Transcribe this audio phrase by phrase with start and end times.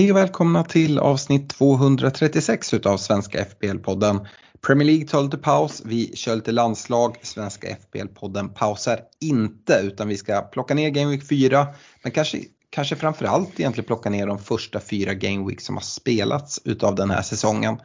[0.00, 4.26] Hej och välkomna till avsnitt 236 utav Svenska FPL-podden.
[4.60, 10.16] Premier League tar lite paus, vi kör lite landslag, Svenska FPL-podden pausar inte utan vi
[10.16, 11.66] ska plocka ner Game Week 4
[12.02, 12.38] men kanske,
[12.70, 17.10] kanske framförallt egentligen plocka ner de första fyra Game Week som har spelats utav den
[17.10, 17.76] här säsongen.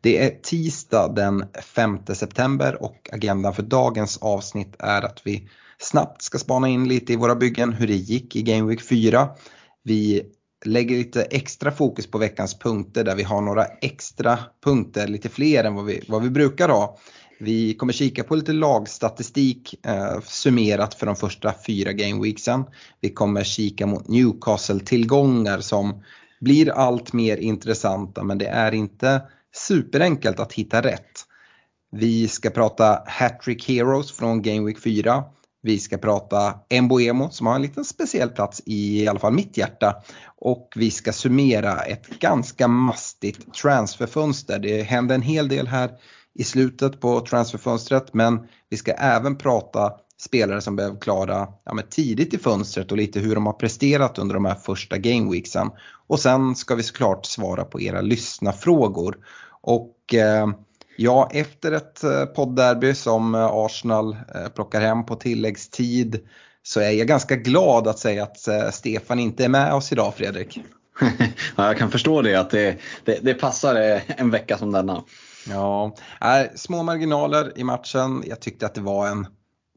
[0.00, 6.22] Det är tisdag den 5 september och agendan för dagens avsnitt är att vi snabbt
[6.22, 9.28] ska spana in lite i våra byggen hur det gick i Game Week 4.
[9.82, 10.22] Vi
[10.64, 15.64] lägger lite extra fokus på veckans punkter där vi har några extra punkter, lite fler
[15.64, 16.98] än vad vi, vad vi brukar ha.
[17.38, 22.64] Vi kommer kika på lite lagstatistik eh, summerat för de första fyra gameweeksen.
[23.00, 26.02] Vi kommer kika mot Newcastle-tillgångar som
[26.40, 29.22] blir allt mer intressanta men det är inte
[29.54, 31.24] superenkelt att hitta rätt.
[31.92, 35.24] Vi ska prata Hattrick Heroes från Game Week 4.
[35.62, 39.56] Vi ska prata Emboemo som har en liten speciell plats i, i alla fall mitt
[39.56, 40.02] hjärta.
[40.36, 44.58] Och vi ska summera ett ganska mastigt transferfönster.
[44.58, 45.90] Det hände en hel del här
[46.34, 52.34] i slutet på transferfönstret men vi ska även prata spelare som blev klara ja, tidigt
[52.34, 55.70] i fönstret och lite hur de har presterat under de här första gameweeksen.
[56.06, 59.18] Och sen ska vi såklart svara på era lyssnafrågor.
[59.62, 60.48] Och eh,
[60.96, 66.20] Ja, efter ett eh, poddderby som eh, Arsenal eh, plockar hem på tilläggstid
[66.62, 70.60] så är jag ganska glad att säga att Stefan inte är med oss idag Fredrik.
[71.56, 75.04] ja, jag kan förstå det, att det, det, det passar en vecka som denna.
[75.48, 78.24] Ja, äh, små marginaler i matchen.
[78.26, 79.26] Jag tyckte att det var en,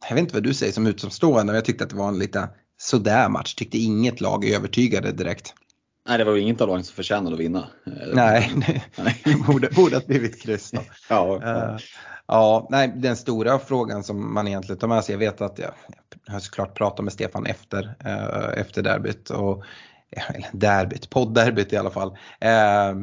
[0.09, 2.19] jag vet inte vad du säger som utomstående, men jag tyckte att det var en
[2.19, 3.55] lite sådär match.
[3.55, 5.53] Tyckte inget lag övertygade direkt.
[6.07, 7.67] Nej, det var ju inget av lagen som förtjänade att vinna.
[8.13, 8.51] Nej,
[9.23, 10.81] det borde, borde ha blivit kryss då.
[11.09, 11.77] ja, uh,
[12.27, 15.71] ja, nej, den stora frågan som man egentligen tar med sig, jag vet att jag,
[16.25, 19.63] jag har såklart pratat med Stefan efter, uh, efter derbyt och
[20.15, 22.93] eller derbyt, poddderbyt i alla fall, eh,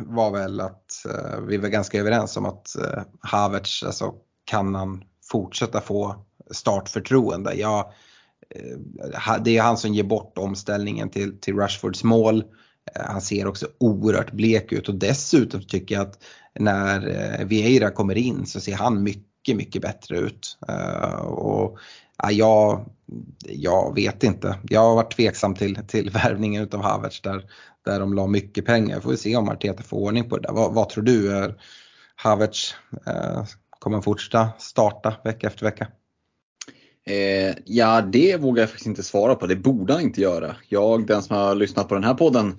[0.00, 4.14] var väl att eh, vi var ganska överens om att eh, Havertz, alltså
[4.44, 7.54] kan han fortsätta få startförtroende?
[7.54, 7.92] Jag, Eh,
[8.54, 12.44] Eh, det är han som ger bort omställningen till, till Rashfords mål.
[12.94, 16.18] Eh, han ser också oerhört blek ut och dessutom tycker jag att
[16.58, 17.08] när
[17.40, 20.58] eh, Vieira kommer in så ser han mycket, mycket bättre ut.
[21.22, 21.78] Och
[22.30, 22.90] jag,
[23.48, 24.58] jag vet inte.
[24.68, 27.44] Jag har varit tveksam till, till värvningen utav Havertz där,
[27.84, 29.00] där de la mycket pengar.
[29.00, 30.54] Får vi se om Arteta får ordning på det där.
[30.54, 31.32] Vad, vad tror du?
[31.32, 31.54] Är
[32.16, 32.74] Havertz
[33.78, 35.86] kommer fortsätta starta vecka efter vecka?
[37.06, 39.46] Eh, ja, det vågar jag faktiskt inte svara på.
[39.46, 40.56] Det borde han inte göra.
[40.68, 42.58] Jag, den som har lyssnat på den här podden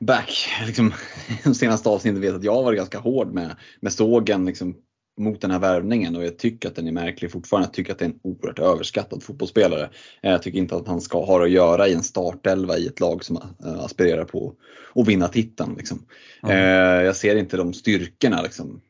[0.00, 0.92] back, liksom,
[1.44, 4.74] de senaste avsnitten vet att jag varit ganska hård med, med sågen liksom,
[5.20, 7.66] mot den här värvningen och jag tycker att den är märklig fortfarande.
[7.66, 9.90] Jag tycker att det är en oerhört överskattad fotbollsspelare.
[10.22, 13.00] Eh, jag tycker inte att han ska ha att göra i en startelva i ett
[13.00, 14.54] lag som eh, aspirerar på
[14.94, 15.74] att vinna titeln.
[15.76, 16.06] Liksom.
[16.42, 17.04] Mm.
[17.04, 18.80] Jag ser inte de styrkorna liksom,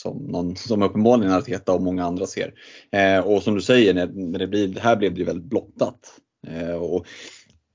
[0.00, 2.54] som, någon, som uppenbarligen Arteta och många andra ser.
[2.92, 6.20] Eh, och som du säger, när, när det blir, här blev det ju väldigt blottat.
[6.46, 7.06] Eh, och,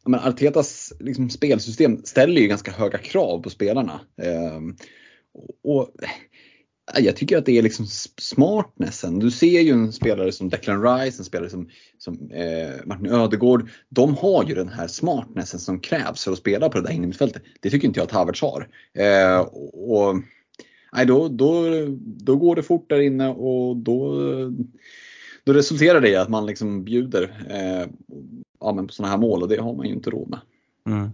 [0.06, 4.00] men Artetas liksom, spelsystem ställer ju ganska höga krav på spelarna.
[4.22, 4.62] Eh,
[5.64, 7.86] och, eh, jag tycker att det är liksom
[8.22, 9.20] smartnessen.
[9.20, 13.70] Du ser ju en spelare som Declan Rice, en spelare som, som eh, Martin Ödegård.
[13.90, 17.44] De har ju den här smartnessen som krävs för att spela på det där innermittfältet.
[17.62, 18.68] Det tycker inte jag att Havertz har.
[18.98, 19.40] Eh,
[19.74, 20.16] och,
[20.96, 21.64] nej, då, då,
[22.00, 24.16] då går det fort där inne och då,
[25.44, 27.88] då resulterar det i att man liksom bjuder eh,
[28.60, 30.40] ja, men på sådana här mål och det har man ju inte råd med.
[30.90, 31.12] Mm.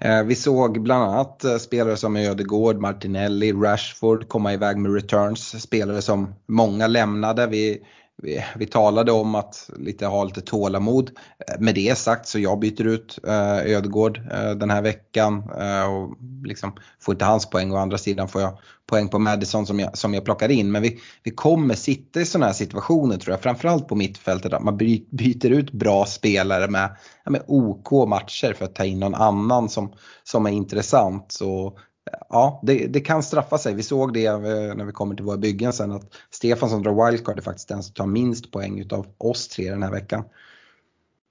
[0.00, 5.62] Eh, vi såg bland annat eh, spelare som Ödegård, Martinelli, Rashford komma iväg med returns.
[5.62, 7.46] Spelare som många lämnade.
[7.46, 7.78] Vi
[8.22, 11.10] vi, vi, talade om att lite, ha lite tålamod.
[11.48, 15.94] Eh, med det sagt så jag byter ut eh, Ödegård eh, den här veckan eh,
[15.94, 17.72] och liksom får inte hans poäng.
[17.72, 20.72] Å andra sidan får jag poäng på Madison som jag, som jag plockar in.
[20.72, 24.62] Men vi, vi kommer sitta i sådana här situationer tror jag, framförallt på mittfältet, att
[24.62, 24.76] man
[25.10, 29.92] byter ut bra spelare med, med OK matcher för att ta in någon annan som,
[30.24, 31.32] som är intressant.
[31.32, 31.78] Så
[32.28, 33.74] ja, det, det, kan straffa sig.
[33.74, 34.40] Vi såg det eh,
[34.74, 37.82] när vi kommer till våra byggen sen att Stefan som drar wildcard är faktiskt den
[37.82, 40.24] som tar minst poäng utav oss tre den här veckan.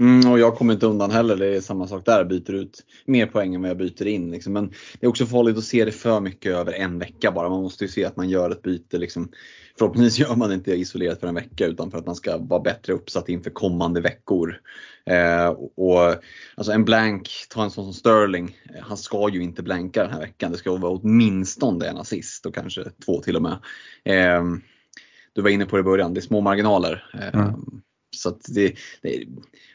[0.02, 2.18] Mm, och jag kommer inte undan heller, det är samma sak där.
[2.18, 4.32] Jag byter ut mer poäng än vad jag byter in.
[4.32, 4.54] Liksom.
[4.54, 7.50] Men det är också farligt att se det för mycket över en vecka bara.
[7.50, 8.98] Man måste ju se att man gör ett byte.
[8.98, 9.32] Liksom.
[9.78, 12.94] Förhoppningsvis gör man inte isolerat för en vecka utan för att man ska vara bättre
[12.94, 14.56] uppsatt inför kommande veckor.
[15.06, 16.16] Eh, och,
[16.56, 20.12] alltså en blank, ta en sån som Sterling, eh, han ska ju inte blanka den
[20.12, 20.52] här veckan.
[20.52, 23.58] Det ska vara åtminstone en assist och kanske två till och med.
[24.04, 24.44] Eh,
[25.34, 27.12] du var inne på det i början, det är små marginaler.
[27.14, 27.82] Eh, mm.
[28.16, 29.28] Så det, det,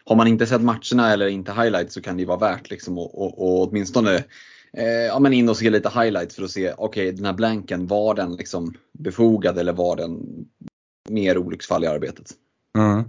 [0.05, 3.23] har man inte sett matcherna eller inte highlights så kan det vara värt liksom och,
[3.23, 4.25] och, och åtminstone
[4.73, 7.33] eh, ja, men in och se lite highlights för att se, okej okay, den här
[7.33, 10.21] blanken, var den liksom befogad eller var den
[11.09, 12.35] mer olycksfall i arbetet?
[12.77, 13.05] Mm.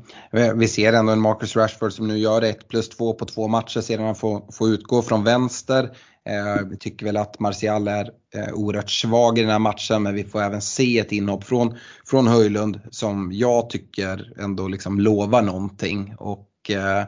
[0.60, 3.82] Vi ser ändå en Marcus Rashford som nu gör 1 plus 2 på två matcher
[3.82, 5.84] sedan han får, får utgå från vänster.
[6.30, 10.16] Eh, vi tycker väl att Martial är eh, oerhört svag i den här matchen men
[10.16, 15.42] vi får även se ett inhopp från, från Höjlund som jag tycker ändå liksom lovar
[15.42, 16.16] någonting.
[16.18, 17.06] Och, eh,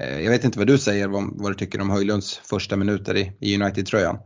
[0.00, 3.16] eh, jag vet inte vad du säger, vad, vad, du tycker om Höjlunds första minuter
[3.16, 4.18] i, i United-tröjan.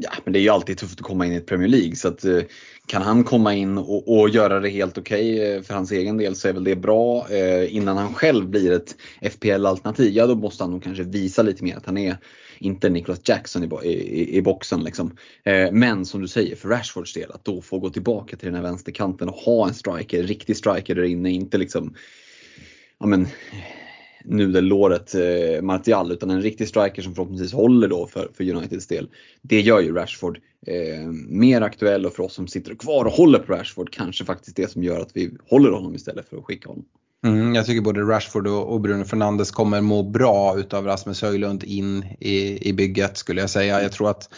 [0.00, 2.08] Ja, men det är ju alltid tufft att komma in i ett Premier League så
[2.08, 2.40] att eh,
[2.86, 6.36] kan han komma in och, och göra det helt okej okay för hans egen del
[6.36, 7.28] så är väl det bra.
[7.30, 8.96] Eh, innan han själv blir ett
[9.32, 12.16] FPL-alternativ, ja då måste han nog kanske visa lite mer att han är
[12.58, 14.84] inte Nicholas Jackson i, i, i boxen.
[14.84, 15.16] Liksom.
[15.44, 18.54] Eh, men som du säger, för Rashfords del, att då få gå tillbaka till den
[18.54, 21.94] här vänsterkanten och ha en striker, riktig striker där inne, inte liksom
[22.98, 23.26] ja, men,
[24.26, 29.08] nudellåret eh, Martial utan en riktig striker som förhoppningsvis håller då för, för Uniteds del.
[29.42, 33.38] Det gör ju Rashford eh, mer aktuell och för oss som sitter kvar och håller
[33.38, 36.68] på Rashford kanske faktiskt det som gör att vi håller honom istället för att skicka
[36.68, 36.84] honom.
[37.26, 42.04] Mm, jag tycker både Rashford och Bruno Fernandes kommer må bra utav Rasmus Höjlund in
[42.20, 43.82] i, i bygget skulle jag säga.
[43.82, 44.28] Jag tror att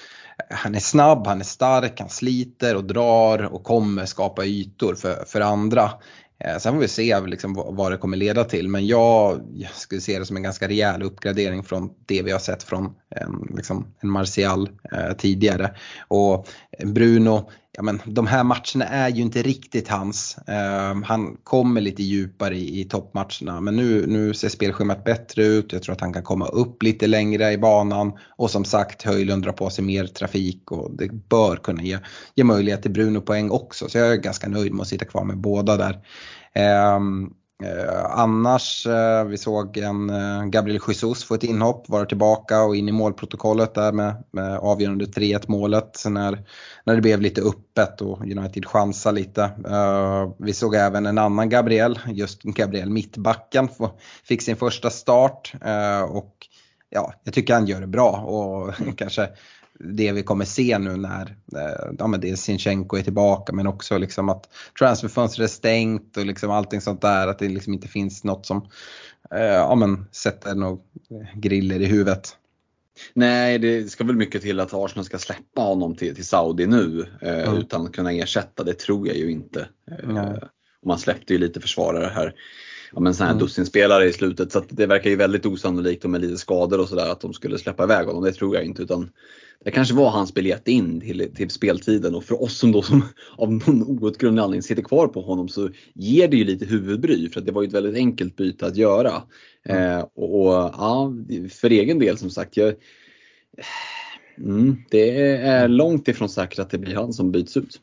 [0.50, 5.24] han är snabb, han är stark, han sliter och drar och kommer skapa ytor för,
[5.24, 5.90] för andra.
[6.44, 10.00] Eh, sen får vi se liksom vad det kommer leda till men jag, jag skulle
[10.00, 13.94] se det som en ganska rejäl uppgradering från det vi har sett från en, liksom,
[14.00, 15.74] en Martial eh, tidigare.
[16.08, 16.48] Och
[16.84, 20.38] Bruno, ja men de här matcherna är ju inte riktigt hans.
[20.46, 25.72] Eh, han kommer lite djupare i, i toppmatcherna men nu, nu ser spelschemat bättre ut.
[25.72, 29.42] Jag tror att han kan komma upp lite längre i banan och som sagt Höjlund
[29.42, 31.98] drar på sig mer trafik och det bör kunna ge,
[32.34, 33.88] ge möjlighet till Bruno poäng också.
[33.88, 35.98] Så jag är ganska nöjd med att sitta kvar med båda där.
[36.52, 37.00] Eh,
[37.62, 42.76] Eh, annars, eh, vi såg en eh, Gabriel Jesus få ett inhopp, vara tillbaka och
[42.76, 46.44] in i målprotokollet där med, med avgörande 3-1 målet när,
[46.84, 49.42] när det blev lite öppet och United chansade lite.
[49.68, 53.68] Eh, vi såg även en annan Gabriel, just Gabriel mittbacken,
[54.24, 56.34] fick sin första start eh, och
[56.90, 59.28] ja, jag tycker han gör det bra och kanske
[59.78, 63.98] det vi kommer se nu när eh, ja, men dels Sinchenko är tillbaka men också
[63.98, 64.48] liksom att
[64.78, 67.28] transferfönstret är stängt och liksom allting sånt där.
[67.28, 68.68] Att det liksom inte finns något som
[69.30, 70.78] eh, ja, men sätter några
[71.34, 72.36] griller i huvudet.
[73.14, 77.06] Nej, det ska väl mycket till att Arsenal ska släppa honom till, till Saudi nu
[77.22, 77.56] eh, mm.
[77.56, 78.64] utan att kunna ersätta.
[78.64, 79.68] Det tror jag ju inte.
[79.90, 80.32] Eh,
[80.86, 82.34] man släppte ju lite försvarare här.
[82.92, 83.44] Ja, men sån här mm.
[83.44, 87.12] dussinspelare i slutet så det verkar ju väldigt osannolikt och med lite skador och sådär
[87.12, 88.24] att de skulle släppa iväg honom.
[88.24, 89.10] Det tror jag inte utan
[89.64, 93.04] det kanske var hans biljett in till, till speltiden och för oss som då som
[93.36, 97.40] av någon outgrundlig anledning sitter kvar på honom så ger det ju lite huvudbry för
[97.40, 99.22] att det var ju ett väldigt enkelt byte att göra.
[99.64, 99.98] Mm.
[99.98, 101.12] Eh, och, och, ja,
[101.50, 102.74] för egen del som sagt, jag,
[104.38, 107.80] mm, det är långt ifrån säkert att det blir han som byts ut.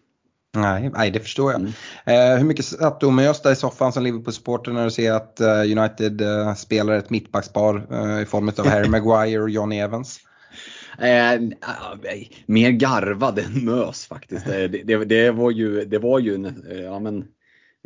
[0.56, 1.62] Nej, nej, det förstår jag.
[1.62, 1.72] Mm.
[2.06, 5.42] Eh, hur mycket satt du med där i soffan som Liverpool-supporter när du ser att
[5.42, 10.20] uh, United uh, spelar ett mittbackspar uh, i form av Harry Maguire och Johnny Evans?
[11.00, 11.42] Eh,
[12.46, 14.46] mer garvad än mös faktiskt.
[14.46, 17.18] Det, det, det, var ju, det var ju en, eh, ja, men,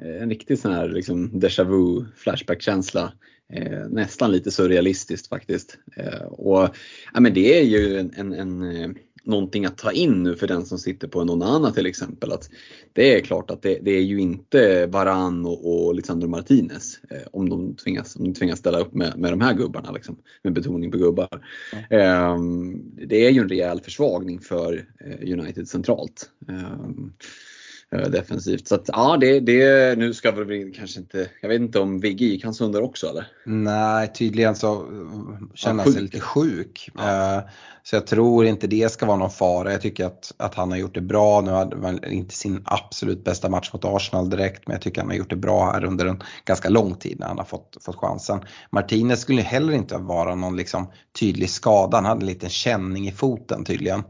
[0.01, 3.13] eh, en riktig sån här liksom déjà vu flashback-känsla.
[3.53, 5.77] Eh, nästan lite surrealistiskt faktiskt.
[5.95, 6.69] Eh, och,
[7.13, 10.65] ja, men det är ju en, en, en någonting att ta in nu för den
[10.65, 12.31] som sitter på en Onana till exempel.
[12.31, 12.49] Att
[12.93, 17.27] det är klart att det, det är ju inte Varan och, och Lisandro Martinez eh,
[17.31, 20.53] om, de tvingas, om de tvingas ställa upp med, med de här gubbarna, liksom, med
[20.53, 21.45] betoning på gubbar.
[21.89, 26.29] Um, det är ju en rejäl försvagning för eh, United centralt.
[26.49, 26.79] Eh,
[27.91, 28.67] defensivt.
[28.67, 32.25] Så att, ja, det, det, nu ska vi kanske inte, jag vet inte om Vigge
[32.25, 33.27] gick han under också eller?
[33.45, 34.85] Nej, tydligen så
[35.53, 36.89] känner han sig lite sjuk.
[36.95, 37.37] Ja.
[37.37, 37.43] Eh,
[37.83, 39.71] så jag tror inte det ska vara någon fara.
[39.71, 41.41] Jag tycker att, att han har gjort det bra.
[41.41, 45.09] Nu hade han inte sin absolut bästa match mot Arsenal direkt, men jag tycker han
[45.09, 47.95] har gjort det bra här under en ganska lång tid när han har fått, fått
[47.95, 48.39] chansen.
[48.69, 51.97] Martinez skulle heller inte vara någon liksom tydlig skada.
[51.97, 54.03] Han hade en liten känning i foten tydligen.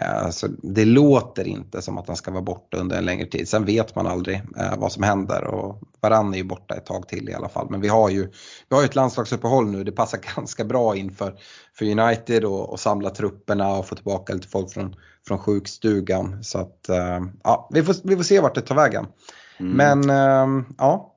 [0.00, 3.48] Eh, så det låter inte som att han ska vara borta under en längre tid.
[3.48, 7.08] Sen vet man aldrig eh, vad som händer och Varann är ju borta ett tag
[7.08, 7.66] till i alla fall.
[7.70, 8.30] Men vi har ju,
[8.68, 9.84] vi har ett landslagsuppehåll nu.
[9.84, 11.34] Det passar ganska bra inför
[11.74, 16.44] för United och, och samla trupperna och få tillbaka lite folk från, från sjukstugan.
[16.44, 16.90] Så att
[17.42, 19.06] ja, vi får, vi får se vart det tar vägen.
[19.58, 19.72] Mm.
[19.72, 21.16] Men ja,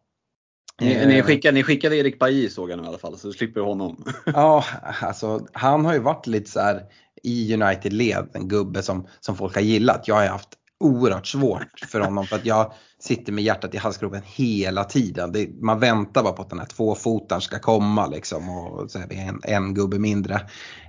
[0.82, 3.34] ni, ni, skickade, ni skickade Erik Bailly såg jag nu i alla fall, så du
[3.34, 4.06] slipper honom.
[4.25, 6.84] ja, alltså han har ju varit lite så här
[7.24, 10.08] i United-led, en gubbe som, som folk har gillat.
[10.08, 10.50] Jag har haft
[10.80, 15.31] oerhört svårt för honom för att jag sitter med hjärtat i halsgropen hela tiden.
[15.31, 19.07] Det, man väntar bara på att den här tvåfotaren ska komma liksom och så är
[19.07, 20.36] det en, en gubbe mindre.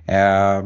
[0.07, 0.63] Eh,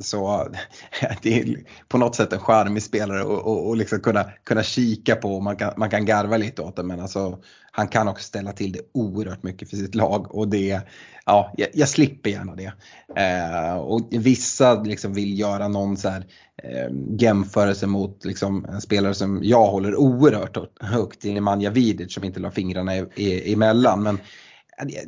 [0.00, 0.48] så
[1.22, 1.56] det är
[1.88, 5.42] på något sätt en charmig spelare och, och, och liksom kunna, kunna kika på och
[5.42, 7.38] man kan, man kan garva lite åt det men alltså
[7.78, 10.80] han kan också ställa till det oerhört mycket för sitt lag och det,
[11.26, 12.72] ja, jag, jag slipper gärna det.
[13.16, 16.26] Eh, och vissa liksom vill göra någon så här,
[16.62, 20.56] eh, jämförelse mot liksom, en spelare som jag håller oerhört
[20.88, 24.02] högt, Nemanja Vidic som inte la fingrarna i, i, emellan.
[24.02, 25.04] Men eh, jag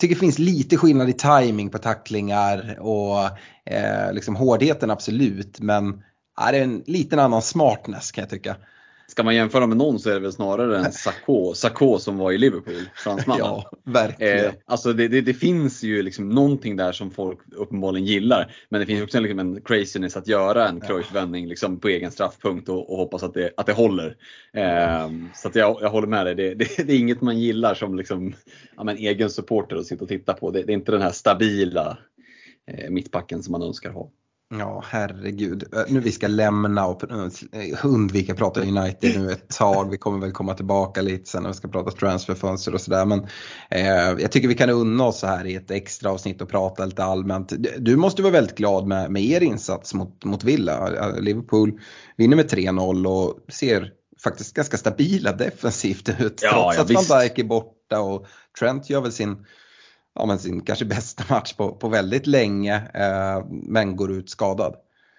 [0.00, 3.24] tycker det finns lite skillnad i timing på tacklingar och
[3.72, 6.02] eh, liksom hårdheten absolut men
[6.40, 8.56] är det är en liten annan smartness kan jag tycka.
[9.12, 12.32] Ska man jämföra med någon så är det väl snarare en Sakho, Sakho som var
[12.32, 13.38] i Liverpool, fransmannen.
[13.44, 14.44] ja, verkligen.
[14.44, 18.54] Eh, alltså det, det, det, finns ju liksom någonting där som folk uppenbarligen gillar.
[18.68, 22.68] Men det finns också liksom en craziness att göra en Cruyff-vändning liksom på egen straffpunkt
[22.68, 24.16] och, och, hoppas att det, att det håller.
[24.52, 27.96] Eh, så jag, jag håller med dig, det, det, det, är inget man gillar som
[27.96, 28.34] liksom,
[28.76, 30.50] ja, men egen supporter att sitta och titta på.
[30.50, 31.98] Det, är inte den här stabila
[32.70, 34.10] eh, mittbacken som man önskar ha.
[34.58, 35.64] Ja, herregud.
[35.88, 37.02] Nu vi ska lämna och
[37.84, 39.90] undvika att prata United nu ett tag.
[39.90, 43.04] Vi kommer väl komma tillbaka lite sen när vi ska prata transferfönster och sådär.
[43.04, 43.26] Men
[43.70, 46.84] eh, jag tycker vi kan unna oss så här i ett extra avsnitt och prata
[46.84, 47.52] lite allmänt.
[47.78, 50.88] Du måste vara väldigt glad med, med er insats mot, mot Villa.
[51.20, 51.80] Liverpool
[52.16, 53.92] vinner med 3-0 och ser
[54.22, 56.40] faktiskt ganska stabila defensivt ut.
[56.42, 58.26] Ja, trots ja, att Van Dijk är borta och
[58.58, 59.46] Trent gör väl sin
[60.14, 64.74] ja, men sin kanske bästa match på, på väldigt länge eh, men går ut skadad.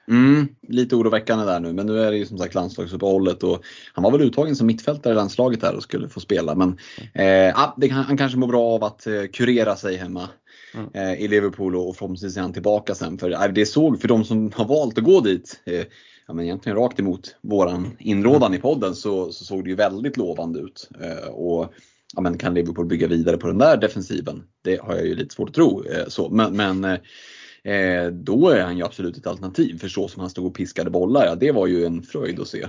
[0.08, 4.04] Mm, lite oroväckande där nu men nu är det ju som sagt landslagsuppehållet och han
[4.04, 6.70] var väl uttagen som mittfältare i landslaget här och skulle få spela men
[7.14, 10.30] eh, det, han kanske mår bra av att eh, kurera sig hemma
[10.74, 10.90] mm.
[10.94, 13.18] eh, i Liverpool och förhoppningsvis är han tillbaka sen.
[13.18, 15.84] För eh, det såg, för de som har valt att gå dit, eh,
[16.28, 20.18] ja, men egentligen rakt emot våran inrådan i podden så, så såg det ju väldigt
[20.18, 20.90] lovande ut.
[21.02, 21.74] Eh, och
[22.16, 24.44] ja, men kan Liverpool bygga vidare på den där defensiven?
[24.62, 25.84] Det har jag ju lite svårt att tro.
[25.86, 26.30] Eh, så.
[26.30, 29.78] Men, men eh, eh, då är han ju absolut ett alternativ.
[29.78, 32.48] För så som han stod och piskade bollar, ja, det var ju en fröjd att
[32.48, 32.68] se.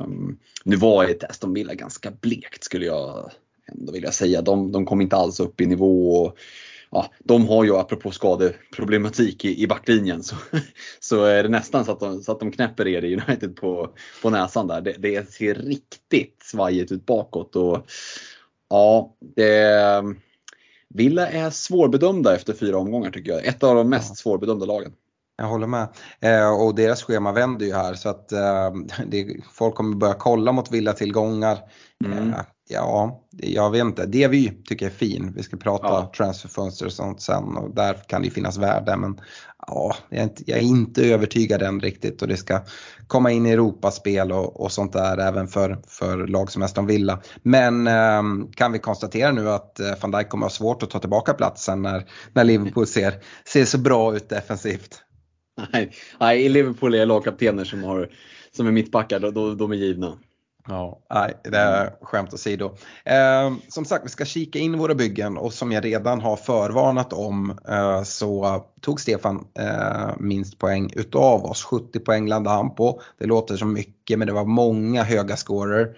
[0.00, 3.30] Um, nu var ett Aston Villa ganska blekt skulle jag
[3.72, 4.42] ändå vilja säga.
[4.42, 6.16] De, de kom inte alls upp i nivå.
[6.16, 6.38] Och,
[6.90, 10.36] ja, de har ju apropå skadeproblematik i, i backlinjen så,
[11.00, 13.90] så är det nästan så att de, så att de knäpper er i United på,
[14.22, 14.80] på näsan där.
[14.80, 17.56] Det, det ser riktigt svajigt ut bakåt.
[17.56, 17.86] Och,
[18.70, 20.02] Ja, det,
[20.88, 23.46] Villa är svårbedömda efter fyra omgångar tycker jag.
[23.46, 24.14] Ett av de mest ja.
[24.14, 24.92] svårbedömda lagen.
[25.36, 25.88] Jag håller med.
[26.20, 28.70] Eh, och deras schema vänder ju här så att eh,
[29.06, 31.58] det, folk kommer börja kolla mot Villa-tillgångar.
[32.04, 32.28] Mm.
[32.28, 34.06] Eh, ja, jag vet inte.
[34.06, 35.32] DVY tycker jag är fin.
[35.36, 36.12] Vi ska prata ja.
[36.16, 38.96] transferfönster och sånt sen och där kan det finnas värde.
[38.96, 39.20] Men
[39.66, 42.60] ja, jag är, inte, jag är inte övertygad än riktigt och det ska
[43.06, 47.22] komma in i Europaspel och, och sånt där även för, för lag som Aston Villa.
[47.42, 48.22] Men eh,
[48.54, 51.82] kan vi konstatera nu att eh, van Dijk kommer ha svårt att ta tillbaka platsen
[51.82, 55.00] när, när Liverpool ser, ser så bra ut defensivt.
[55.72, 55.90] Nej,
[56.20, 58.08] nej i Liverpool är lagkaptener som, har,
[58.56, 60.18] som är mittbackar, de, de är givna.
[60.68, 62.76] Ja, nej, det är skämt åsido.
[63.04, 67.12] Eh, som sagt, vi ska kika in våra byggen och som jag redan har förvarnat
[67.12, 71.64] om eh, så tog Stefan eh, minst poäng utav oss.
[71.64, 73.00] 70 poäng landade han på.
[73.18, 75.96] Det låter som mycket men det var många höga scorer.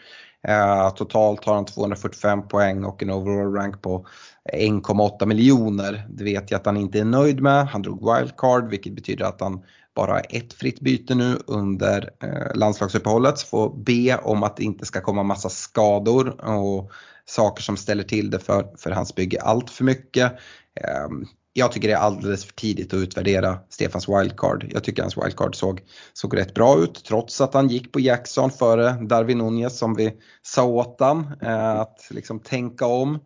[0.48, 4.06] Eh, totalt har han 245 poäng och en overall rank på
[4.52, 6.06] 1,8 miljoner.
[6.08, 7.66] Det vet jag att han inte är nöjd med.
[7.66, 9.62] Han drog wildcard vilket betyder att han
[9.96, 13.38] bara ett fritt byte nu under eh, landslagsuppehållet.
[13.38, 16.90] Så får be om att det inte ska komma massa skador och
[17.24, 20.32] saker som ställer till det för, för hans bygge allt för mycket.
[20.80, 21.08] Eh,
[21.52, 24.66] jag tycker det är alldeles för tidigt att utvärdera Stefans wildcard.
[24.70, 25.80] Jag tycker hans wildcard såg,
[26.12, 30.12] såg rätt bra ut trots att han gick på Jackson före Darwin Nunez som vi
[30.42, 31.32] sa åt han.
[31.42, 33.18] Eh, att liksom tänka om.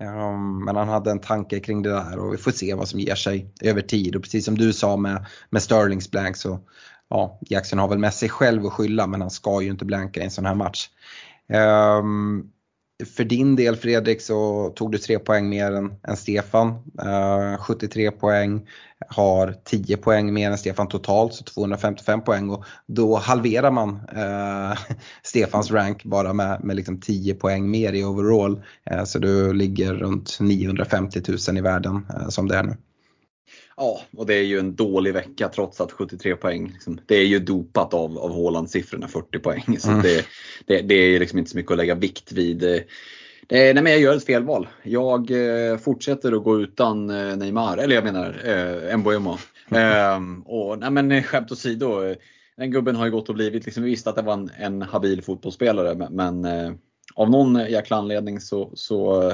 [0.00, 3.00] Ehm, men han hade en tanke kring det där och vi får se vad som
[3.00, 4.16] ger sig över tid.
[4.16, 6.60] Och precis som du sa med, med Sterlings blank så
[7.08, 10.20] ja, Jackson har väl med sig själv att skylla men han ska ju inte blanka
[10.20, 10.88] i en sån här match.
[11.48, 12.52] Um,
[13.04, 16.68] för din del Fredrik så tog du tre poäng mer än, än Stefan.
[17.02, 18.68] Eh, uh, 73 poäng,
[19.08, 24.78] har 10 poäng mer än Stefan totalt, så 255 poäng och då halverar man uh,
[25.22, 28.62] Stefans rank bara med, med liksom 10 poäng mer i overall.
[28.92, 32.76] Uh, så du ligger runt 950 000 i världen som det är nu.
[33.76, 37.24] Ja, och det är ju en dålig vecka trots att 73 poäng, liksom, det är
[37.24, 39.76] ju dopat av, av Haaland-siffrorna 40 poäng.
[39.78, 40.02] Så mm.
[40.02, 40.26] det,
[40.66, 42.58] det, det, är liksom inte så mycket att lägga vikt vid.
[43.48, 44.68] Det, nej men jag gör ett felval.
[44.82, 49.38] Jag eh, fortsätter att gå utan eh, Neymar, eller jag menar eh, Mbuemo.
[49.70, 50.42] Mm.
[50.42, 52.14] och nej men skämt åsido,
[52.56, 54.82] den gubben har ju gått och blivit, liksom, vi visste att det var en, en
[54.82, 56.72] habil fotbollsspelare men, men eh,
[57.14, 59.32] av någon jäkla anledning så, så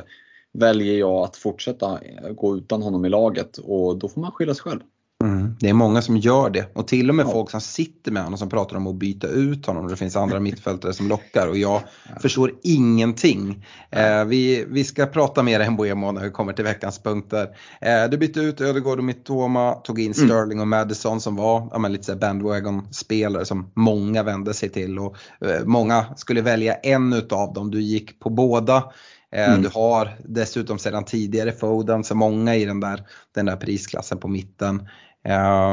[0.52, 2.00] väljer jag att fortsätta
[2.36, 4.80] gå utan honom i laget och då får man skylla sig själv.
[5.22, 7.30] Mm, det är många som gör det och till och med ja.
[7.30, 9.88] folk som sitter med honom som pratar om att byta ut honom.
[9.88, 12.18] Det finns andra mittfältare som lockar och jag ja.
[12.20, 13.66] förstår ingenting.
[13.90, 17.48] Eh, vi, vi ska prata mer än Boemo när vi kommer till veckans punkter.
[17.80, 20.28] Eh, du bytte ut Ödegård och Mittoma, tog in mm.
[20.28, 24.98] Sterling och Madison som var ja, men lite så bandwagon-spelare som många vände sig till
[24.98, 27.70] och eh, många skulle välja en utav dem.
[27.70, 28.84] Du gick på båda.
[29.32, 29.62] Eh, mm.
[29.62, 33.02] Du har dessutom sedan tidigare Foden, så många i den där,
[33.34, 34.88] den där prisklassen på mitten.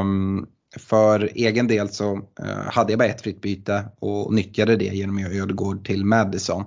[0.00, 2.22] Um, för egen del så uh,
[2.66, 6.64] hade jag bara ett fritt byte och nyttjade det genom att göra Ödegård till Madison.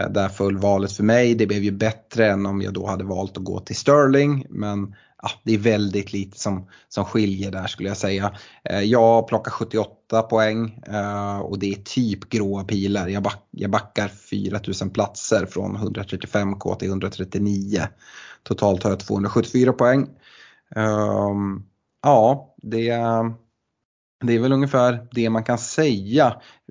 [0.00, 1.34] Uh, där föll valet för mig.
[1.34, 4.46] Det blev ju bättre än om jag då hade valt att gå till Sterling.
[4.50, 8.36] Men ja, det är väldigt lite som, som skiljer där skulle jag säga.
[8.64, 13.08] Eh, jag plockar 78 poäng eh, och det är typ gråa pilar.
[13.08, 17.82] Jag, back, jag backar 4000 platser från 135k till 139.
[18.42, 20.08] Totalt har jag 274 poäng.
[20.76, 21.62] Ehm,
[22.02, 22.88] ja, det,
[24.24, 26.26] det är väl ungefär det man kan säga.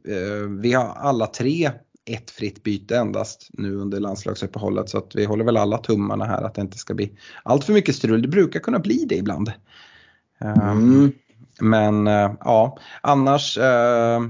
[0.08, 1.72] Eh, vi har alla tre
[2.06, 6.42] ett fritt byte endast nu under landslagsuppehållet så att vi håller väl alla tummarna här
[6.44, 7.12] att det inte ska bli
[7.44, 8.22] allt för mycket strul.
[8.22, 9.52] Det brukar kunna bli det ibland.
[10.42, 11.12] Mm.
[11.62, 14.22] Men uh, ja, annars uh,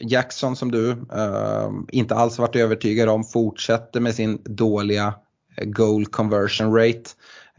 [0.00, 5.14] Jackson som du uh, inte alls varit övertygad om fortsätter med sin dåliga
[5.64, 7.10] goal conversion rate.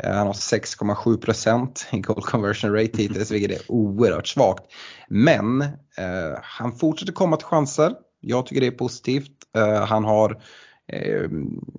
[0.03, 4.63] Han har 6,7% i goal conversion rate hittills vilket är oerhört svagt.
[5.07, 7.95] Men eh, han fortsätter komma till chanser.
[8.19, 9.31] Jag tycker det är positivt.
[9.57, 10.31] Uh, han har
[10.93, 11.29] uh,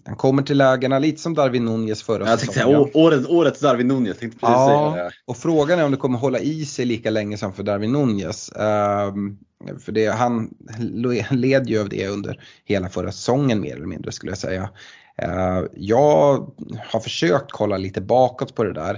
[0.05, 2.91] han kommer till lägena lite som Darwin Nunez förra jag säsongen.
[2.95, 5.11] Året, årets Darwin Nunez, tänkte precis ja, säga det.
[5.25, 8.53] Och frågan är om det kommer hålla i sig lika länge som för Darwin Nunez.
[8.57, 9.15] Uh,
[9.79, 10.55] för det, han
[11.31, 14.69] led ju av det under hela förra säsongen mer eller mindre skulle jag säga.
[15.23, 16.53] Uh, jag
[16.89, 18.95] har försökt kolla lite bakåt på det där.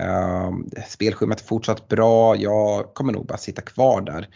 [0.00, 0.56] Uh,
[0.88, 4.28] spelschemat är fortsatt bra, jag kommer nog bara sitta kvar där.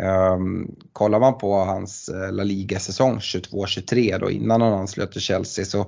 [0.00, 5.64] Um, kollar man på hans eh, La Liga-säsong 22-23 då innan han anslöt till Chelsea
[5.64, 5.80] så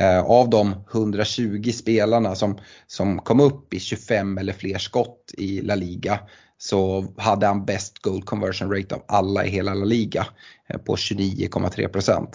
[0.00, 5.60] uh, av de 120 spelarna som, som kom upp i 25 eller fler skott i
[5.60, 6.20] La Liga
[6.58, 10.26] så hade han bäst goal conversion rate av alla i hela La Liga
[10.68, 12.26] eh, på 29,3%.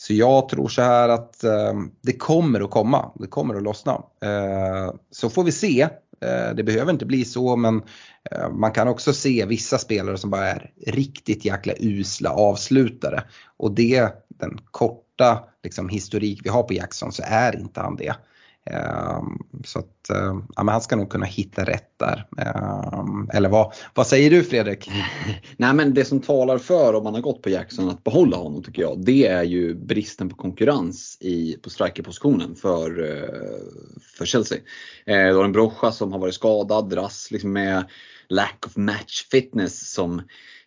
[0.00, 3.92] Så jag tror så här att eh, det kommer att komma, det kommer att lossna.
[4.22, 5.88] Eh, så får vi se
[6.24, 7.82] Eh, det behöver inte bli så men
[8.30, 13.22] eh, man kan också se vissa spelare som bara är riktigt jäkla usla avslutare.
[13.56, 18.14] Och det, den korta liksom, historik vi har på Jackson så är inte han det.
[18.70, 22.26] Ehm, så att, ehm, ja, men han ska nog kunna hitta rätt där.
[22.38, 24.90] Ehm, eller vad, vad säger du Fredrik?
[25.56, 28.62] Nej men det som talar för om man har gått på Jackson att behålla honom
[28.62, 34.58] tycker jag, det är ju bristen på konkurrens i, på strikerpositionen för, eh, för Chelsea.
[35.06, 37.84] Eh, du har en Brocha som har varit skadad, dras liksom med
[38.28, 40.22] lack of match fitness som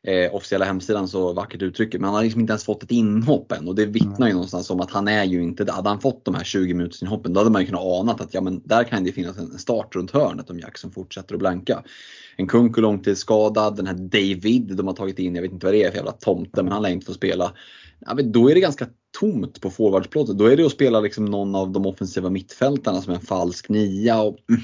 [0.08, 2.00] eh, officiella hemsidan så vackert uttrycker.
[2.00, 4.70] Men han har liksom inte ens fått ett inhopp än och det vittnar ju någonstans
[4.70, 7.40] om att han är ju inte Hade han fått de här 20 minuters inhoppen då
[7.40, 10.12] hade man ju kunnat ana att ja, men där kan det finnas en start runt
[10.12, 11.84] hörnet om Jackson fortsätter att blanka.
[12.38, 15.84] En Kunku långtidsskadad, den här David de har tagit in, jag vet inte vad det
[15.84, 17.54] är för jävla tomte men han lär inte få spela.
[18.06, 18.88] Ja, men då är det ganska
[19.20, 20.38] tomt på forwardsplåtet.
[20.38, 24.22] Då är det att spela liksom någon av de offensiva mittfältarna som en falsk nia.
[24.22, 24.62] Och, mm,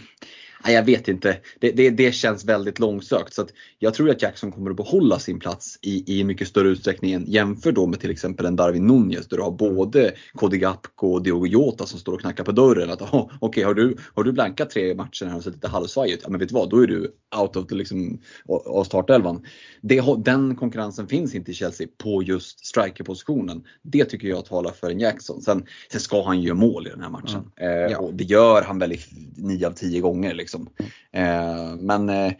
[0.66, 1.38] Nej, jag vet inte.
[1.60, 3.34] Det, det, det, känns väldigt långsökt.
[3.34, 3.48] Så
[3.80, 7.26] jag tror att Jackson kommer att behålla sin plats i, i mycket större utsträckning än
[7.28, 11.24] jämför då med till exempel en Darwin Nunez där du har både Cody Gapko och
[11.24, 12.90] Diogo Jota som står och knackar på dörren.
[12.90, 15.68] Att, oh, Okej, okay, har, du, har du blankat tre matcher här och sett lite
[15.68, 16.20] halvsvaj ut?
[16.24, 19.46] Ja men vet du vad, då är du out of the, liksom, av startelvan.
[19.82, 23.64] Det, den konkurrensen finns inte i Chelsea på just strikerpositionen.
[23.82, 25.42] Det tycker jag talar för en Jackson.
[25.42, 27.52] Sen, sen ska han ju mål i den här matchen.
[27.58, 27.86] Mm.
[27.86, 27.98] Eh, ja.
[27.98, 28.98] och det gör han väl
[29.36, 30.34] 9 av 10 gånger.
[30.34, 30.49] Liksom.
[30.54, 30.70] Liksom.
[31.12, 32.34] Eh, men eh,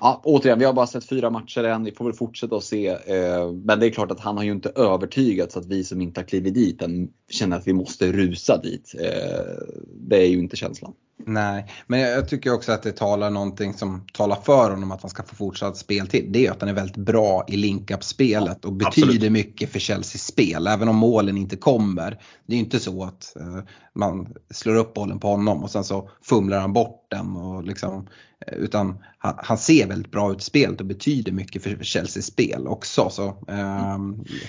[0.00, 1.84] Ja, återigen, vi har bara sett fyra matcher än.
[1.84, 2.88] Vi får väl fortsätta att se.
[2.88, 6.00] Eh, men det är klart att han har ju inte övertygat så att vi som
[6.00, 8.94] inte har klivit dit än känner att vi måste rusa dit.
[9.00, 9.64] Eh,
[10.08, 10.92] det är ju inte känslan.
[11.18, 15.10] Nej, men jag tycker också att det talar någonting som talar för honom att han
[15.10, 16.32] ska få fortsatt speltid.
[16.32, 19.32] Det är att han är väldigt bra i link-up-spelet och betyder Absolut.
[19.32, 20.66] mycket för Chelseas spel.
[20.66, 22.10] Även om målen inte kommer.
[22.46, 23.58] Det är ju inte så att uh,
[23.94, 27.36] man slår upp bollen på honom och sen så fumlar han bort den.
[27.36, 31.62] Och liksom, uh, utan han, han, ser väldigt bra ut i spelet och betyder mycket
[31.62, 33.10] för, Chelseas spel också.
[33.10, 33.98] Så, uh,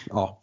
[0.09, 0.41] ja,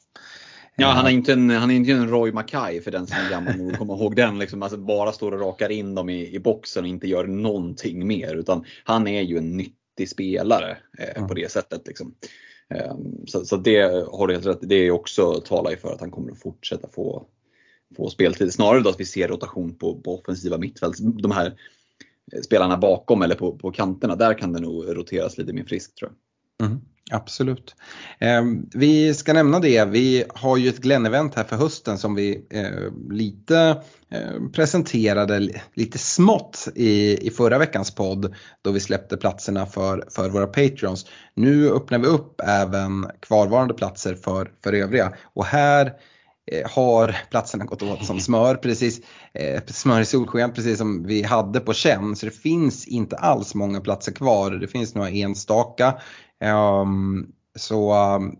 [0.76, 3.30] Ja, han är inte en, han är inte en Roy Mackay för den som är
[3.30, 4.38] gammal nog kommer ihåg den.
[4.38, 8.06] Liksom, alltså bara står och rakar in dem i, i boxen och inte gör någonting
[8.06, 8.34] mer.
[8.34, 11.28] Utan han är ju en nyttig spelare eh, mm.
[11.28, 11.86] på det sättet.
[11.86, 12.14] Liksom.
[12.74, 12.94] Eh,
[13.26, 13.82] så, så, det
[14.12, 16.88] har du helt rätt Det är också talar ju för att han kommer att fortsätta
[16.88, 17.26] få,
[17.96, 18.52] få speltid.
[18.52, 20.96] Snarare då att vi ser rotation på, på offensiva mittfält.
[21.00, 21.54] De här
[22.44, 26.10] spelarna bakom eller på, på kanterna, där kan det nog roteras lite mer friskt tror
[26.10, 26.16] jag.
[26.62, 26.80] Mm.
[27.10, 27.74] Absolut.
[28.18, 28.42] Eh,
[28.74, 33.12] vi ska nämna det, vi har ju ett Glenn-event här för hösten som vi eh,
[33.14, 40.04] lite eh, presenterade lite smått i, i förra veckans podd då vi släppte platserna för,
[40.10, 41.06] för våra Patreons.
[41.34, 45.92] Nu öppnar vi upp även kvarvarande platser för, för övriga och här
[46.52, 49.00] eh, har platserna gått åt som smör, precis,
[49.34, 52.16] eh, smör i solsken precis som vi hade på känn.
[52.16, 54.50] Så det finns inte alls många platser kvar.
[54.50, 55.94] Det finns några enstaka.
[56.44, 57.94] Um, så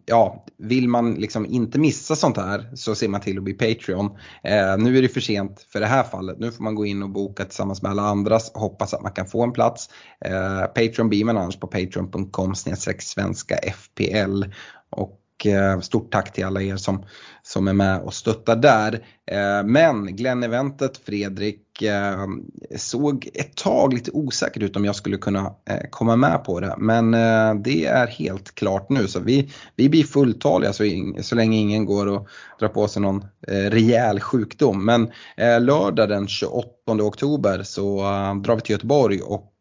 [0.07, 4.07] ja, vill man liksom inte missa sånt här så ser man till att bli Patreon.
[4.45, 6.39] Eh, nu är det för sent för det här fallet.
[6.39, 9.13] Nu får man gå in och boka tillsammans med alla andra och hoppas att man
[9.13, 9.91] kan få en plats.
[10.25, 12.55] Eh, Patreon blir man annars på patreon.com
[12.99, 14.45] svenska FPL.
[14.91, 17.05] Och Eh, stort tack till alla er som,
[17.43, 18.93] som är med och stöttar där.
[19.31, 22.27] Eh, men Glenn-eventet, Fredrik, eh,
[22.77, 25.55] såg ett tag lite osäkert ut om jag skulle kunna
[25.91, 26.75] komma med på det.
[26.79, 27.11] Men
[27.63, 30.85] det är helt klart nu så vi, vi blir fulltaliga så,
[31.21, 32.29] så länge ingen går och
[32.61, 34.85] drar på sig någon rejäl sjukdom.
[34.85, 35.13] Men
[35.61, 37.97] lördag den 28 oktober så
[38.45, 39.53] drar vi till Göteborg och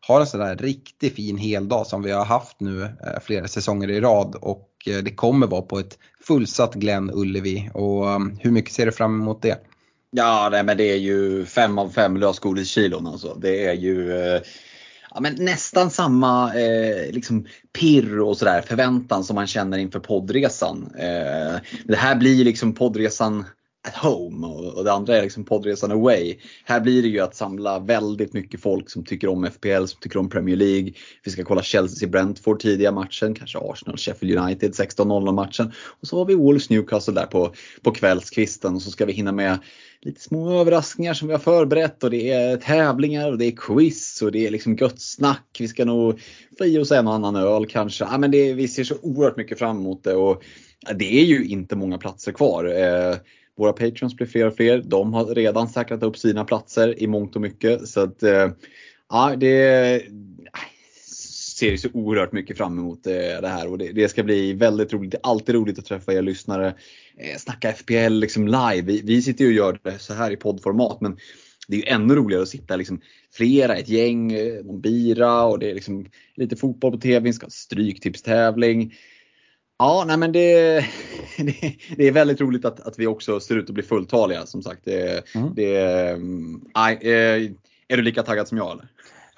[0.00, 2.88] har en sån där riktigt fin heldag som vi har haft nu
[3.22, 7.70] flera säsonger i rad och Eh, det kommer vara på ett fullsatt Glenn Ullevi.
[7.74, 9.58] Och um, hur mycket ser du fram emot det?
[10.10, 13.34] Ja, nej, men det är ju fem av fem lösgodiskilon alltså.
[13.34, 14.40] Det är ju eh,
[15.10, 17.46] ja, men nästan samma eh, liksom
[17.78, 20.92] pirr och sådär förväntan som man känner inför poddresan.
[20.98, 23.44] Eh, det här blir liksom poddresan
[23.88, 26.36] at home och det andra är liksom poddresan away.
[26.64, 30.18] Här blir det ju att samla väldigt mycket folk som tycker om FPL, som tycker
[30.18, 30.92] om Premier League.
[31.24, 35.72] Vi ska kolla Chelsea Brentford tidiga matchen, kanske Arsenal Sheffield United 16.00 matchen.
[36.00, 39.32] Och så har vi Wolves Newcastle där på, på kvällskvisten och så ska vi hinna
[39.32, 39.58] med
[40.02, 44.22] lite små överraskningar som vi har förberett och det är tävlingar och det är quiz
[44.22, 45.56] och det är liksom gött snack.
[45.58, 46.20] Vi ska nog
[46.58, 48.04] få i oss en och annan öl kanske.
[48.04, 50.42] Ja, men det, vi ser så oerhört mycket fram emot det och
[50.94, 52.64] det är ju inte många platser kvar.
[52.64, 53.16] Eh,
[53.60, 54.82] våra patreons blir fler och fler.
[54.84, 57.88] De har redan säkrat upp sina platser i mångt och mycket.
[57.88, 58.50] Så att, eh,
[59.10, 60.02] ja, det
[61.58, 64.92] ser så oerhört mycket fram emot eh, det här och det, det, ska bli väldigt
[64.92, 65.10] roligt.
[65.10, 66.74] Det är alltid roligt att träffa er lyssnare.
[67.16, 68.82] Eh, snacka FPL liksom live.
[68.82, 71.16] Vi, vi sitter ju och gör det så här i poddformat men
[71.68, 73.00] det är ju ännu roligare att sitta liksom
[73.32, 74.32] flera, ett gäng,
[74.64, 78.94] någon bira och det är liksom lite fotboll på TV, vi ska ha stryktipstävling.
[79.80, 80.74] Ja, nej men det,
[81.36, 84.62] det, det, är väldigt roligt att, att vi också ser ut att bli fulltaliga som
[84.62, 84.80] sagt.
[84.84, 85.54] Det, mm.
[85.54, 87.50] det, eh,
[87.88, 88.88] är du lika taggad som jag eller?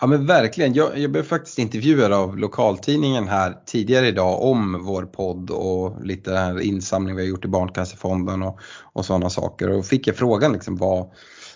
[0.00, 0.74] Ja men verkligen.
[0.74, 6.58] Jag, jag blev faktiskt intervjuad av lokaltidningen här tidigare idag om vår podd och lite
[6.62, 8.60] insamling vi har gjort i Barncancerfonden och,
[8.92, 9.70] och sådana saker.
[9.70, 11.10] Och fick jag frågan liksom vad,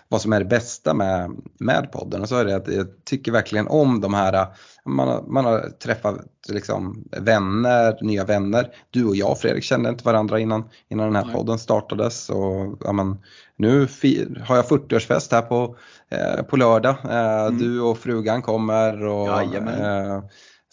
[0.09, 2.23] vad som är det bästa med, med podden.
[2.23, 4.47] Och så är det att jag tycker verkligen om de här,
[4.85, 6.17] man har, man har träffat
[6.49, 8.69] liksom vänner, nya vänner.
[8.91, 12.31] Du och jag Fredrik kände inte varandra innan, innan den här podden startades.
[12.31, 13.19] Och, ja, men,
[13.57, 13.89] nu
[14.47, 15.77] har jag 40-årsfest här på,
[16.11, 16.97] eh, på lördag.
[17.05, 17.59] Eh, mm.
[17.59, 19.07] Du och frugan kommer.
[19.07, 19.29] Och,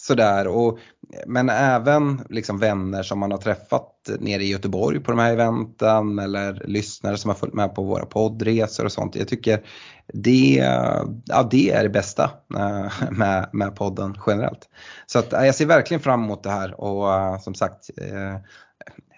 [0.04, 0.48] sådär.
[0.48, 0.80] Och,
[1.28, 6.20] men även liksom vänner som man har träffat nere i Göteborg på de här eventen
[6.20, 9.16] eller lyssnare som har följt med på våra poddresor och sånt.
[9.16, 9.66] Jag tycker
[10.13, 10.56] det,
[11.26, 14.70] ja, det är det bästa eh, med, med podden generellt.
[15.06, 18.38] Så att, jag ser verkligen fram emot det här och eh, som sagt eh,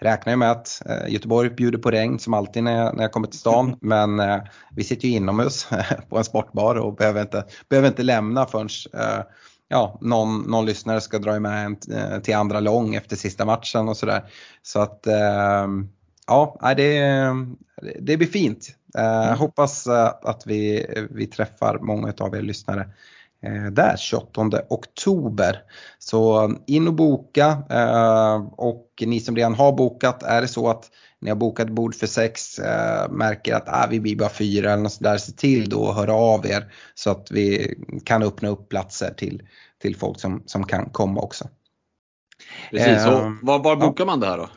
[0.02, 3.28] räknar jag med att Göteborg bjuder på regn som alltid när jag, när jag kommer
[3.28, 3.78] till stan.
[3.82, 4.21] Men
[4.71, 5.67] vi sitter ju inomhus
[6.10, 8.69] på en sportbar och behöver inte, behöver inte lämna förrän
[9.67, 13.89] ja, någon, någon lyssnare ska dra med en eh, till andra lång efter sista matchen
[13.89, 14.23] och sådär.
[14.62, 15.67] Så att eh,
[16.28, 16.99] ja, det,
[17.99, 18.75] det blir fint.
[18.97, 19.38] Eh, mm.
[19.38, 22.89] Hoppas att vi, vi träffar många av er lyssnare
[23.71, 25.58] där 28 oktober.
[25.99, 30.91] Så in och boka eh, och ni som redan har bokat, är det så att
[31.21, 34.84] ni har bokat bord för sex, eh, märker att ah, vi blir bara fyra eller
[34.84, 38.69] något sådär, se till då att höra av er så att vi kan öppna upp
[38.69, 39.41] platser till,
[39.81, 41.47] till folk som, som kan komma också.
[42.71, 44.05] Precis, ehm, var, var bokar ja.
[44.05, 44.49] man det här då?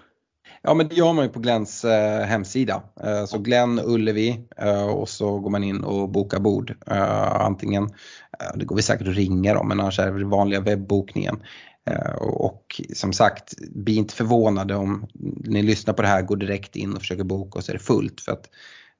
[0.68, 2.82] Ja men det gör man ju på Glens eh, hemsida.
[3.04, 6.74] Eh, så Glenn Ullevi eh, och så går man in och bokar bord.
[6.86, 10.60] Eh, antingen, eh, det går vi säkert att ringa dem men annars är det vanliga
[10.60, 11.42] webbokningen.
[11.90, 15.06] Eh, och som sagt, bli inte förvånade om
[15.44, 17.82] ni lyssnar på det här, går direkt in och försöker boka och så är det
[17.82, 18.20] fullt.
[18.20, 18.44] För att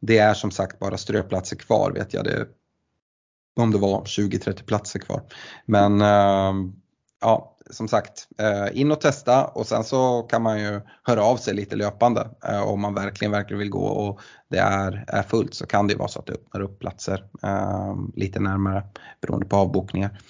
[0.01, 2.25] det är som sagt bara ströplatser kvar vet jag.
[2.25, 2.47] Det,
[3.61, 5.23] om det var 20-30 platser kvar.
[5.67, 6.53] Men eh,
[7.21, 11.37] ja, som sagt, eh, in och testa och sen så kan man ju höra av
[11.37, 15.55] sig lite löpande eh, om man verkligen, verkligen vill gå och det är, är fullt
[15.55, 18.83] så kan det vara så att det öppnar upp platser ehm, lite närmare
[19.21, 20.21] beroende på avbokningar.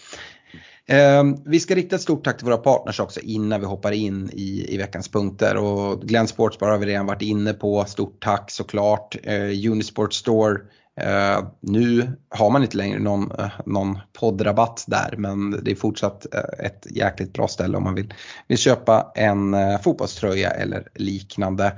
[0.86, 4.30] Ehm, vi ska rikta ett stort tack till våra partners också innan vi hoppar in
[4.32, 7.84] i, i veckans punkter och Glenn Sportsbar har vi redan varit inne på.
[7.84, 9.16] Stort tack såklart.
[9.22, 10.58] Eh, Unisport Store
[11.06, 16.26] Uh, nu har man inte längre någon, uh, någon poddrabatt där men det är fortsatt
[16.34, 18.14] uh, ett jäkligt bra ställe om man vill,
[18.48, 21.72] vill köpa en fotbollströja eller liknande.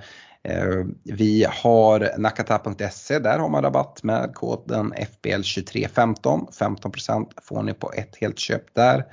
[1.05, 6.47] Vi har nakata.se, där har man rabatt med koden FBL2315.
[6.53, 9.05] 15% får ni på ett helt köp där.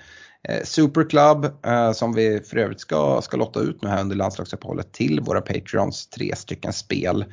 [0.64, 1.46] Superclub
[1.94, 6.08] som vi för övrigt ska, ska lotta ut nu här under landslagsuppehållet till våra Patreons,
[6.08, 7.26] tre stycken spel.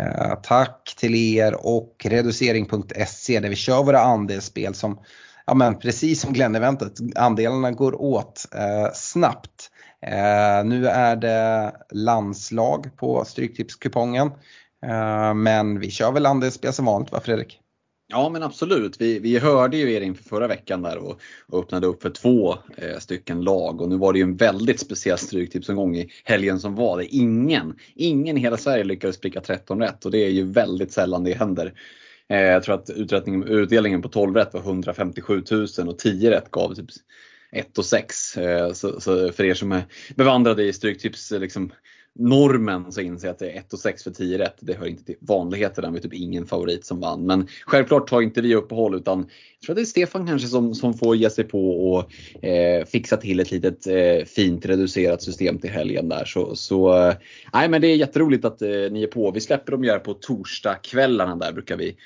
[0.00, 5.00] Eh, tack till er och reducering.se där vi kör våra andelsspel som,
[5.46, 9.70] ja men precis som Glenn-eventet, andelarna går åt eh, snabbt.
[10.06, 14.30] Eh, nu är det landslag på Stryktipskupongen.
[14.86, 17.61] Eh, men vi kör väl andelsspel som vanligt va Fredrik?
[18.12, 19.00] Ja men absolut.
[19.00, 22.56] Vi, vi hörde ju er inför förra veckan där och, och öppnade upp för två
[22.76, 26.74] eh, stycken lag och nu var det ju en väldigt speciell Stryktipsomgång i helgen som
[26.74, 26.98] var.
[26.98, 30.92] Det ingen, ingen i hela Sverige lyckades pricka 13 rätt och det är ju väldigt
[30.92, 31.72] sällan det händer.
[32.28, 32.90] Eh, jag tror att
[33.46, 36.90] utdelningen på 12 rätt var 157 000 och 10 rätt gav typ
[37.52, 38.36] 1 och 6.
[38.36, 39.82] Eh, så, så, för er som är
[40.16, 41.72] bevandrade i Stryktips liksom,
[42.18, 44.56] normen så inser jag att det är 1 och 6 för 10 rätt.
[44.60, 47.26] Det hör inte till vanligheterna med typ ingen favorit som vann.
[47.26, 50.74] Men självklart tar inte vi uppehåll utan jag tror att det är Stefan kanske som,
[50.74, 55.58] som får ge sig på och eh, fixa till ett litet eh, fint reducerat system
[55.58, 56.24] till helgen där.
[56.24, 57.14] Så, så eh,
[57.52, 59.30] nej, men det är jätteroligt att eh, ni är på.
[59.30, 61.96] Vi släpper dem ju här på torsdagskvällarna där brukar vi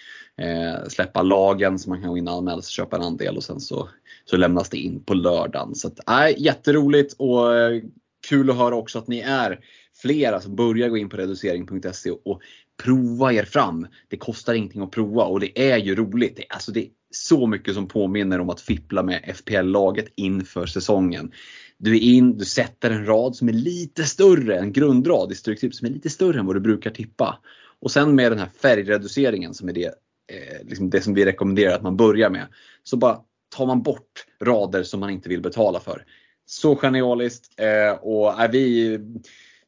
[0.42, 3.36] eh, släppa lagen så man kan gå in och anmäla sig och köpa en andel
[3.36, 3.88] och sen så,
[4.24, 5.74] så lämnas det in på lördagen.
[5.74, 7.82] Så att, nej, jätteroligt och eh,
[8.28, 9.60] kul att höra också att ni är
[10.06, 12.40] flera som börjar gå in på reducering.se och
[12.82, 13.86] prova er fram.
[14.08, 16.36] Det kostar ingenting att prova och det är ju roligt.
[16.36, 21.32] Det, alltså det är så mycket som påminner om att fippla med FPL-laget inför säsongen.
[21.78, 25.78] Du är in, du sätter en rad som är lite större, en grundrad i Stryktips
[25.78, 27.38] som är lite större än vad du brukar tippa.
[27.80, 29.86] Och sen med den här färgreduceringen som är det,
[30.32, 32.46] eh, liksom det som vi rekommenderar att man börjar med.
[32.82, 33.20] Så bara
[33.56, 36.04] tar man bort rader som man inte vill betala för.
[36.46, 38.98] Så genialiskt eh, och är vi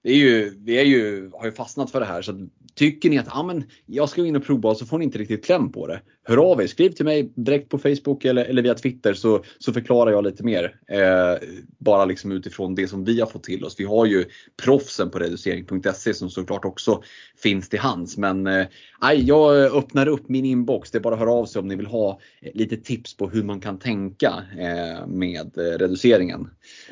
[0.08, 2.22] det är ju, vi är ju, har ju fastnat för det här.
[2.22, 4.98] Så tycker ni att ah, men, jag ska gå in och prova och så får
[4.98, 6.00] ni inte riktigt kläm på det.
[6.28, 9.72] Hör av er, skriv till mig direkt på Facebook eller, eller via Twitter så, så
[9.72, 10.74] förklarar jag lite mer.
[10.88, 13.74] Eh, bara liksom utifrån det som vi har fått till oss.
[13.78, 14.24] Vi har ju
[14.62, 17.02] proffsen på reducering.se som såklart också
[17.42, 18.16] finns till hands.
[18.16, 18.66] Men eh,
[19.14, 20.90] jag öppnar upp min inbox.
[20.90, 23.28] Det är bara att höra av sig om ni vill ha eh, lite tips på
[23.28, 26.50] hur man kan tänka eh, med eh, reduceringen.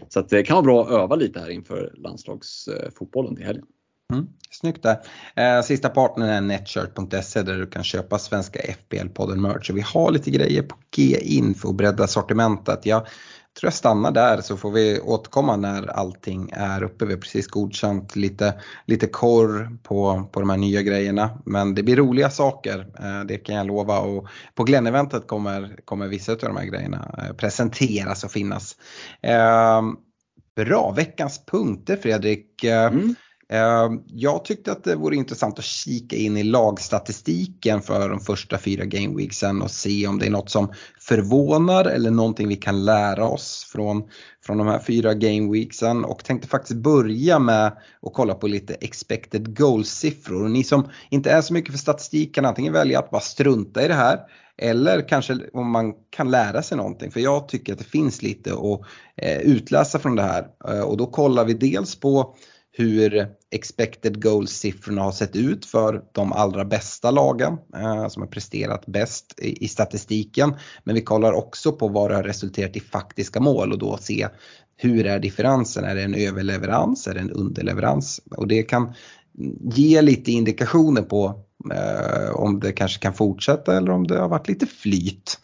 [0.08, 3.66] Så att det kan vara bra att öva lite här inför landslagsfotbollen till helgen.
[4.12, 4.98] Mm, snyggt där.
[5.36, 9.70] Eh, sista partnern är Netshirt.se där du kan köpa svenska FBL-podden merch.
[9.70, 12.86] vi har lite grejer på G in för att bredda sortimentet.
[12.86, 13.06] Jag
[13.60, 17.06] tror jag stannar där så får vi återkomma när allting är uppe.
[17.06, 18.54] Vi har precis godkänt lite,
[18.86, 21.30] lite korr på, på de här nya grejerna.
[21.44, 23.98] Men det blir roliga saker, eh, det kan jag lova.
[23.98, 28.76] Och på Glenn-eventet kommer, kommer vissa av de här grejerna eh, presenteras och finnas.
[29.22, 29.82] Eh,
[30.56, 32.64] bra, veckans punkter Fredrik.
[32.64, 33.14] Eh, mm.
[33.48, 38.58] Ehm, jag tyckte att det vore intressant att kika in i lagstatistiken för de första
[38.58, 43.28] fyra gameweeksen och se om det är något som förvånar eller någonting vi kan lära
[43.28, 44.02] oss från,
[44.46, 47.66] från de här fyra gameweeksen och tänkte faktiskt börja med
[48.02, 50.42] att kolla på lite expected goals-siffror.
[50.44, 53.84] Och ni som inte är så mycket för statistik kan antingen välja att bara strunta
[53.84, 54.18] i det här
[54.58, 57.10] eller kanske om man kan lära sig någonting.
[57.10, 58.80] För jag tycker att det finns lite att
[59.16, 60.46] eh, utläsa från det här.
[60.68, 62.34] Eh, och då kollar vi dels på
[62.78, 68.86] hur expected goals-siffrorna har sett ut för de allra bästa lagen eh, som har presterat
[68.86, 70.54] bäst i, i, statistiken.
[70.84, 74.28] Men vi kollar också på vad det har resulterat i faktiska mål och då se
[74.76, 75.84] hur är differensen?
[75.84, 77.06] Är det en överleverans?
[77.06, 78.20] Är det en underleverans?
[78.36, 78.92] Och det kan
[79.74, 84.48] ge lite indikationer på eh, om det kanske kan fortsätta eller om det har varit
[84.48, 85.40] lite flyt.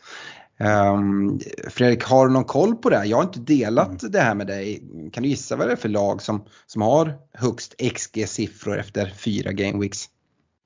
[0.62, 3.05] Um, Fredrik, har du någon koll på det här?
[3.05, 4.12] Jag har inte delat mm.
[4.12, 4.83] det här med dig.
[5.12, 9.53] Kan du gissa vad det är för lag som, som har högst XG-siffror efter fyra
[9.53, 10.09] gameweeks?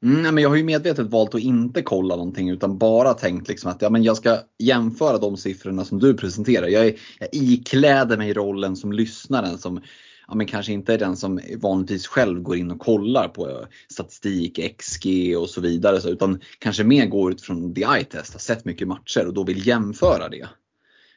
[0.05, 3.71] Mm, men jag har ju medvetet valt att inte kolla någonting utan bara tänkt liksom
[3.71, 6.67] att ja, men jag ska jämföra de siffrorna som du presenterar.
[6.67, 9.81] Jag, är, jag ikläder mig rollen som lyssnaren som
[10.29, 13.67] ja, men kanske inte är den som vanligtvis själv går in och kollar på eh,
[13.93, 16.11] statistik, XG och så vidare.
[16.11, 19.45] Utan kanske mer går ut från the eye test, har sett mycket matcher och då
[19.45, 20.49] vill jämföra det.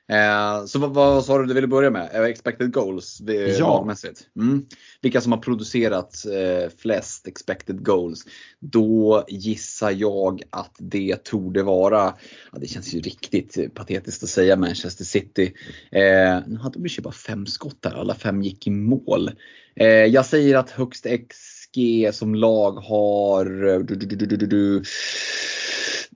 [0.10, 2.10] Eh, så vad, vad sa du du ville börja med?
[2.13, 3.22] Eh, expected goals
[3.60, 3.67] ja.
[3.67, 4.28] lagmässigt?
[4.36, 4.65] Mm.
[5.02, 8.26] Vilka som har producerat eh, flest expected goals?
[8.60, 12.13] Då gissar jag att det torde vara,
[12.52, 15.54] ja, det känns ju riktigt patetiskt att säga Manchester City.
[15.91, 19.32] Eh, nu hade de ju bara fem skott där, alla fem gick i mål.
[19.76, 23.45] Eh, jag säger att högst XG som lag har
[23.84, 24.84] du, du, du,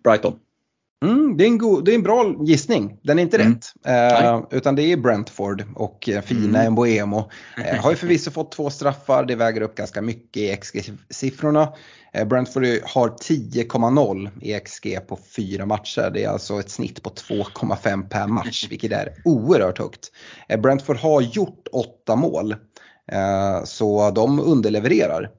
[0.04, 0.40] Brighton.
[1.04, 2.98] Mm, det, är en god, det är en bra gissning.
[3.02, 3.54] Den är inte mm.
[3.54, 3.74] rätt.
[3.86, 6.74] Eh, utan det är Brentford och eh, fina mm.
[6.74, 7.30] Mboemo.
[7.58, 11.74] Eh, har ju förvisso fått två straffar, det väger upp ganska mycket i XG-siffrorna.
[12.14, 16.12] Eh, Brentford har 10,0 i XG på fyra matcher.
[16.14, 20.12] Det är alltså ett snitt på 2,5 per match, vilket är oerhört högt.
[20.48, 22.56] Eh, Brentford har gjort åtta mål.
[23.12, 25.30] Eh, så de underlevererar.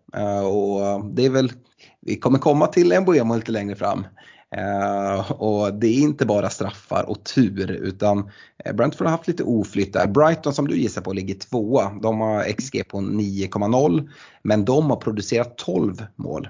[0.45, 1.53] Och det är väl,
[2.01, 4.07] vi kommer komma till Mboemo lite längre fram.
[4.59, 8.31] Uh, och det är inte bara straffar och tur utan
[8.65, 10.07] eh, Brentford har haft lite oflytt där.
[10.07, 11.93] Brighton som du gissar på ligger tvåa.
[12.03, 14.09] De har XG på 9,0
[14.43, 16.49] men de har producerat 12 mål.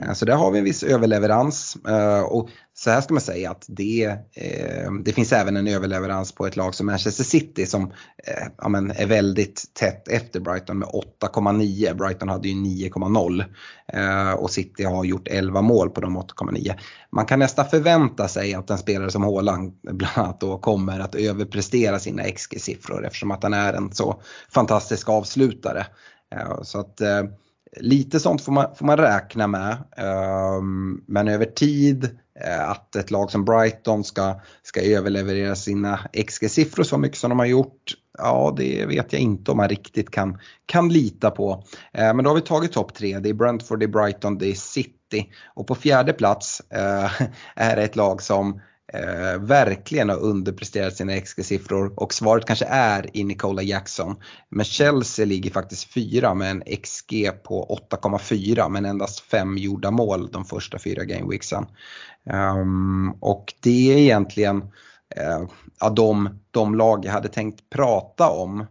[0.00, 1.76] Eh, så där har vi en viss överleverans.
[1.88, 6.32] Eh, och så här ska man säga att det, eh, det finns även en överleverans
[6.32, 7.92] på ett lag som Manchester City som
[8.58, 11.94] ja, men är väldigt tätt efter Brighton med 8,9.
[11.94, 13.44] Brighton hade ju 9,0
[14.36, 16.74] och City har gjort 11 mål på de 8,9.
[17.10, 21.14] Man kan nästan förvänta sig att en spelare som Haaland bland annat då kommer att
[21.14, 25.86] överprestera sina XG-siffror eftersom att han är en så fantastisk avslutare.
[26.62, 27.00] Så att
[27.76, 29.76] lite sånt får man, får man räkna med.
[30.58, 36.82] Um, men över tid eh, att ett lag som Brighton ska, ska överleverera sina XG-siffror
[36.82, 37.94] så mycket som de har gjort.
[38.18, 41.64] Ja, det vet jag inte om man riktigt kan, kan lita på.
[41.92, 43.18] Eh, men då har vi tagit topp tre.
[43.18, 45.32] Det är Brentford, det är Brighton, det är City.
[45.54, 47.10] Och på fjärde plats eh,
[47.56, 48.60] är det ett lag som
[48.96, 54.16] eh, verkligen har underpresterat sina XG-siffror och svaret kanske är i Nicola Jackson.
[54.48, 60.28] Men Chelsea ligger faktiskt fyra med en XG på 8,4 men endast fem gjorda mål
[60.32, 61.66] de första fyra gameweeksen.
[62.60, 64.62] Um, och det är egentligen
[65.16, 65.42] eh,
[65.80, 68.66] ja, de, de lag jag hade tänkt prata om.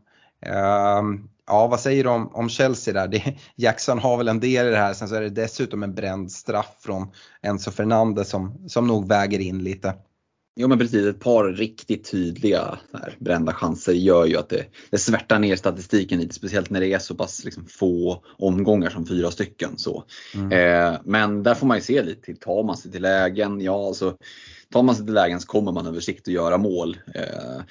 [0.99, 3.07] Um, Ja, vad säger du om, om Chelsea där?
[3.07, 4.93] Det, Jackson har väl en del i det här.
[4.93, 7.07] Sen så är det dessutom en bränd straff från
[7.41, 9.93] Enzo Fernandez som, som nog väger in lite.
[10.57, 14.97] Jo men precis, ett par riktigt tydliga här, brända chanser gör ju att det, det
[14.97, 16.35] svärtar ner statistiken lite.
[16.35, 19.77] Speciellt när det är så pass liksom, få omgångar som fyra stycken.
[19.77, 20.03] Så.
[20.35, 20.51] Mm.
[20.51, 23.61] Eh, men där får man ju se lite, tar man sig till lägen?
[23.61, 24.17] Ja, alltså,
[24.71, 26.97] tar man sig till lägen så kommer man över sikt att göra mål.
[27.13, 27.61] Eh,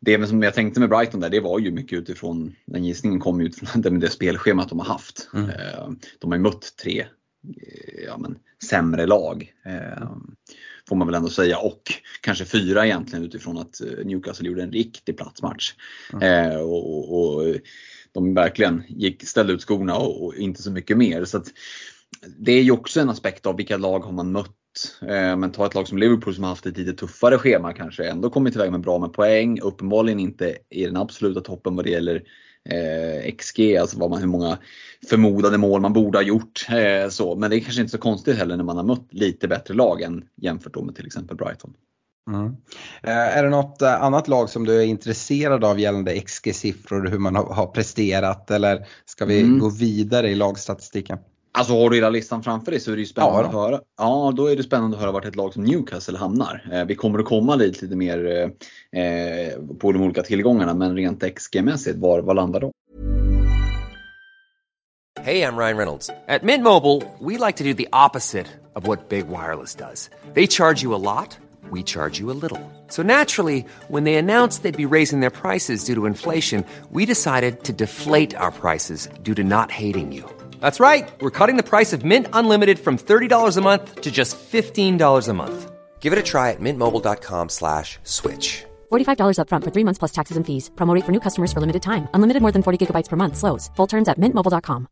[0.00, 3.40] det som jag tänkte med Brighton där, det var ju mycket utifrån, den gissningen kom
[3.40, 5.28] ju utifrån det, det spelschemat de har haft.
[5.34, 5.50] Mm.
[5.50, 8.38] Eh, de har ju mött tre eh, ja, men,
[8.70, 9.52] sämre lag.
[9.66, 10.08] Eh,
[10.88, 11.58] får man väl ändå säga.
[11.58, 11.82] Och
[12.20, 15.72] kanske fyra egentligen utifrån att eh, Newcastle gjorde en riktig platsmatch.
[16.12, 16.50] Mm.
[16.50, 17.56] Eh, och, och,
[18.12, 21.24] de verkligen gick, ställde ut skorna och, och, inte så mycket mer.
[21.24, 21.46] Så att,
[22.38, 24.50] det är ju också en aspekt av vilka lag har man mött.
[25.02, 28.08] Eh, men ta ett lag som Liverpool som har haft ett lite tuffare schema kanske
[28.08, 29.60] ändå kommit iväg med bra med poäng.
[29.60, 32.22] Uppenbarligen inte i den absoluta toppen vad det gäller
[32.70, 34.58] eh, XG, alltså vad man, hur många
[35.08, 36.66] förmodade mål man borde ha gjort.
[36.68, 37.36] Eh, så.
[37.36, 40.02] Men det är kanske inte så konstigt heller när man har mött lite bättre lag
[40.02, 41.74] än jämfört med till exempel Brighton.
[42.30, 42.56] Mm.
[43.02, 47.10] Eh, är det något eh, annat lag som du är intresserad av gällande XG-siffror och
[47.10, 49.58] hur man har, har presterat eller ska vi mm.
[49.58, 51.18] gå vidare i lagstatistiken?
[51.56, 53.80] Alltså har du hela listan framför dig så är det ju spännande ja, att höra.
[53.98, 56.68] Ja, då är det spännande att höra vart ett lag som Newcastle hamnar.
[56.72, 58.50] Eh, vi kommer att komma lite, lite mer
[58.92, 62.70] eh, på de olika tillgångarna, men rent XG-mässigt, var, var landar de?
[65.20, 66.10] Hej, jag Ryan Reynolds.
[66.28, 70.10] At Mint Mobile, we like to do the opposite of what Big Wireless does.
[70.34, 71.38] They charge you a lot.
[71.70, 72.60] we charge you a little.
[72.88, 77.64] So naturally, when they announced they'd be raising their prices due to inflation, we decided
[77.64, 80.24] to deflate our prices due to not hating you.
[80.60, 81.08] That's right.
[81.20, 85.32] We're cutting the price of Mint Unlimited from $30 a month to just $15 a
[85.32, 85.72] month.
[85.98, 88.64] Give it a try at mintmobile.com slash switch.
[88.92, 90.70] $45 upfront for three months plus taxes and fees.
[90.76, 92.06] Promo rate for new customers for limited time.
[92.14, 93.36] Unlimited more than 40 gigabytes per month.
[93.36, 93.70] Slows.
[93.76, 94.86] Full terms at mintmobile.com.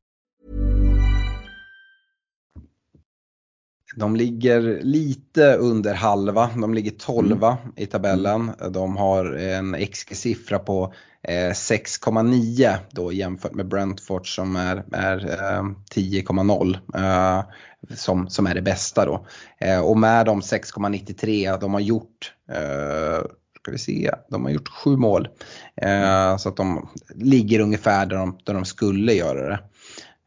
[3.96, 8.52] De ligger lite under halva, de ligger 12 i tabellen.
[8.70, 10.92] De har en XG-siffra på
[11.24, 15.62] Eh, 6,9 då jämfört med Brentford som är, är eh,
[15.94, 17.44] 10,0 eh,
[17.96, 19.26] som, som är det bästa då.
[19.84, 22.32] Och med de 6,93 de har gjort
[23.64, 25.28] ska vi se, de har gjort sju mål.
[25.76, 29.58] Eh, så att de ligger ungefär där de, där de skulle göra det.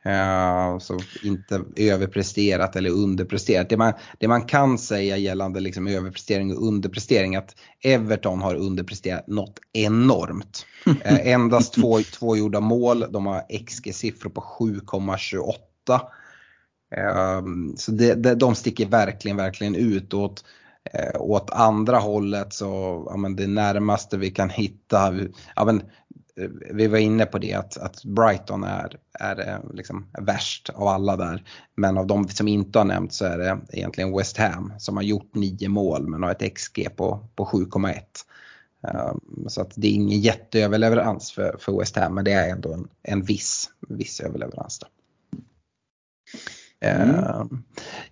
[0.08, 3.70] Uh, så inte överpresterat eller underpresterat.
[3.70, 9.28] Det man, det man kan säga gällande liksom överprestering och underprestering att Everton har underpresterat
[9.28, 10.66] något enormt.
[10.88, 10.96] uh,
[11.28, 16.00] endast två, två gjorda mål, de har XG-siffror på 7,28.
[16.98, 20.14] Uh, så det, det, de sticker verkligen, verkligen ut.
[20.14, 20.44] Åt,
[21.00, 25.14] uh, åt andra hållet så, ja, men det närmaste vi kan hitta,
[25.56, 25.82] ja, men,
[26.74, 31.18] vi var inne på det att, att Brighton är, är eh, liksom värst av alla
[31.18, 31.44] där.
[31.76, 35.04] Men av de som inte har nämnt så är det egentligen West Ham som har
[35.04, 37.94] gjort nio mål men har ett XG på, på 7,1.
[38.88, 39.14] Eh,
[39.48, 42.88] så att det är ingen jätteöverleverans för, för West Ham men det är ändå en,
[43.04, 44.80] en viss, viss överleverans.
[44.80, 44.88] Då.
[46.80, 47.10] Mm.
[47.10, 47.46] Uh,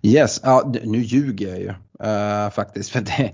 [0.02, 3.32] yes, ja, nu ljuger jag ju uh, faktiskt för det,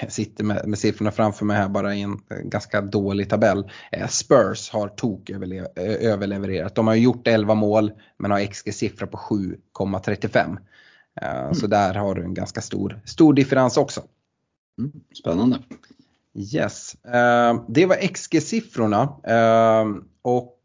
[0.00, 3.70] det sitter med, med, siffrorna framför mig här bara i en ganska dålig tabell.
[3.96, 5.30] Uh, Spurs har tok
[5.76, 6.74] överlevererat.
[6.74, 10.58] De har gjort 11 mål men har XG-siffra på 7,35.
[11.20, 11.54] Mm.
[11.54, 14.02] Så där har du en ganska stor, stor differens också.
[14.78, 14.92] Mm.
[15.20, 15.58] Spännande.
[16.34, 16.96] Yes,
[17.68, 19.08] det var XG-siffrorna
[20.22, 20.58] och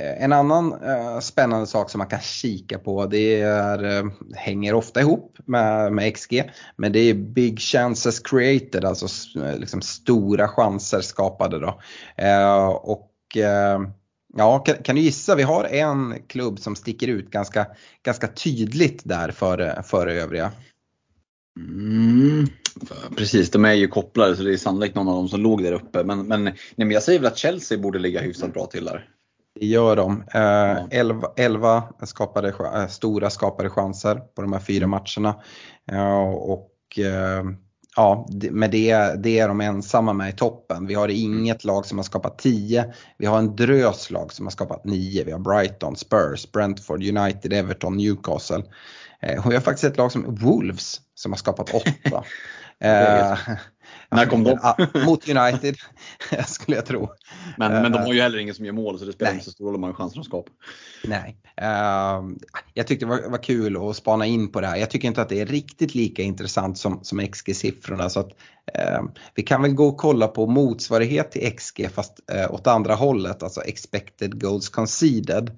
[0.00, 4.74] Eh, en annan eh, spännande sak som man kan kika på det är, eh, hänger
[4.74, 9.06] ofta ihop med, med XG, men det är big chances created, alltså
[9.58, 11.80] liksom stora chanser skapade då.
[12.82, 13.10] Och
[14.36, 17.66] ja, kan, kan, du gissa, vi har en klubb som sticker ut ganska,
[18.02, 20.52] ganska tydligt där före, före övriga.
[21.58, 22.46] Mm,
[23.16, 25.72] precis, de är ju kopplade så det är sannolikt någon av dem som låg där
[25.72, 26.04] uppe.
[26.04, 29.13] Men, men, nej, men jag säger väl att Chelsea borde ligga hyfsat bra till där.
[29.60, 30.24] Det gör de.
[30.90, 32.54] 11, 11 skapade,
[32.88, 35.34] stora skapade chanser på de här fyra matcherna.
[36.34, 36.70] Och
[37.96, 40.86] ja, med det, det är de ensamma med i toppen.
[40.86, 42.84] Vi har inget lag som har skapat 10.
[43.18, 45.24] Vi har en drös lag som har skapat 9.
[45.24, 48.62] Vi har Brighton, Spurs, Brentford, United, Everton, Newcastle.
[49.44, 52.24] Och vi har faktiskt ett lag som Wolves som har skapat 8.
[54.14, 54.58] När kom de?
[55.06, 55.76] mot United
[56.46, 57.08] skulle jag tro.
[57.56, 59.50] Men, men de har ju heller ingen som gör mål så det spelar inte så
[59.50, 60.52] stor roll hur många chanser de skapar.
[61.04, 61.36] Nej.
[61.62, 62.36] Uh,
[62.74, 64.76] jag tyckte det var, var, kul att spana in på det här.
[64.76, 68.08] Jag tycker inte att det är riktigt lika intressant som, som XG-siffrorna.
[68.08, 72.54] Så att, uh, vi kan väl gå och kolla på motsvarighet till XG fast uh,
[72.54, 75.50] åt andra hållet, alltså expected goals conceded.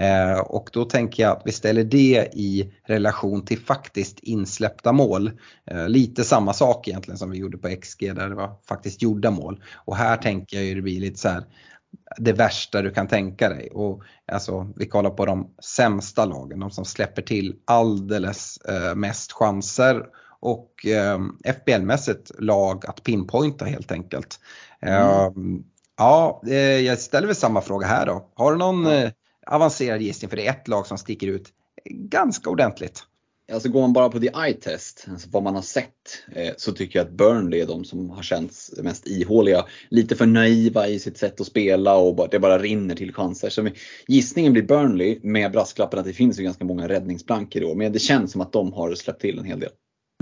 [0.00, 5.30] Uh, och då tänker jag att vi ställer det i relation till faktiskt insläppta mål.
[5.88, 9.62] lite samma sak egentligen som vi gjorde på XG där det var faktiskt gjorda mål.
[9.74, 11.44] Och här tänker jag ju det blir lite så här
[12.16, 13.70] det värsta du kan tänka dig.
[13.72, 19.32] Och, alltså, vi kollar på de sämsta lagen, de som släpper till alldeles eh, mest
[19.32, 20.06] chanser
[20.40, 24.40] och eh, FBL-mässigt lag att pinpointa helt enkelt.
[24.80, 25.64] Mm.
[25.96, 28.30] Ja, eh, jag ställer väl samma fråga här då.
[28.34, 29.10] Har du någon eh,
[29.46, 31.48] avancerad gissning för det är ett lag som sticker ut
[31.90, 33.04] ganska ordentligt?
[33.52, 36.72] Alltså går man bara på the eye test, alltså vad man har sett, eh, så
[36.72, 39.64] tycker jag att Burnley är de som har känts mest ihåliga.
[39.88, 43.50] Lite för naiva i sitt sätt att spela och det bara rinner till chanser.
[43.50, 43.68] Så
[44.08, 47.74] gissningen blir Burnley med brasklappen att det finns ju ganska många räddningsplankor då.
[47.74, 49.70] Men det känns som att de har släppt till en hel del.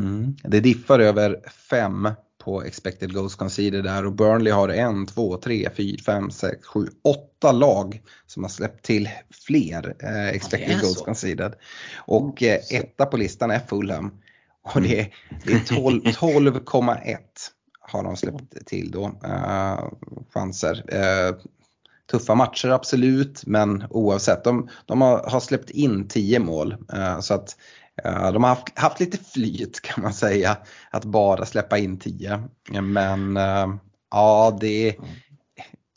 [0.01, 0.37] Mm.
[0.45, 1.41] Det diffar över
[1.71, 2.09] fem
[2.41, 4.07] på expected goals conceded där.
[4.07, 8.85] Och Burnley har en, två, tre, fyra, fem, sex, sju, åtta lag som har släppt
[8.85, 9.09] till
[9.47, 11.55] fler eh, expected ja, goals conceded.
[11.97, 14.11] Och eh, etta på listan är Fulham.
[14.75, 15.15] Och det är,
[15.45, 16.61] det är 12,1 12,
[17.81, 19.05] har de släppt till då.
[19.25, 19.85] Eh,
[20.35, 20.85] chanser.
[20.95, 21.35] Eh,
[22.11, 23.47] tuffa matcher absolut.
[23.47, 26.77] Men oavsett, de, de har, har släppt in 10 mål.
[26.93, 27.57] Eh, så att
[28.05, 30.57] Eh, de har haft, haft lite flyt kan man säga
[30.91, 32.43] att bara släppa in 10.
[32.83, 33.75] Men eh,
[34.11, 34.95] ja, det är,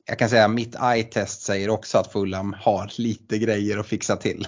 [0.06, 4.48] jag kan säga mitt eye-test säger också att Fulham har lite grejer att fixa till.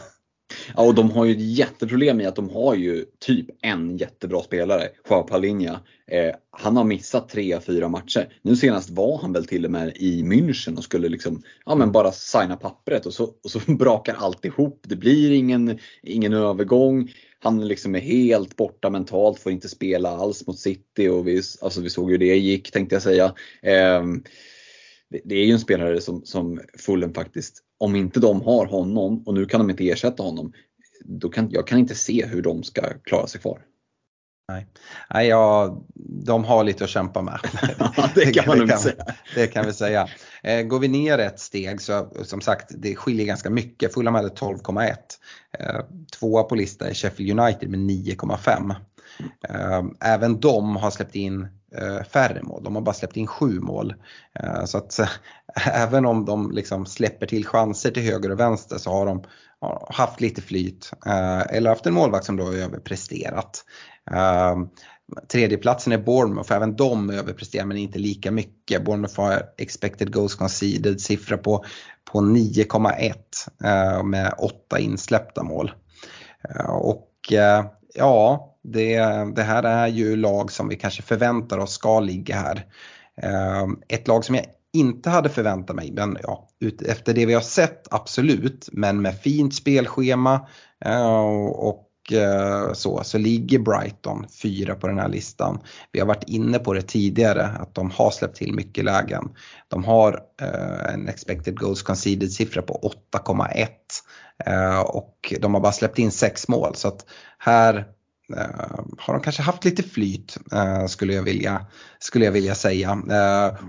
[0.76, 4.42] Ja, och de har ju ett jätteproblem i att de har ju typ en jättebra
[4.42, 5.80] spelare, Joao Palinha.
[6.12, 8.34] Eh, han har missat tre, fyra matcher.
[8.42, 11.92] Nu senast var han väl till och med i München och skulle liksom, ja men
[11.92, 14.84] bara signa pappret och så, och så brakar allt ihop.
[14.88, 17.12] Det blir ingen, ingen övergång.
[17.46, 21.82] Han liksom är helt borta mentalt, får inte spela alls mot City och vi, alltså
[21.82, 23.26] vi såg hur det gick tänkte jag säga.
[23.62, 24.04] Eh,
[25.24, 29.34] det är ju en spelare som, som Fulham faktiskt, om inte de har honom och
[29.34, 30.54] nu kan de inte ersätta honom,
[31.06, 33.62] då kan jag kan inte se hur de ska klara sig kvar.
[34.48, 34.68] Nej,
[35.14, 35.78] Nej ja,
[36.26, 37.40] de har lite att kämpa med.
[38.16, 39.06] det kan man nog säga.
[39.36, 40.08] Det kan vi säga.
[40.46, 43.94] Eh, går vi ner ett steg så som sagt det skiljer ganska mycket.
[43.94, 44.96] Fulham hade 12,1.
[45.60, 45.80] Eh,
[46.20, 48.76] tvåa på listan är Sheffield United med 9,5.
[49.50, 52.64] Eh, även de har släppt in eh, färre mål.
[52.64, 53.94] De har bara släppt in sju mål.
[54.40, 55.00] Eh, så att
[55.66, 59.24] även om de liksom släpper till chanser till höger och vänster så har de
[59.90, 60.92] haft lite flyt.
[61.06, 63.64] Eh, eller haft en målvakt som då har överpresterat.
[65.28, 68.86] Tredjeplatsen är Bournemouth, även de överpresterar men inte lika mycket.
[68.86, 71.66] Bournemouth har expected goals conceded siffra på,
[72.12, 73.14] på 9,1
[73.64, 75.72] eh, med åtta insläppta mål.
[76.50, 78.98] Eh, och eh, ja, det,
[79.36, 82.66] det här är ju lag som vi kanske förväntar oss ska ligga här.
[83.88, 86.50] Ett lag som jag inte hade förväntat mig, men ja,
[86.86, 90.48] efter det vi har sett absolut, men med fint spelschema
[91.56, 95.60] och Eh, så, så ligger Brighton fyra på den här listan.
[95.92, 99.30] Vi har varit inne på det tidigare att de har släppt till mycket lägen.
[99.68, 103.68] De har eh, en expected goals conceded siffra på 8,1
[104.46, 107.06] eh, och de har bara släppt in sex mål så att
[107.38, 107.88] här
[108.98, 110.38] har de kanske haft lite flyt
[110.88, 111.66] skulle, jag vilja,
[112.00, 113.04] skulle jag vilja säga.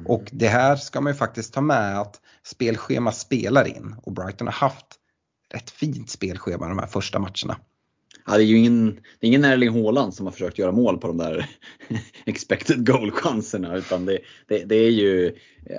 [0.06, 4.46] Och det här ska man ju faktiskt ta med att spelschema spelar in och Brighton
[4.46, 4.86] har haft
[5.54, 7.56] rätt fint spelschema de här första matcherna.
[8.26, 10.98] Ja, det är ju ingen, det är ingen Erling Haaland som har försökt göra mål
[10.98, 11.50] på de där
[12.26, 14.18] expected goal-chanserna utan det,
[14.48, 15.34] det, det, är ju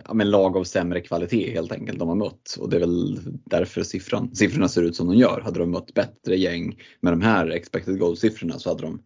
[0.05, 3.19] ja, men lag av sämre kvalitet helt enkelt de har mött och det är väl
[3.45, 5.41] därför siffran, siffrorna ser ut som de gör.
[5.41, 9.01] Hade de mött bättre gäng med de här expected goal-siffrorna så hade, de,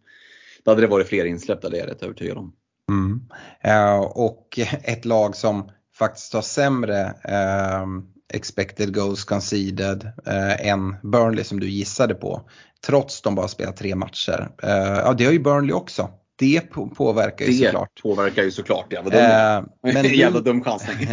[0.64, 2.52] då hade det varit fler insläppta, det är jag rätt övertygad om.
[2.90, 3.20] Mm.
[3.66, 7.86] Uh, och ett lag som faktiskt har sämre uh,
[8.32, 12.42] expected goals conceded uh, än Burnley som du gissade på
[12.86, 14.48] trots de bara spelat tre matcher.
[14.64, 16.10] Uh, ja, det har ju Burnley också.
[16.38, 16.60] Det
[16.96, 17.90] påverkar ju det såklart.
[17.96, 19.00] Det påverkar ju såklart, ja.
[19.00, 21.08] Uh, men Jävla dum chansning.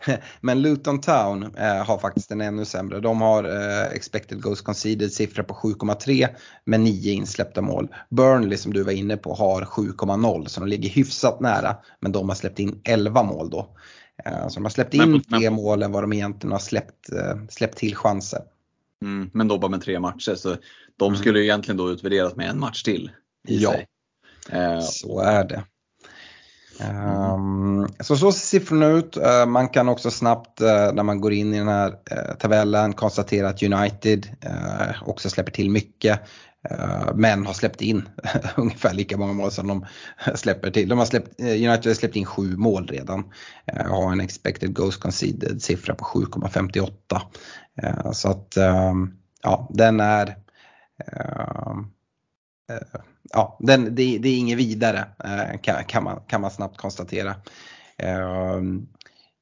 [0.40, 3.00] men Luton Town uh, har faktiskt en ännu sämre.
[3.00, 6.28] De har uh, expected goals conceded siffra på 7,3
[6.64, 7.88] med 9 insläppta mål.
[8.10, 12.28] Burnley som du var inne på har 7,0 så de ligger hyfsat nära men de
[12.28, 13.76] har släppt in 11 mål då.
[14.48, 17.08] Så de har släppt in fler mål än vad de egentligen har släppt,
[17.48, 18.42] släppt till chanser.
[19.02, 20.56] Mm, men då bara med tre matcher så
[20.96, 21.20] de mm.
[21.20, 23.10] skulle egentligen då utvärderas med en match till.
[23.48, 23.86] ja, sig.
[24.52, 25.64] Uh, så är det.
[26.80, 29.16] Um, så så ser siffrorna ut.
[29.16, 32.92] Uh, man kan också snabbt uh, när man går in i den här uh, tabellen
[32.92, 34.26] konstatera att United
[35.02, 36.20] också släpper till mycket.
[36.70, 38.08] Eh, men har släppt in
[38.56, 39.86] ungefär lika många mål som de
[40.34, 40.88] släpper till.
[40.88, 43.32] De har släppt, eh, United har släppt in sju mål redan.
[43.66, 48.12] Eh, har en expected goals conceded siffra på 7,58.
[48.12, 50.36] Så att ehm, ja, den är
[51.06, 51.86] ehm,
[53.32, 55.06] ja, den, det, det är inget vidare
[55.62, 57.34] kan, kan, man, kan man snabbt konstatera.
[57.98, 58.86] Ehm,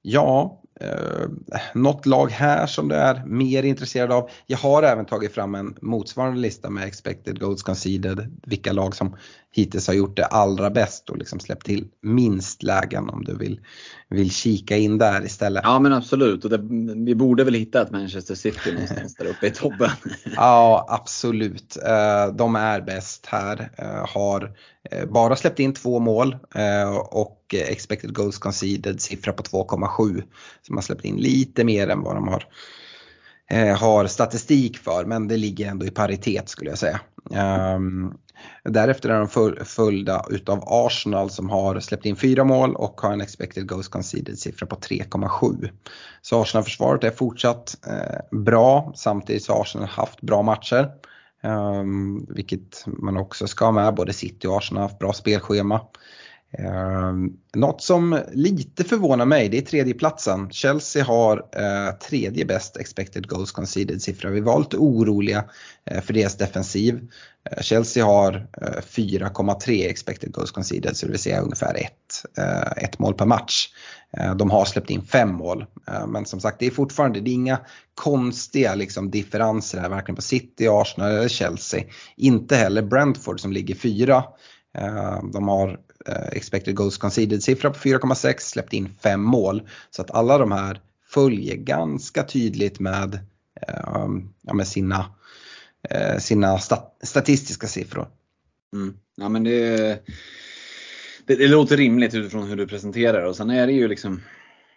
[0.02, 1.28] ja, eh,
[1.74, 4.30] något lag här som du är mer intresserad av.
[4.46, 9.16] Jag har även tagit fram en motsvarande lista med expected goals conceded, vilka lag som
[9.52, 13.60] hittills har gjort det allra bäst och liksom släppt till minst lägen om du vill,
[14.08, 15.62] vill kika in där istället.
[15.64, 16.60] Ja men absolut och det,
[17.04, 19.90] vi borde väl hitta ett Manchester City någonstans där uppe i toppen.
[20.36, 24.56] ja absolut, eh, de är bäst här, eh, har
[24.90, 26.36] eh, bara släppt in två mål
[27.04, 30.22] och expected goals conceded siffra på 2,7.
[30.62, 32.44] Så har släppt in lite mer än vad de har
[33.78, 37.00] har statistik för men det ligger ändå i paritet skulle jag säga.
[37.30, 38.18] Um,
[38.64, 43.20] Därefter är de följda utav Arsenal som har släppt in fyra mål och har en
[43.20, 45.70] expected goals conceded siffra på 3,7.
[46.22, 50.90] Så Arsenal-försvaret är fortsatt eh, bra samtidigt så har Arsenal haft bra matcher.
[51.44, 55.80] Um, vilket man också ska ha med, både City och Arsenal har haft bra spelschema.
[56.58, 57.12] Eh,
[57.54, 60.50] något som lite förvånar mig det är tredjeplatsen.
[60.50, 64.30] Chelsea har eh, tredje bäst expected goals conceded siffra.
[64.30, 65.44] Vi var lite oroliga
[65.84, 67.10] eh, för deras defensiv.
[67.50, 72.84] Eh, Chelsea har eh, 4,3 expected goals conceded så det vill säga ungefär ett, eh,
[72.84, 73.68] ett mål per match.
[74.16, 75.64] Eh, de har släppt in fem mål.
[75.88, 77.60] Eh, men som sagt det är fortfarande det är inga
[77.94, 81.84] konstiga liksom, differenser här varken på City, Arsenal eller Chelsea.
[82.16, 84.24] Inte heller Brentford som ligger fyra.
[85.32, 85.78] De har
[86.32, 89.68] expected goals conceded siffra på 4,6, släppt in fem mål.
[89.90, 90.80] Så att alla de här
[91.14, 93.18] följer ganska tydligt med,
[94.42, 95.04] ja, med sina
[95.90, 98.08] Eh, sina stat statistiska siffror.
[98.74, 98.94] Mm.
[99.16, 99.76] Ja, men det,
[101.26, 104.20] det, det, låter rimligt utifrån hur du presenterar och sen är det ju liksom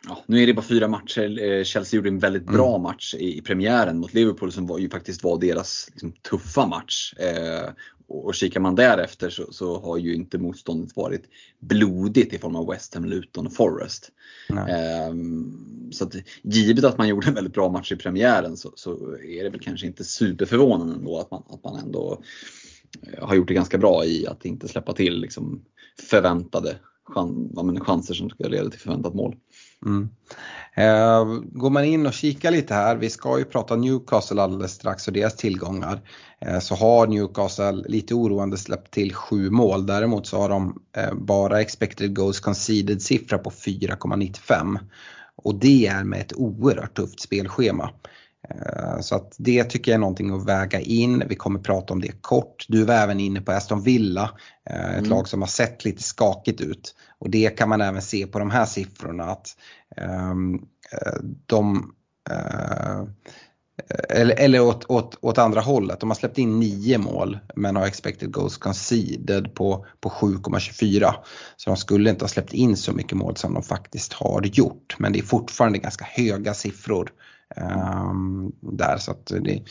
[0.07, 1.43] Ja, nu är det bara fyra matcher.
[1.43, 2.81] Eh, Chelsea gjorde en väldigt bra mm.
[2.81, 7.13] match i, i premiären mot Liverpool som var, ju faktiskt var deras liksom, tuffa match.
[7.13, 7.69] Eh,
[8.07, 11.23] och, kikar man därefter så, så, har ju inte motståndet varit
[11.59, 14.11] blodigt i form av West Ham, Luton och Forest.
[14.49, 15.15] Eh,
[15.91, 19.43] så att, givet att man gjorde en väldigt bra match i premiären så, så är
[19.43, 22.21] det väl kanske inte superförvånande ändå att man, att man ändå
[23.01, 25.61] eh, har gjort det ganska bra i att inte släppa till liksom,
[26.09, 26.75] förväntade
[27.05, 29.35] chans, chanser som ska leda till förväntat mål.
[29.85, 30.09] Mm.
[30.77, 35.07] Eh, går man in och kikar lite här, vi ska ju prata Newcastle alldeles strax
[35.07, 36.01] och deras tillgångar.
[36.41, 39.85] Eh, så har Newcastle lite oroande släppt till sju mål.
[39.85, 44.79] Däremot så har de eh, bara expected goals conceded siffra på 4,95.
[45.35, 47.89] Och det är med ett oerhört tufft spelschema.
[48.49, 51.23] Eh, så att det tycker jag är någonting att väga in.
[51.27, 52.65] Vi kommer prata om det kort.
[52.67, 54.31] Du var även inne på Aston Villa,
[54.69, 55.09] ett mm.
[55.09, 56.95] lag som har sett lite skakigt ut.
[57.19, 59.57] Och det kan man även se på de här siffrorna att
[60.31, 60.65] um,
[61.45, 61.93] de
[62.31, 63.03] uh,
[64.09, 65.99] eller, eller åt, åt, åt, andra hållet.
[65.99, 71.13] De har släppt in nio mål men har expected goals conceded på, på 7,24.
[71.55, 74.95] Så de skulle inte ha släppt in så mycket mål som de faktiskt har gjort.
[74.97, 77.11] Men det är fortfarande ganska höga siffror
[77.55, 78.97] Ehm, där.
[78.97, 79.61] Så att det,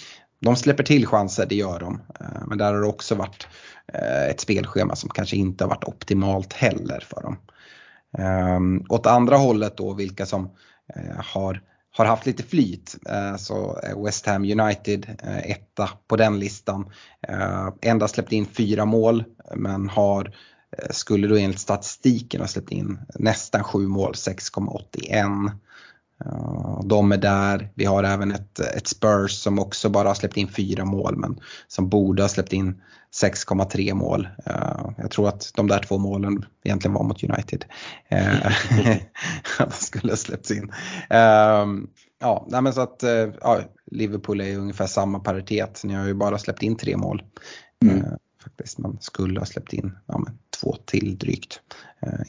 [0.41, 1.95] de släpper till chanser, det gör de.
[2.21, 3.49] Ehm, men där har det också varit
[3.93, 7.39] eh, ett spelschema som kanske inte har varit optimalt heller för dem.
[8.19, 10.51] Ehm, åt andra hållet då vilka som
[10.95, 11.63] eh, har
[11.97, 12.97] har haft lite flyt.
[13.09, 16.91] Eh, så West Ham United etta på den listan.
[17.83, 19.25] Endast släppt in fyra mål
[19.57, 20.35] men har
[20.91, 25.51] skulle då enligt statistiken ha släppt in nästan sju mål, 6,81.
[26.85, 27.71] De är där.
[27.75, 31.41] Vi har även ett, ett Spurs som också bara har släppt in fyra mål men
[31.69, 32.81] som borde ha släppt in
[33.23, 34.29] 6,3 mål.
[34.97, 37.65] Jag tror att de där två målen egentligen var mot United.
[39.59, 40.73] de skulle ha släppts in.
[42.21, 43.05] Ja, men så att
[43.41, 43.61] ja,
[43.91, 45.81] Liverpool är ungefär samma paritet.
[45.85, 47.23] Ni har ju bara släppt in tre mål.
[47.83, 48.05] Mm.
[48.43, 50.25] Faktiskt, man skulle ha släppt in ja,
[50.61, 51.61] två till drygt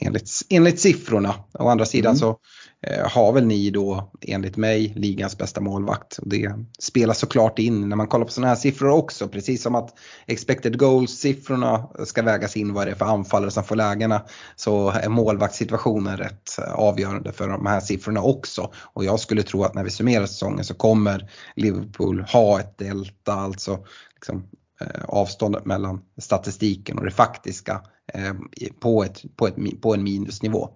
[0.00, 1.34] enligt, enligt siffrorna.
[1.52, 2.18] Å andra sidan mm.
[2.18, 6.18] så Eh, Eh, har väl ni då enligt mig ligans bästa målvakt.
[6.18, 9.28] Och det spelar såklart in när man kollar på sådana här siffror också.
[9.28, 9.94] Precis som att
[10.26, 14.22] expected goals-siffrorna ska vägas in vad det är för anfallare som får lägena.
[14.56, 18.72] Så är målvaktssituationen rätt avgörande för de här siffrorna också.
[18.76, 23.32] Och jag skulle tro att när vi summerar säsongen så kommer Liverpool ha ett delta,
[23.32, 23.78] alltså
[24.14, 24.42] liksom,
[24.80, 28.34] eh, avståndet mellan statistiken och det faktiska eh,
[28.80, 30.70] på, ett, på, ett, på en minusnivå.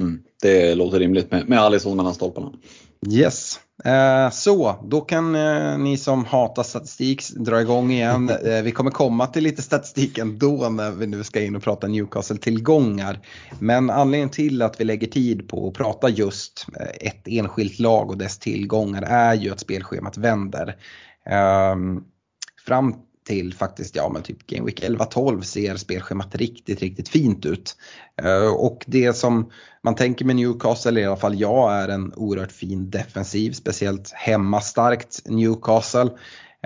[0.00, 2.52] Mm, det låter rimligt med, med Alisson mellan stolparna.
[3.08, 3.60] Yes.
[3.84, 8.30] Eh, så, då kan eh, ni som hatar statistik dra igång igen.
[8.44, 11.86] Eh, vi kommer komma till lite statistik ändå när vi nu ska in och prata
[11.86, 13.18] Newcastle-tillgångar.
[13.58, 16.66] Men anledningen till att vi lägger tid på att prata just
[17.00, 20.76] ett enskilt lag och dess tillgångar är ju att spelschemat vänder.
[21.26, 22.04] Ehm,
[22.66, 22.94] fram
[23.30, 27.76] till faktiskt, ja men typ Game Week 11-12 ser spelschemat riktigt, riktigt fint ut.
[28.22, 29.50] Eh, och det som
[29.82, 35.22] man tänker med Newcastle, i alla fall jag, är en oerhört fin defensiv, speciellt hemmastarkt
[35.24, 36.10] Newcastle.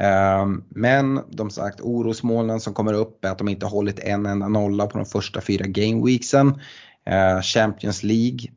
[0.00, 4.48] Eh, men de sagt orosmolnen som kommer upp är att de inte hållit en enda
[4.48, 6.60] nolla på de första fyra gameweeksen.
[7.06, 8.50] Eh, Champions League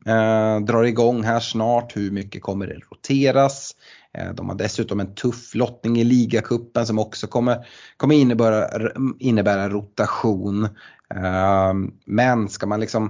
[0.60, 3.74] drar igång här snart, hur mycket kommer det roteras?
[4.18, 9.68] Eh, de har dessutom en tuff lottning i ligacupen som också kommer, kommer innebära, innebära
[9.68, 10.64] rotation.
[11.14, 11.74] Eh,
[12.06, 13.04] men ska man liksom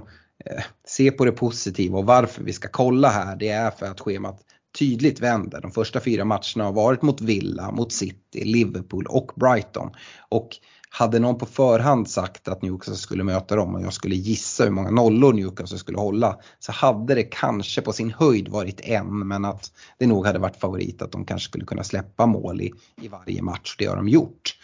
[0.45, 3.99] eh, se på det positiva och varför vi ska kolla här det är för att
[3.99, 4.41] schemat
[4.79, 5.61] tydligt vänder.
[5.61, 9.91] De första fyra matcherna har varit mot Villa, mot City, Liverpool och Brighton.
[10.29, 10.49] Och
[10.89, 14.71] hade någon på förhand sagt att Newcastle skulle möta dem och jag skulle gissa hur
[14.71, 19.45] många nollor Newcastle skulle hålla så hade det kanske på sin höjd varit en men
[19.45, 22.71] att det nog hade varit favorit att de kanske skulle kunna släppa mål i,
[23.01, 23.75] i varje match.
[23.77, 24.55] Det har de gjort.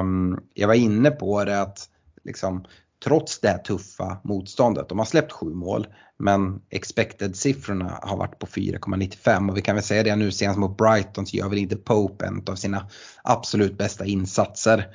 [0.00, 1.88] Um, jag var inne på det att
[2.24, 2.64] liksom,
[3.04, 4.88] trots det här tuffa motståndet.
[4.88, 5.86] De har släppt sju mål
[6.18, 10.76] men expected-siffrorna har varit på 4,95 och vi kan väl säga det nu senast mot
[10.76, 12.88] Brighton så gör väl inte Pope en av sina
[13.22, 14.86] absolut bästa insatser.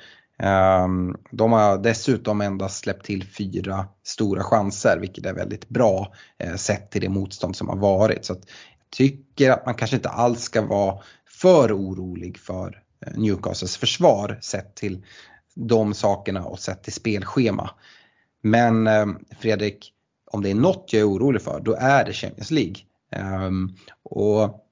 [0.42, 6.54] Ehm, de har dessutom endast släppt till fyra stora chanser vilket är väldigt bra eh,
[6.54, 8.24] sett till det motstånd som har varit.
[8.24, 8.42] Så jag
[8.90, 14.74] tycker att man kanske inte alls ska vara för orolig för eh, Newcastles försvar sett
[14.74, 15.04] till
[15.54, 17.70] de sakerna och sett till spelschema.
[18.42, 19.92] Men ehm, Fredrik,
[20.30, 22.76] om det är något jag är orolig för då är det Champions League.
[23.12, 23.68] Ehm,
[24.02, 24.66] och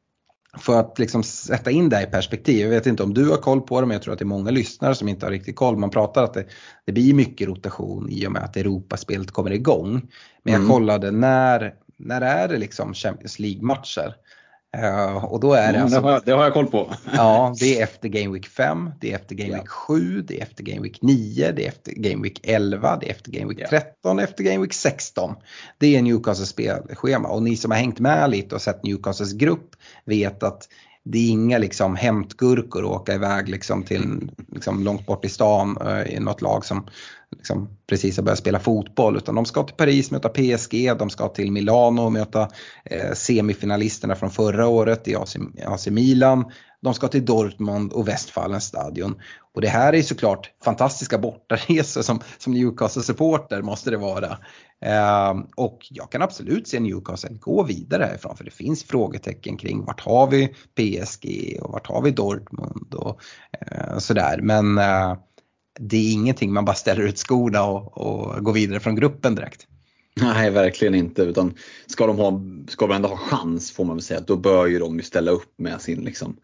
[0.59, 3.61] för att liksom sätta in det i perspektiv, jag vet inte om du har koll
[3.61, 5.77] på det men jag tror att det är många lyssnare som inte har riktigt koll.
[5.77, 6.45] Man pratar att det,
[6.85, 9.93] det blir mycket rotation i och med att Europaspelet kommer igång.
[10.43, 10.69] Men jag mm.
[10.69, 14.15] kollade när, när är det liksom Champions League-matcher?
[14.77, 16.95] Uh, och då är det, alltså, det, har jag, det har jag koll på.
[17.15, 20.43] ja, det är efter Game Week 5, det är efter Game Week 7, det är
[20.43, 23.69] efter Game Week 9, det är efter Game Week 11, det är efter Game Week
[23.69, 25.35] 13, efter Game Week 16.
[25.79, 29.77] Det är Newcastles spelschema och ni som har hängt med lite och sett Newcastles grupp
[30.05, 30.69] vet att
[31.05, 35.79] det är inga liksom hämtgurkor att åka iväg liksom till liksom långt bort i stan
[35.83, 36.87] uh, i något lag som
[37.37, 41.29] liksom precis har börjat spela fotboll utan de ska till Paris möta PSG, de ska
[41.29, 42.49] till Milano och möta
[42.85, 46.53] eh, semifinalisterna från förra året i AC, AC Milan.
[46.81, 49.21] De ska till Dortmund och Westfalens stadion.
[49.55, 54.39] Och det här är såklart fantastiska bortaresor som, som Newcastle-supporter måste det vara.
[54.85, 59.85] Eh, och jag kan absolut se Newcastle gå vidare härifrån för det finns frågetecken kring
[59.85, 63.21] vart har vi PSG och vart har vi Dortmund och
[63.61, 64.41] eh, sådär.
[64.43, 65.17] Men eh,
[65.79, 69.67] det är ingenting man bara ställer ut skorna och, och går vidare från gruppen direkt.
[70.21, 71.23] Nej, verkligen inte.
[71.23, 71.55] Utan
[71.87, 74.79] ska de, ha, ska de ändå ha chans får man väl säga, då bör ju
[74.79, 76.37] de ju ställa upp med sin liksom,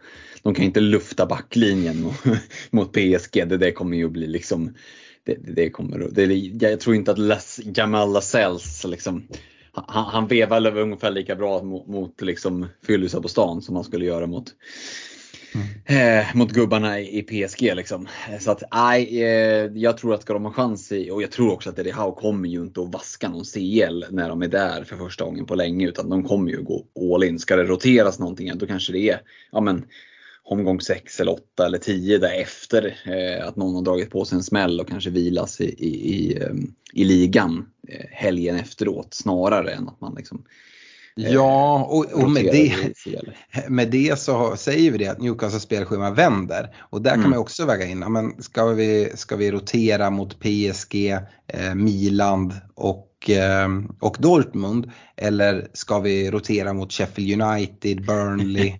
[0.43, 2.25] de kan inte lufta backlinjen mot,
[2.71, 3.49] mot PSG.
[3.49, 4.75] Det, det kommer ju bli liksom,
[5.25, 6.25] det, det kommer, det,
[6.69, 9.29] jag tror inte att Les, Jamal Lasells liksom,
[9.73, 14.05] han, han vevar ungefär lika bra mot, mot liksom Fyllisar på stan som han skulle
[14.05, 14.55] göra mot
[15.55, 16.21] Mm.
[16.21, 18.09] Eh, mot gubbarna i PSG liksom.
[18.31, 21.31] Eh, så att nej, eh, jag tror att ska de ha chans i, och jag
[21.31, 24.49] tror också att Eddie Howe kommer ju inte att vaska någon CL när de är
[24.49, 26.85] där för första gången på länge utan de kommer ju gå
[27.15, 27.39] all in.
[27.39, 29.21] Ska det roteras någonting då kanske det är
[29.53, 29.85] ja, men,
[30.45, 32.97] omgång 6 eller 8 eller 10 därefter.
[33.05, 36.37] Eh, att någon har dragit på sig en smäll och kanske vilas i, i, i,
[36.37, 36.55] eh,
[36.93, 40.45] i ligan eh, helgen efteråt snarare än att man liksom
[41.17, 42.75] Ja, och, och med, det,
[43.69, 46.77] med det så säger vi det att Newcastles spelschema vänder.
[46.79, 47.23] Och där mm.
[47.23, 51.11] kan man också väga in, men ska, vi, ska vi rotera mot PSG,
[51.47, 53.69] eh, Milan och, eh,
[54.01, 54.91] och Dortmund?
[55.17, 58.77] Eller ska vi rotera mot Sheffield United, Burnley, Eh,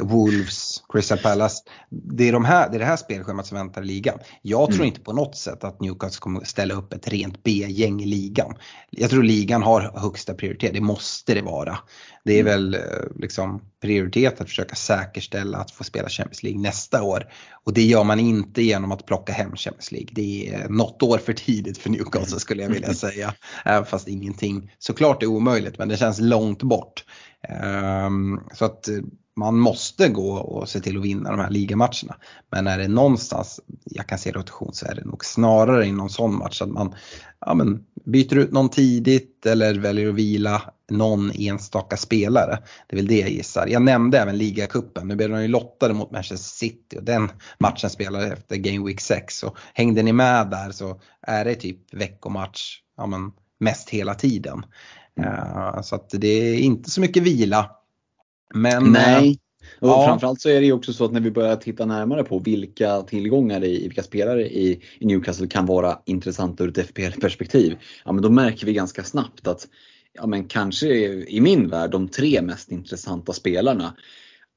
[0.00, 1.62] Wolves, Crystal Palace.
[1.90, 4.18] Det är, de här, det är det här spelschemat som väntar i ligan.
[4.42, 4.86] Jag tror mm.
[4.86, 8.54] inte på något sätt att Newcastle kommer ställa upp ett rent B-gäng i ligan.
[8.90, 11.78] Jag tror ligan har högsta prioritet, det måste det vara.
[12.24, 12.52] Det är mm.
[12.52, 12.80] väl eh,
[13.16, 17.26] liksom prioritet att försöka säkerställa att få spela Champions League nästa år.
[17.64, 20.08] Och det gör man inte genom att plocka hem Champions League.
[20.12, 23.34] Det är något år för tidigt för Newcastle skulle jag vilja säga.
[23.64, 27.04] Även fast ingenting såklart är omöjligt men det känns långt bort.
[27.42, 28.94] Ehm, så att eh,
[29.36, 32.16] man måste gå och se till att vinna de här ligamatcherna.
[32.50, 36.10] Men är det någonstans jag kan se rotation så är det nog snarare i någon
[36.10, 36.94] sån match att man
[37.40, 42.58] ja, men, byter ut någon tidigt eller väljer att vila någon enstaka spelare.
[42.86, 43.66] Det är väl det jag gissar.
[43.66, 45.08] Jag nämnde även ligacupen.
[45.08, 49.00] Nu blev de ju lottade mot Manchester City och den matchen spelade efter Game Week
[49.00, 49.38] 6.
[49.38, 54.62] Så hängde ni med där så är det typ veckomatch ja, men, mest hela tiden.
[55.18, 57.70] Uh, så att det är inte så mycket vila
[58.54, 59.28] men, Nej.
[59.28, 59.36] Eh,
[59.80, 60.06] och ja.
[60.06, 63.02] framförallt så är det ju också så att när vi börjar titta närmare på vilka
[63.02, 67.78] tillgångar i, vilka spelare i, i Newcastle kan vara intressanta ur ett FPL-perspektiv.
[68.04, 69.68] Ja men då märker vi ganska snabbt att
[70.12, 70.88] ja men kanske
[71.28, 73.94] i min värld de tre mest intressanta spelarna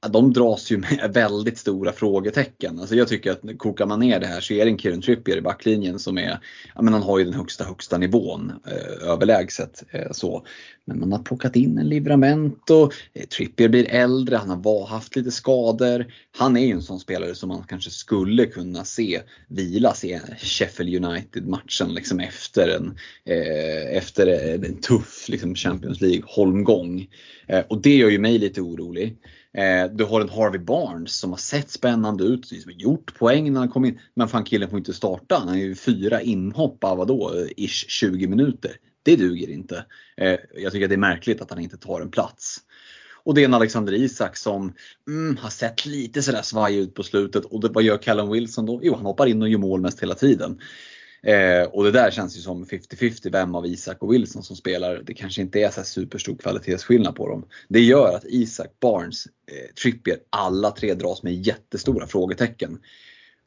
[0.09, 2.79] de dras ju med väldigt stora frågetecken.
[2.79, 5.37] Alltså jag tycker att kokar man ner det här så är det en Kieran Trippier
[5.37, 6.39] i backlinjen som är,
[6.75, 9.83] ja men han har ju den högsta högsta nivån eh, överlägset.
[9.91, 10.45] Eh, så.
[10.85, 15.15] Men man har plockat in en Livramento, eh, Trippier blir äldre, han har var, haft
[15.15, 16.13] lite skador.
[16.37, 21.05] Han är ju en sån spelare som man kanske skulle kunna se vilas i Sheffield
[21.05, 24.27] United-matchen liksom efter en, eh, efter
[24.65, 27.07] en tuff liksom Champions League-holmgång.
[27.47, 29.17] Eh, och det gör ju mig lite orolig.
[29.57, 33.53] Eh, du har en Harvey Barnes som har sett spännande ut, som har gjort poäng
[33.53, 33.99] när han kom in.
[34.13, 35.35] Men fan killen får inte starta.
[35.35, 38.71] Han har ju fyra inhopp av vadå, ish 20 minuter.
[39.03, 39.85] Det duger inte.
[40.17, 42.57] Eh, jag tycker att det är märkligt att han inte tar en plats.
[43.23, 44.73] Och det är en Alexander Isak som
[45.07, 47.45] mm, har sett lite sådär svajig ut på slutet.
[47.45, 48.79] Och det, vad gör Callum Wilson då?
[48.83, 50.59] Jo, han hoppar in och gör mål mest hela tiden.
[51.24, 55.01] Eh, och det där känns ju som 50-50 vem av Isak och Wilson som spelar.
[55.05, 57.45] Det kanske inte är så superstor kvalitetsskillnad på dem.
[57.67, 62.80] Det gör att Isak, Barnes, eh, Trippier, alla tre dras med jättestora frågetecken.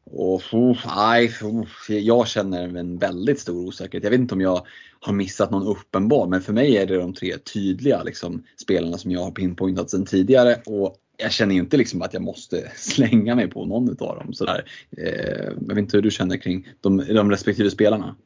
[0.06, 4.04] Och oh, nej, oh, jag känner en väldigt stor osäkerhet.
[4.04, 4.66] Jag vet inte om jag
[5.00, 9.10] har missat någon uppenbar, men för mig är det de tre tydliga liksom, spelarna som
[9.10, 10.60] jag har pinpointat sedan tidigare.
[10.66, 14.32] Och jag känner inte liksom att jag måste slänga mig på någon av dem.
[14.32, 14.64] Sådär.
[14.96, 18.16] Eh, jag vet inte hur du känner kring de, de respektive spelarna.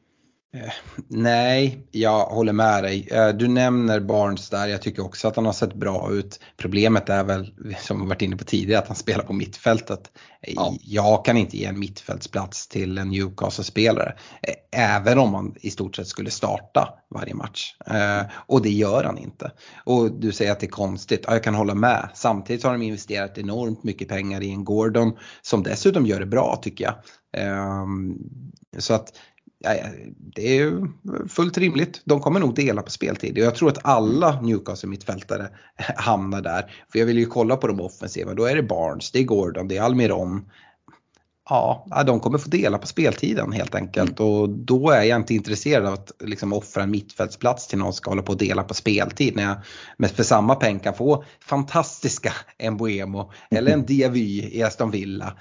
[0.53, 0.71] Eh,
[1.07, 3.07] nej, jag håller med dig.
[3.11, 6.39] Eh, du nämner Barnes där, jag tycker också att han har sett bra ut.
[6.57, 10.11] Problemet är väl, som vi varit inne på tidigare, att han spelar på mittfältet.
[10.41, 10.75] Ja.
[10.81, 14.13] Jag kan inte ge en mittfältsplats till en Newcastle-spelare.
[14.41, 17.75] Eh, även om han i stort sett skulle starta varje match.
[18.31, 19.51] Och det gör han inte.
[19.85, 22.09] Och du säger att det är konstigt, ja, jag kan hålla med.
[22.13, 26.59] Samtidigt har de investerat enormt mycket pengar i en Gordon som dessutom gör det bra
[26.61, 26.93] tycker jag.
[27.43, 28.17] Ehm,
[28.77, 29.13] så att
[30.35, 30.87] det är
[31.27, 32.01] fullt rimligt.
[32.05, 33.37] De kommer nog dela på speltid.
[33.37, 35.47] Jag tror att alla Newcastle mittfältare
[35.95, 36.71] hamnar där.
[36.91, 38.33] För jag vill ju kolla på de offensiva.
[38.33, 40.45] Då är det Barnes, det är Gordon, det är Almiron,
[41.49, 44.31] Ja, de kommer få dela på speltiden helt enkelt mm.
[44.31, 47.97] och då är jag inte intresserad av att liksom offra en mittfältsplats till någon som
[47.97, 49.43] ska hålla på och dela på speltid när
[49.97, 52.33] jag för samma peng kan få fantastiska
[52.71, 55.37] Mbuemo eller en Diavy i Aston Villa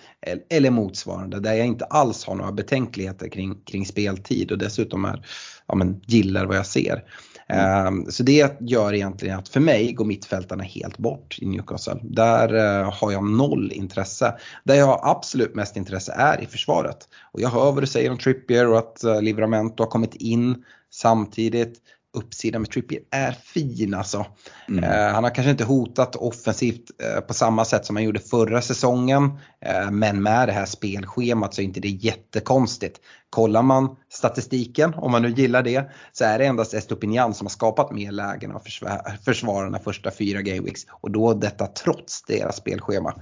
[0.50, 5.26] eller motsvarande där jag inte alls har några betänkligheter kring, kring speltid och dessutom är,
[5.66, 7.04] ja, men, gillar vad jag ser.
[7.48, 7.86] Mm.
[7.86, 12.00] Ehm, så det gör egentligen att för mig går mittfältarna helt bort i Newcastle.
[12.02, 14.34] Där eh, har jag noll intresse.
[14.64, 17.08] Där jag har absolut mest intresse är i försvaret.
[17.32, 20.64] Och jag hör vad du säger om Trippier och att eh, Livramento har kommit in
[20.90, 21.80] samtidigt
[22.12, 24.26] uppsidan med Trippier är fin alltså.
[24.68, 24.84] Mm.
[24.84, 28.62] Eh, han har kanske inte hotat offensivt eh, på samma sätt som han gjorde förra
[28.62, 29.24] säsongen.
[29.60, 33.00] Eh, men med det här spelschemat så är inte det jättekonstigt.
[33.30, 37.50] Kollar man statistiken, om man nu gillar det, så är det endast Estopinian som har
[37.50, 38.62] skapat mer lägen av
[39.24, 40.86] försvararna första fyra gameweeks.
[40.90, 43.14] Och då detta trots deras spelschema.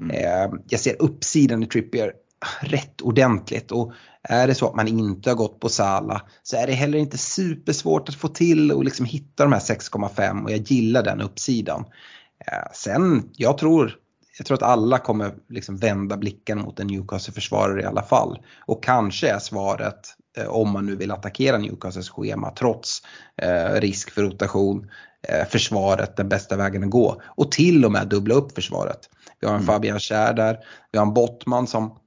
[0.00, 0.10] Mm.
[0.10, 2.12] Eh, jag ser uppsidan i Trippier
[2.60, 3.72] rätt ordentligt.
[3.72, 6.98] Och är det så att man inte har gått på Sala så är det heller
[6.98, 11.20] inte supersvårt att få till och liksom hitta de här 6,5 och jag gillar den
[11.20, 11.84] uppsidan.
[12.46, 13.96] Eh, sen, jag tror,
[14.38, 18.38] jag tror att alla kommer liksom vända blicken mot en Newcastle-försvarare i alla fall.
[18.66, 23.02] Och kanske är svaret, eh, om man nu vill attackera Newcastles schema trots
[23.42, 24.90] eh, risk för rotation,
[25.48, 27.22] försvaret den bästa vägen att gå.
[27.24, 28.98] Och till och med dubbla upp försvaret.
[29.40, 29.66] Vi har en mm.
[29.66, 30.58] Fabian Schär där,
[30.92, 31.98] vi har en Bottman som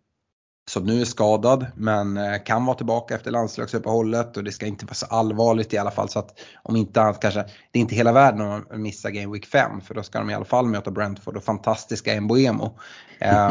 [0.70, 4.86] som nu är skadad men eh, kan vara tillbaka efter landslagsuppehållet och det ska inte
[4.86, 7.39] vara så allvarligt i alla fall så att om inte annat kanske,
[7.72, 10.34] det är inte hela världen att missa Game Week 5 för då ska de i
[10.34, 12.80] alla fall möta Brentford och fantastiska Mboemo.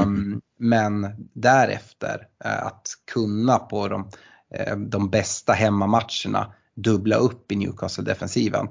[0.03, 7.57] Um, men därefter uh, att kunna på de, uh, de bästa hemmamatcherna dubbla upp i
[7.57, 8.69] Newcastle-defensiven.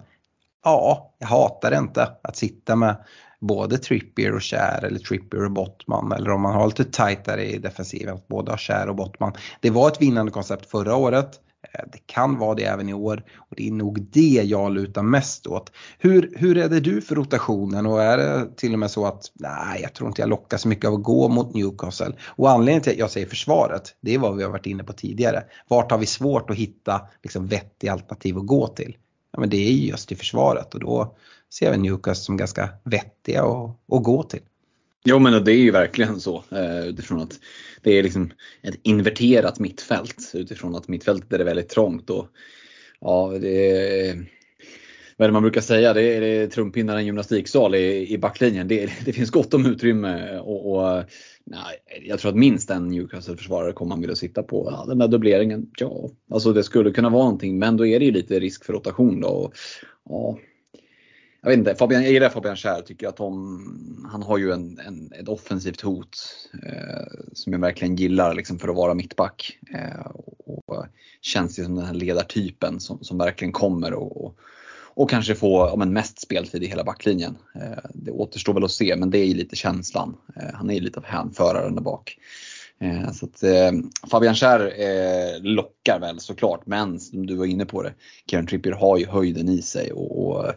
[0.64, 2.95] Ja, jag hatar inte att sitta med
[3.39, 7.57] både Trippier och Kär eller Trippier och Bottman eller om man har lite tajtare i
[7.57, 9.34] defensiven att både ha Kär och Bottman.
[9.62, 11.39] Det var ett vinnande koncept förra året.
[11.74, 15.03] Eh, det kan vara det även i år och det är nog det jag lutar
[15.03, 15.72] mest åt.
[15.99, 19.32] Hur, hur är det du för rotationen och är det till och med så att
[19.34, 22.14] nej, jag tror inte jag lockas så mycket av att gå mot Newcastle.
[22.26, 24.93] Och anledningen till att jag säger försvaret, det är vad vi har varit inne på
[24.93, 25.43] tidigare.
[25.68, 28.97] Vart har vi svårt att hitta liksom, vettiga alternativ att gå till?
[29.32, 31.15] Ja, men det är just i försvaret och då
[31.53, 34.41] ser vi Newcastle som ganska vettiga att, att gå till.
[35.05, 37.39] Jo men det är ju verkligen så eh, utifrån att
[37.82, 42.09] det är liksom ett inverterat mittfält utifrån att mittfältet är väldigt trångt.
[42.09, 42.27] Och,
[43.01, 44.15] ja, det är,
[45.17, 45.93] vad är det man brukar säga?
[45.93, 48.67] Det är, det är trumpinnar en gymnastiksal i, i backlinjen.
[48.67, 51.03] Det, det finns gott om utrymme och, och
[51.50, 54.68] nej, jag tror att minst en Newcastle-försvarare kommer man vilja sitta på.
[54.72, 58.06] Ja, den där dubbleringen, ja, alltså det skulle kunna vara någonting men då är det
[58.06, 59.28] ju lite risk för rotation då.
[59.28, 59.54] Och,
[60.10, 60.39] ja,
[61.41, 64.80] jag vet inte, Fabian, jag gillar Fabian Schär, tycker att de, han har ju en,
[64.80, 66.18] en, ett offensivt hot
[66.54, 69.60] eh, som jag verkligen gillar liksom, för att vara mittback.
[69.74, 70.86] Eh, och, och
[71.22, 74.39] känns som den här ledartypen som, som verkligen kommer och, och,
[75.00, 77.38] och kanske få ja, men mest speltid i hela backlinjen.
[77.56, 80.18] Eh, det återstår väl att se men det är ju lite känslan.
[80.36, 82.18] Eh, han är ju lite av hänföraren där bak.
[82.82, 83.72] Eh, så att, eh,
[84.12, 87.93] Fabian Schär eh, lockar väl såklart, men som du var inne på det,
[88.30, 90.54] Kieran Trippier har ju höjden i sig och, och eh,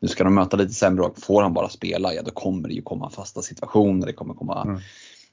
[0.00, 1.16] nu ska de möta lite sämre lag.
[1.18, 4.62] Får han bara spela, ja då kommer det ju komma fasta situationer, det kommer komma
[4.62, 4.80] mm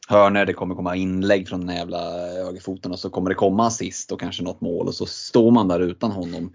[0.08, 4.12] hörner, det kommer komma inlägg från den jävla högerfoten och så kommer det komma assist
[4.12, 6.54] och kanske något mål och så står man där utan honom.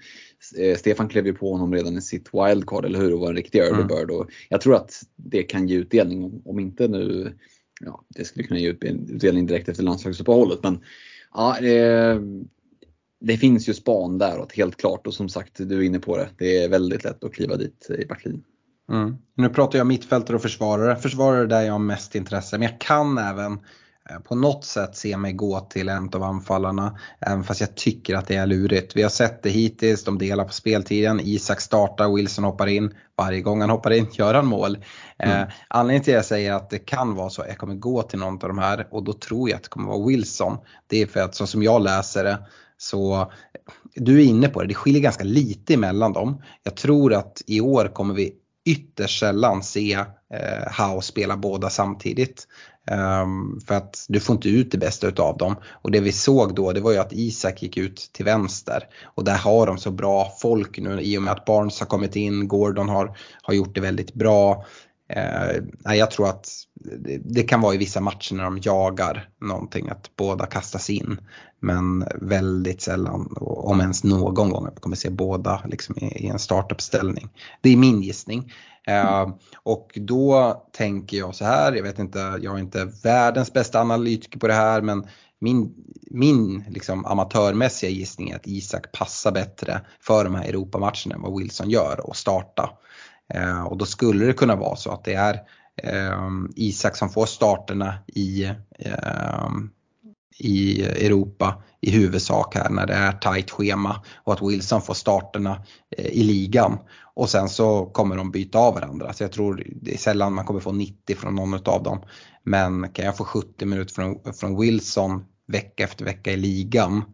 [0.76, 3.14] Stefan klev ju på honom redan i sitt wildcard, eller hur?
[3.14, 3.86] Och var en riktig early mm.
[3.86, 4.11] bird.
[4.11, 7.32] Och jag tror att det kan ge utdelning, om inte nu
[7.80, 10.62] ja, det skulle kunna ge utdelning direkt efter landslagsuppehållet.
[10.62, 10.80] Men
[11.34, 12.20] ja, eh,
[13.20, 16.16] det finns ju span där och helt klart och som sagt du är inne på
[16.16, 16.28] det.
[16.38, 18.44] Det är väldigt lätt att kliva dit i backlinjen.
[18.89, 19.16] Mm.
[19.34, 20.97] Nu pratar jag mittfältare och försvarare.
[20.97, 23.59] Försvarare där jag har mest intresse men jag kan även
[24.11, 26.99] Eh, på något sätt se mig gå till en av anfallarna.
[27.20, 28.97] Även fast jag tycker att det är lurigt.
[28.97, 31.20] Vi har sett det hittills, de delar på speltiden.
[31.20, 32.95] Isak startar, Wilson hoppar in.
[33.16, 34.76] Varje gång han hoppar in gör han mål.
[35.18, 35.43] Eh, mm.
[35.43, 38.03] Eh, anledningen till att jag säger att det kan vara så att jag kommer gå
[38.03, 40.59] till någon av de här och då tror jag att det kommer vara Wilson.
[40.86, 42.39] Det är för att så som jag läser det
[42.76, 43.32] så
[43.95, 46.43] du är inne på det, det skiljer ganska lite emellan dem.
[46.62, 48.34] Jag tror att i år kommer vi
[48.71, 49.93] ytterst sällan se
[50.35, 52.47] eh, Howe spela båda samtidigt.
[53.23, 55.57] Um, för att du får inte ut det bästa utav dem.
[55.83, 58.83] Och det vi såg då det var ju att Isak gick ut till vänster.
[59.05, 62.16] Och där har de så bra folk nu i och med att Barnes har kommit
[62.16, 64.64] in, Gordon har, har gjort det väldigt bra.
[65.09, 69.89] Eh, jag tror att det, det, kan vara i vissa matcher när de jagar någonting
[69.89, 71.21] att båda kastas in.
[71.61, 76.27] Men väldigt sällan, om ens någon gång, att vi kommer se båda liksom i, i
[76.27, 77.29] en startuppställning.
[77.61, 78.53] Det är min gissning.
[78.87, 79.29] Eh,
[79.63, 84.39] och då tänker jag så här, jag vet inte, jag är inte världens bästa analytiker
[84.39, 85.07] på det här men
[85.41, 85.75] min,
[86.11, 91.39] min liksom amatörmässiga gissning är att Isak passar bättre för de här Europamatcherna än vad
[91.39, 92.71] Wilson gör och starta.
[93.35, 95.35] Eh, och då skulle det kunna vara så att det är
[95.83, 98.45] eh, Isak som får starterna i,
[98.79, 99.49] eh,
[100.39, 105.62] i Europa i huvudsak här när det är tight schema och att Wilson får starterna
[105.97, 106.79] eh, i ligan.
[107.14, 109.12] Och sen så kommer de byta av varandra.
[109.12, 112.03] Så jag tror det är sällan man kommer få 90 från någon av dem.
[112.43, 117.05] Men kan jag få 70 minuter från, från Wilson vecka efter vecka i ligan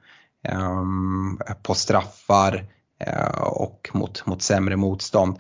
[0.48, 2.66] ehm, på straffar
[3.00, 5.38] eh, och mot, mot sämre motstånd.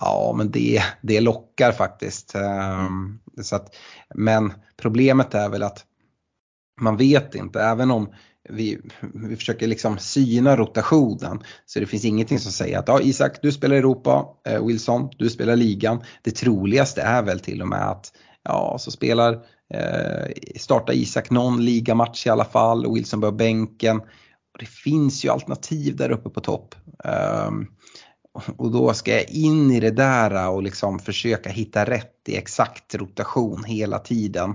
[0.00, 2.34] Ja men det, det lockar faktiskt.
[2.34, 3.18] Mm.
[3.42, 3.76] så att,
[4.14, 5.84] men problemet är väl att
[6.80, 8.08] man vet inte, även om
[8.48, 8.80] vi,
[9.14, 11.42] vi försöker liksom syna rotationen.
[11.66, 15.30] Så det finns ingenting som säger att ja, Isak du spelar Europa, eh, Wilson du
[15.30, 16.02] spelar ligan.
[16.22, 19.32] Det troligaste är väl till och med att ja, så spelar,
[19.74, 24.00] eh, startar Isak någon ligamatch i alla fall och Wilson börjar bänken.
[24.52, 26.74] Och det finns ju alternativ där uppe på topp.
[27.48, 27.66] Um,
[28.56, 32.94] och då ska jag in i det där och liksom försöka hitta rätt i exakt
[32.94, 34.54] rotation hela tiden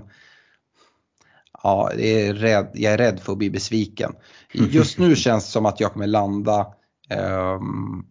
[1.62, 4.12] ja, är rädd, jag är rädd för att bli besviken.
[4.52, 6.66] Just nu känns det som att jag kommer landa
[7.58, 8.06] um,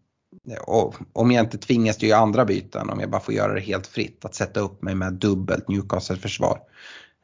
[0.61, 3.88] och om jag inte tvingas till andra byten, om jag bara får göra det helt
[3.88, 6.59] fritt, att sätta upp mig med dubbelt Newcastle-försvar.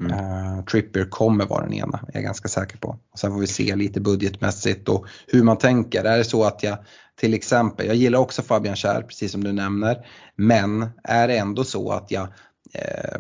[0.02, 0.20] Mm.
[0.20, 2.98] Uh, Trippier kommer vara den ena, är jag ganska säker på.
[3.12, 6.04] Och sen får vi se lite budgetmässigt och hur man tänker.
[6.04, 6.78] Är det så att jag
[7.16, 11.64] till exempel, jag gillar också Fabian Kjär precis som du nämner, men är det ändå
[11.64, 12.28] så att jag
[12.74, 13.20] eh,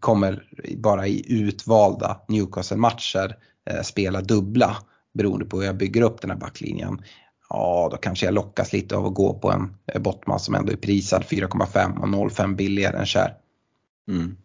[0.00, 0.42] kommer
[0.76, 3.36] bara i utvalda Newcastle-matcher
[3.70, 4.76] eh, spela dubbla
[5.14, 7.02] beroende på hur jag bygger upp den här backlinjen.
[7.48, 10.76] Ja, då kanske jag lockas lite av att gå på en Bottman som ändå är
[10.76, 13.34] prisad 4,5 och 0,5 billigare än Kär.
[14.08, 14.36] Mm.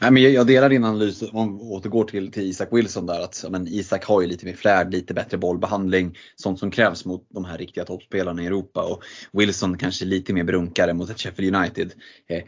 [0.00, 3.44] Nej, men jag delar din analys om vi återgår till, till Isak Wilson där att
[3.50, 7.44] men Isak har ju lite mer flärd, lite bättre bollbehandling, sånt som krävs mot de
[7.44, 9.02] här riktiga toppspelarna i Europa och
[9.32, 11.92] Wilson kanske lite mer brunkare mot ett Sheffield United.
[12.28, 12.42] Eh,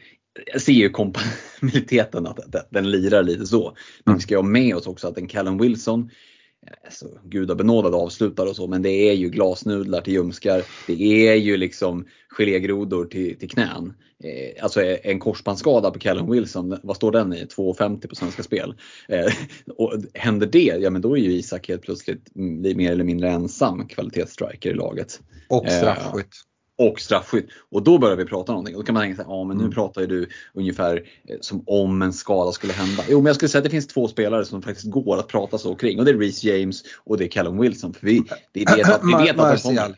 [0.52, 2.38] jag ser ju kompatibiliteten att
[2.70, 3.76] den lirar lite så.
[4.04, 6.10] Men vi ska ha med oss också att en Callum Wilson,
[6.84, 10.62] alltså, gudabenådad avslutare och så, men det är ju glasnudlar till ljumskar.
[10.86, 13.94] Det är ju liksom gelégrodor till, till knän.
[14.24, 17.44] Eh, alltså en korsbandsskada på Callum Wilson, vad står den i?
[17.44, 18.74] 2,50 på Svenska Spel.
[19.08, 19.32] Eh,
[19.76, 23.88] och händer det, ja men då är ju Isak helt plötsligt mer eller mindre ensam
[23.88, 25.20] kvalitetsstriker i laget.
[25.48, 26.45] Och straffskytt.
[26.78, 27.48] Och straffskytt.
[27.70, 28.74] Och då börjar vi prata någonting.
[28.74, 29.74] Och då kan man tänka sig, ja men nu mm.
[29.74, 30.96] pratar ju du ungefär
[31.28, 33.02] eh, som om en skada skulle hända.
[33.08, 35.58] Jo men jag skulle säga att det finns två spelare som faktiskt går att prata
[35.58, 37.94] så kring och det är Reece James och det är Callum Wilson.
[37.94, 38.22] För vi,
[38.52, 39.96] vi vet att, vi vet att de kommer.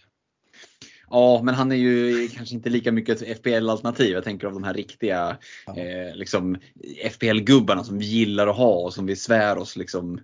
[1.11, 4.12] Ja, men han är ju kanske inte lika mycket ett FPL-alternativ.
[4.12, 6.57] Jag tänker av de här riktiga eh, liksom,
[7.11, 10.20] FPL-gubbarna som vi gillar att ha och som vi svär oss liksom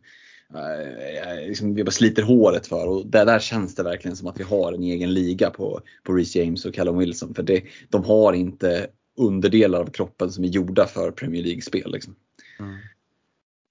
[0.55, 2.87] eh, liksom vi bara sliter håret för.
[2.87, 6.13] Och där, där känns det verkligen som att vi har en egen liga på, på
[6.13, 7.35] Reece James och Callum Wilson.
[7.35, 8.87] För det, de har inte
[9.17, 11.93] underdelar av kroppen som är gjorda för Premier League-spel.
[11.93, 12.15] Liksom.
[12.61, 12.77] Mm.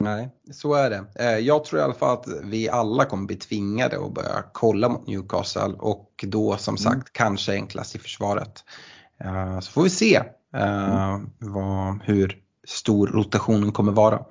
[0.03, 1.05] Nej, så är det.
[1.15, 4.89] Eh, jag tror i alla fall att vi alla kommer bli tvingade att börja kolla
[4.89, 6.78] mot Newcastle och då som mm.
[6.78, 7.03] sagt mm.
[7.11, 8.63] kanske enklast i försvaret.
[9.19, 10.15] Eh, så får vi se
[10.53, 11.30] eh, mm.
[11.39, 14.26] vad, hur stor rotationen kommer vara.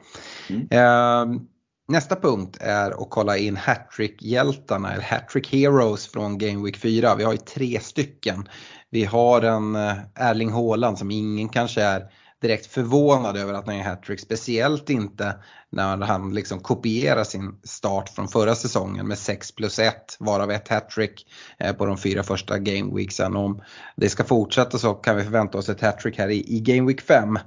[0.50, 1.46] Mm.
[1.88, 7.14] Nästa punkt är att kolla in hattrick-hjältarna eller hattrick heroes från Game Week 4.
[7.14, 8.48] Vi har ju tre stycken.
[8.90, 12.10] Vi har en eh, Erling Haaland som ingen kanske är
[12.42, 14.20] direkt förvånad över att han gör hattrick.
[14.20, 15.34] Speciellt inte
[15.70, 20.68] när han liksom kopierar sin start från förra säsongen med 6 plus 1 varav ett
[20.68, 21.26] hattrick
[21.58, 23.36] eh, på de fyra första gameweeksen.
[23.36, 23.62] Om
[23.96, 27.00] det ska fortsätta så kan vi förvänta oss ett hattrick här i, i Game Week
[27.00, 27.36] 5.
[27.36, 27.42] Uh,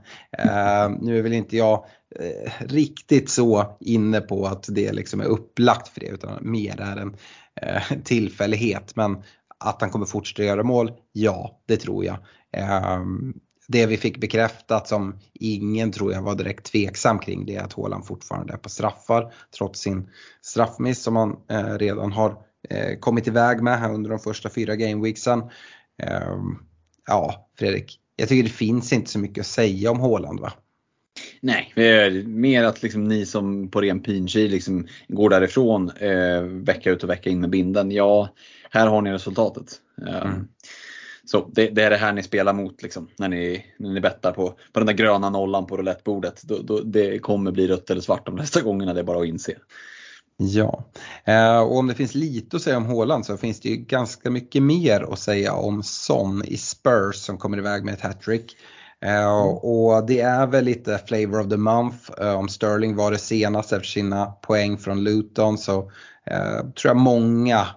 [0.46, 1.86] eh, nu är väl inte jag
[2.20, 6.98] eh, riktigt så inne på att det liksom är upplagt för det utan mer är
[6.98, 7.16] en
[7.62, 8.96] eh, tillfällighet.
[8.96, 9.24] Men
[9.58, 12.18] att han kommer fortsätta göra mål, ja det tror jag.
[12.52, 13.00] Eh,
[13.68, 17.74] det vi fick bekräftat som ingen tror jag var direkt tveksam kring det är att
[17.74, 20.10] Haaland fortfarande är på straffar trots sin
[20.42, 22.38] straffmiss som han eh, redan har
[22.70, 25.40] eh, kommit iväg med här under de första fyra gameweeksen.
[26.04, 26.58] Ehm,
[27.08, 30.54] ja, Fredrik, jag tycker det finns inte så mycket att säga om Haaland va?
[31.42, 31.74] Nej,
[32.26, 37.10] mer att liksom ni som på ren pinchi liksom går därifrån eh, vecka ut och
[37.10, 37.92] vecka in med binden.
[37.92, 38.30] Ja,
[38.70, 39.82] här har ni resultatet.
[40.08, 40.48] Eh, mm.
[41.26, 44.32] Så det, det, är det här ni spelar mot liksom, när, ni, när ni bettar
[44.32, 46.42] på, på den där gröna nollan på roulettebordet.
[46.44, 49.28] Då, då, det kommer bli rött eller svart de nästa gångerna, det är bara att
[49.28, 49.56] inse.
[50.38, 50.86] Ja,
[51.26, 54.30] eh, och om det finns lite att säga om Håland så finns det ju ganska
[54.30, 58.56] mycket mer att säga om Son i Spurs som kommer iväg med ett hattrick.
[59.06, 61.98] Uh, och det är väl lite flavor of the month.
[62.22, 66.98] Uh, om Sterling var det senast efter sina poäng från Luton så uh, tror jag
[66.98, 67.68] många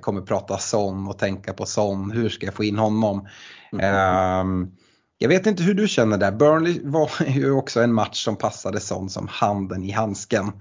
[0.00, 2.10] kommer prata Son och tänka på Son.
[2.10, 3.28] Hur ska jag få in honom?
[3.72, 4.70] Mm.
[5.18, 6.32] jag vet inte hur du känner där.
[6.32, 10.52] Burnley var ju också en match som passade Son som handen i handsken.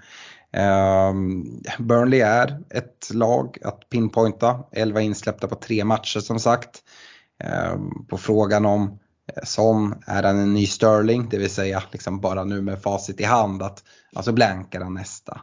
[1.79, 4.59] Burnley är ett lag att pinpointa.
[4.71, 6.79] 11 insläppta på tre matcher som sagt.
[8.09, 8.99] på frågan om
[9.43, 13.23] som är han en ny Sterling, det vill säga liksom bara nu med facit i
[13.23, 13.83] hand att
[14.15, 15.41] alltså blankar han nästa.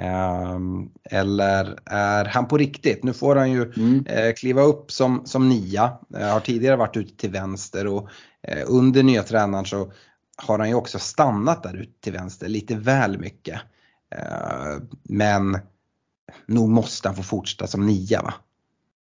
[0.00, 3.04] Um, eller är han på riktigt?
[3.04, 4.06] Nu får han ju mm.
[4.06, 8.08] eh, kliva upp som, som nia, eh, har tidigare varit ute till vänster och
[8.42, 9.92] eh, under nya tränaren så
[10.36, 13.60] har han ju också stannat där ute till vänster lite väl mycket.
[14.14, 15.58] Eh, men
[16.46, 18.34] nog måste han få fortsätta som nia va?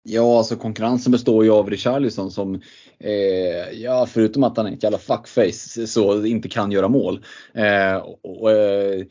[0.07, 2.55] Ja, alltså konkurrensen består ju av Richarlison som,
[2.99, 7.25] eh, ja förutom att han är ett jävla fuckface, så inte kan göra mål.
[7.55, 9.05] Eh, och, eh,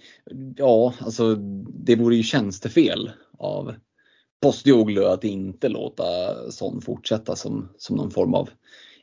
[0.56, 1.36] ja, alltså
[1.86, 3.74] det vore ju tjänstefel av
[4.42, 6.04] Postjoglu att inte låta
[6.52, 8.50] sån fortsätta som, som någon form av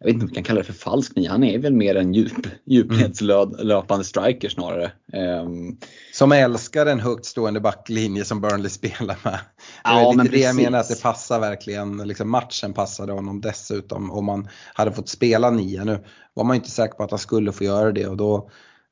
[0.01, 1.31] jag vet inte om vi kan kalla det för falsk nia.
[1.31, 4.93] Han är väl mer en djup, djupledslöpande striker snarare.
[5.13, 5.79] Um,
[6.13, 9.33] som älskar en högt stående backlinje som Burnley spelar med.
[9.33, 9.41] Det
[9.85, 14.25] ja, men det jag menar att det passar verkligen, liksom matchen passade honom dessutom om
[14.25, 15.85] man hade fått spela nia.
[15.85, 18.51] Nu var man inte säker på att han skulle få göra det och då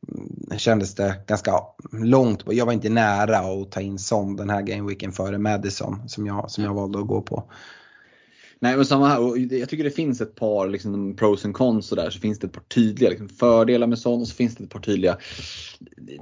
[0.09, 1.53] mm, kändes det ganska
[1.93, 2.43] långt.
[2.47, 6.51] Jag var inte nära att ta in Son den här gameweeken före Madison som jag,
[6.51, 7.51] som jag valde att gå på.
[8.61, 11.91] Nej men samma här, och jag tycker det finns ett par liksom, pros and cons
[11.91, 14.57] och där, så finns det ett par tydliga liksom, fördelar med sånt och så finns
[14.57, 15.19] det ett par tydliga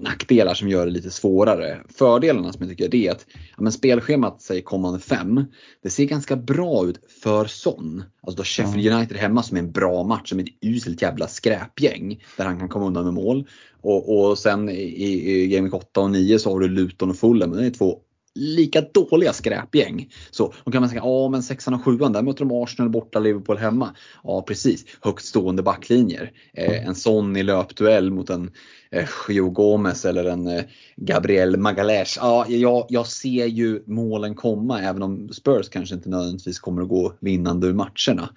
[0.01, 1.79] nackdelar som gör det lite svårare.
[1.89, 5.45] Fördelarna som jag tycker är att ja, men spelschemat säger kommande fem,
[5.83, 8.05] det ser ganska bra ut för sån.
[8.21, 11.29] Alltså då Sheffield United hemma som är en bra match, som är ett uselt jävla
[11.29, 13.49] skräpgäng där han kan komma undan med mål.
[13.81, 17.51] Och, och sen i, i Game 8 och 9 så har du Luton och Fulham,
[17.51, 18.01] det är två
[18.37, 20.13] lika dåliga skräpgäng.
[20.31, 23.19] Så då kan man säga, ja men sexan och sjuan, där möter de Arsenal borta,
[23.19, 23.97] Liverpool hemma.
[24.25, 26.33] Ja precis, högt stående backlinjer.
[26.53, 28.51] Eh, en sån i löpduell mot en
[28.91, 30.65] eh, Gio Gomez eller en eh,
[30.97, 32.17] Gabriel Magalhaes.
[32.21, 36.89] Ja, jag, jag ser ju målen komma även om Spurs kanske inte nödvändigtvis kommer att
[36.89, 38.31] gå vinnande ur matcherna.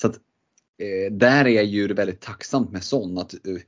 [0.00, 0.14] Så att,
[0.78, 3.18] eh, där är ju det väldigt tacksamt med sån.
[3.18, 3.62] Att, eh,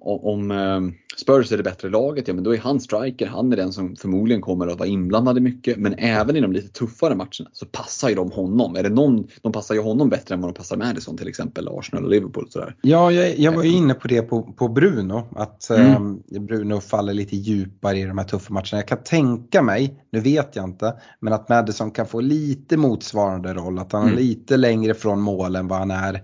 [0.00, 0.80] om eh,
[1.16, 3.26] Spurs är det bättre laget, ja men då är han striker.
[3.26, 5.76] Han är den som förmodligen kommer att vara inblandad i mycket.
[5.76, 8.76] Men även i de lite tuffare matcherna så passar ju de honom.
[8.76, 11.68] Är det någon, de passar ju honom bättre än vad de passar Madison till exempel,
[11.68, 12.46] Arsenal och Liverpool.
[12.50, 12.76] Sådär.
[12.82, 15.28] Ja, jag, jag var ju inne på det på, på Bruno.
[15.36, 16.22] Att mm.
[16.34, 18.68] eh, Bruno faller lite djupare i de här tuffa matcherna.
[18.72, 23.54] Jag kan tänka mig, nu vet jag inte, men att Madison kan få lite motsvarande
[23.54, 23.78] roll.
[23.78, 24.18] Att han är mm.
[24.18, 26.20] lite längre från mål än vad han är eh,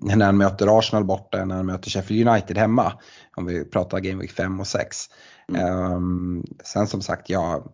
[0.00, 2.92] när han möter Arsenal borta när han möter Sheffield United hemma.
[3.36, 4.96] Om vi pratar Game Week 5 och 6.
[5.48, 5.62] Mm.
[5.62, 6.00] Eh,
[6.64, 7.68] sen som sagt, jag,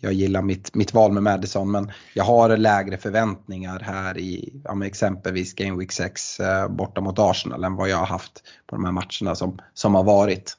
[0.00, 4.84] jag gillar mitt, mitt val med Madison men jag har lägre förväntningar här i ja,
[4.84, 8.84] exempelvis Game Week 6 eh, borta mot Arsenal än vad jag har haft på de
[8.84, 10.56] här matcherna som, som har varit.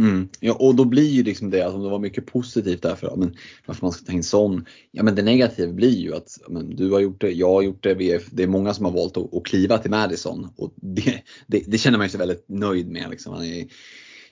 [0.00, 0.28] Mm.
[0.40, 3.36] Ja, och då blir ju liksom det, alltså, det var mycket positivt därför, men
[3.66, 4.66] varför man ska ta in sån.
[4.90, 7.82] Ja men det negativa blir ju att men, du har gjort det, jag har gjort
[7.82, 11.22] det, vi det är många som har valt att, att kliva till Madison och det,
[11.46, 13.10] det, det känner man sig väldigt nöjd med.
[13.10, 13.34] Liksom.
[13.34, 13.60] Han är,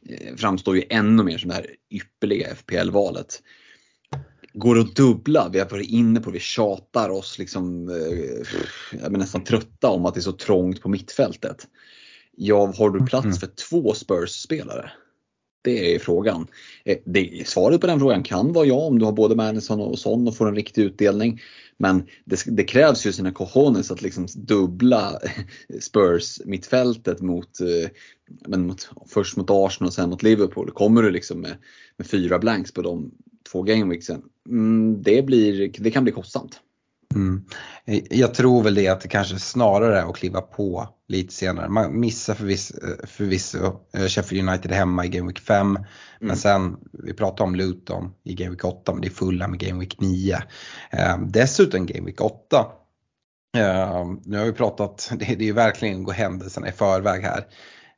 [0.08, 3.42] eh, framstår ju ännu mer som det här ypperliga FPL-valet.
[4.52, 5.48] Går det att dubbla?
[5.52, 7.96] Vi har varit inne på det, vi tjatar oss liksom, eh,
[8.92, 11.66] jag är nästan trötta om att det är så trångt på mittfältet
[12.36, 14.90] Ja, har du plats för två Spurs-spelare?
[15.66, 16.46] Det är frågan.
[16.84, 19.98] Eh, det, svaret på den frågan kan vara ja om du har både Madison och
[19.98, 21.40] Son och får en riktig utdelning.
[21.76, 25.18] Men det, det krävs ju sina cojones att liksom dubbla
[25.80, 27.90] Spurs mittfältet mot, eh,
[28.48, 30.70] men mot, först mot Arsenal och sen mot Liverpool.
[30.70, 31.56] Kommer du liksom med,
[31.96, 33.10] med fyra blanks på de
[33.52, 36.60] två gameweeksen, mm, det, blir, det kan bli kostsamt.
[37.16, 37.44] Mm.
[38.10, 41.68] Jag tror väl det att det kanske snarare är att kliva på lite senare.
[41.68, 42.74] Man missar förvisso,
[43.04, 45.72] förvisso eh, Sheffield United hemma i Game Week 5.
[45.72, 45.84] Men
[46.20, 46.36] Mm.
[46.36, 49.80] sen, vi pratar om Luton i Game Week 8 men det är fulla med Game
[49.80, 50.38] Week 9.
[50.90, 52.66] Eh, dessutom Game Week 8.
[53.56, 57.22] Eh, nu har vi pratat, det, det är ju verkligen att gå händelserna i förväg
[57.22, 57.44] här.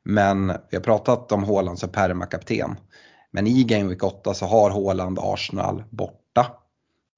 [0.03, 2.75] Men vi har pratat om Haaland som permakapten.
[3.31, 6.18] Men i Game Week 8 så har Haaland Arsenal borta.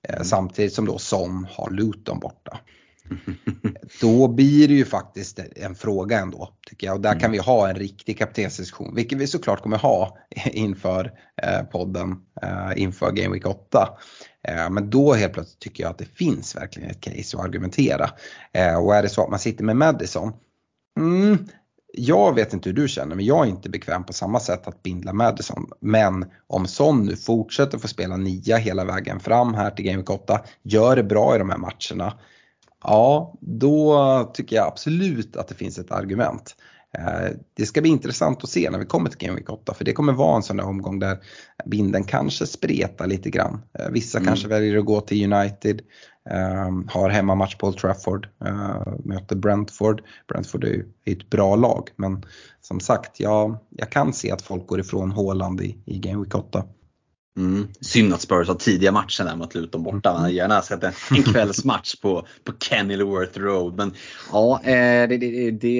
[0.09, 2.59] Eh, Samtidigt som då Son har Luton borta.
[4.01, 7.69] Då blir det ju faktiskt en fråga ändå tycker jag och där kan vi ha
[7.69, 11.11] en riktig kaptensdiskussion vilket vi såklart kommer ha inför
[11.41, 13.89] eh, podden eh, inför Game Week 8.
[14.47, 18.09] Eh, Men då helt plötsligt tycker jag att det finns verkligen ett case att argumentera.
[18.83, 20.33] Och är det så att man sitter med Madison,
[20.99, 21.37] mm,
[21.93, 24.83] jag vet inte hur du känner men jag är inte bekväm på samma sätt att
[24.83, 25.69] bindla Madison.
[25.79, 30.09] Men om Son nu fortsätter få spela nia hela vägen fram här till Game Week
[30.09, 32.13] 8, gör det bra i de här matcherna.
[32.83, 36.55] Ja, då tycker jag absolut att det finns ett argument.
[36.97, 39.85] Eh, Det ska bli intressant att se när vi kommer till Game Week 8 för
[39.85, 41.17] det kommer vara en sån där omgång där
[41.65, 43.61] binden kanske spretar lite grann.
[43.79, 44.27] Eh, Vissa Mm.
[44.27, 45.81] kanske väljer att gå till United,
[46.87, 50.01] har hemmamatch på Old Trafford, eh, möter Brentford.
[50.27, 52.25] Brentford är ju ett bra lag men
[52.61, 56.35] som sagt jag, jag kan se att folk går ifrån Haaland i, i Game Week
[56.35, 56.63] 8.
[57.37, 57.67] Mm.
[57.81, 60.13] Synd att Spurs har tidiga matchen där mot Luton borta.
[60.13, 63.77] Man hade gärna sett en, en kvällsmatch på, på Kenilworth Road.
[63.77, 63.93] Men
[64.31, 65.75] ja, eh, det, det, det,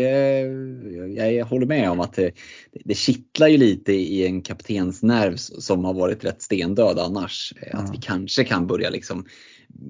[1.15, 2.31] jag, håller med om att det,
[2.85, 7.53] det kittlar ju lite i en kaptensnerv som har varit rätt stendöd annars.
[7.61, 9.26] Eh, Att vi kanske kan börja liksom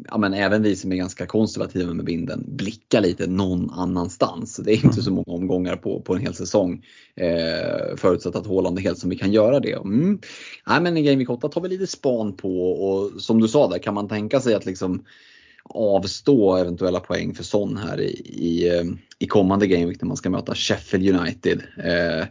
[0.07, 4.55] Ja, men även vi som är ganska konservativa med binden blicka lite någon annanstans.
[4.55, 6.85] Det är inte så många omgångar på, på en hel säsong.
[7.15, 9.73] Eh, förutsatt att Haaland är helt som vi kan göra det.
[9.73, 10.19] Mm.
[10.67, 13.67] Nej, men i Game Week 8 tar vi lite span på och som du sa
[13.67, 15.03] där kan man tänka sig att liksom
[15.63, 18.83] avstå eventuella poäng för Son här i, i, eh,
[19.19, 21.61] i kommande Game Week när man ska möta Sheffield United.
[21.77, 22.25] Eh,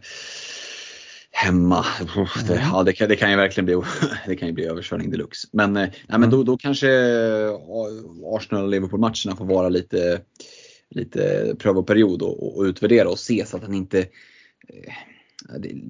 [1.41, 1.85] hemma.
[2.47, 3.75] Det, ja, det, kan, det kan ju verkligen bli,
[4.27, 5.47] det kan ju bli överkörning deluxe.
[5.51, 7.55] Men, eh, nej, men då, då kanske eh,
[8.25, 10.21] Arsenal och Liverpool-matcherna får vara lite,
[10.89, 14.93] lite prövoperiod och, och utvärdera och se så att han inte eh,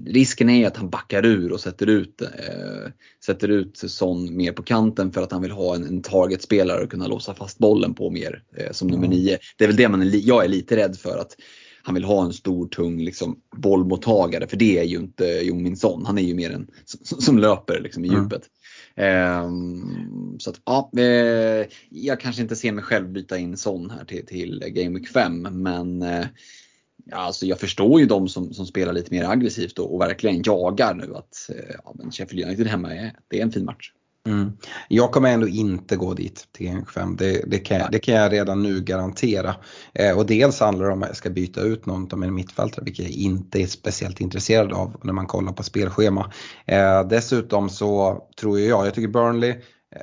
[0.05, 2.91] Risken är att han backar ur och sätter ut, eh,
[3.25, 6.91] sätter ut Son mer på kanten för att han vill ha en, en targetspelare och
[6.91, 9.37] kunna låsa fast bollen på mer eh, som nummer nio.
[9.57, 11.35] Det är väl det man är, jag är lite rädd för att
[11.83, 16.05] han vill ha en stor tung liksom, bollmottagare för det är ju inte Jungmin Son.
[16.05, 18.23] Han är ju mer en som, som löper liksom, i Mm.
[18.23, 18.41] djupet.
[18.95, 24.05] Ehm, så att ja, eh, jag kanske inte ser mig själv byta in Son här
[24.05, 26.25] till, till Game Week 5 men eh,
[27.11, 30.93] alltså jag förstår ju de som, som spelar lite mer aggressivt och, och verkligen jagar
[30.93, 33.91] nu att eh, ja, men Sheffield United hemma är, det är en fin match.
[34.27, 34.51] Mm.
[34.87, 37.15] Jag kommer ändå inte gå dit till Game 5.
[37.15, 39.55] Det, det, kan, jag- det kan jag redan nu garantera.
[39.93, 42.85] Eh, och dels handlar det om att jag ska byta ut någon av mina mittfältare
[42.85, 46.31] vilket jag inte är speciellt intresserad av när man kollar på spelschema.
[46.65, 49.57] Eh, dessutom så tror jag, jag tycker Burnley eh,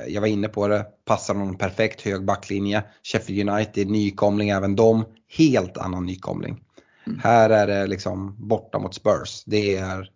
[0.08, 2.82] jag var inne på det, passar någon perfekt hög backlinje.
[3.02, 5.04] Sheffield United, nykomling även de.
[5.38, 6.60] Helt annan nykomling.
[7.22, 9.42] Här är det liksom borta mot Spurs.
[9.46, 10.10] Det är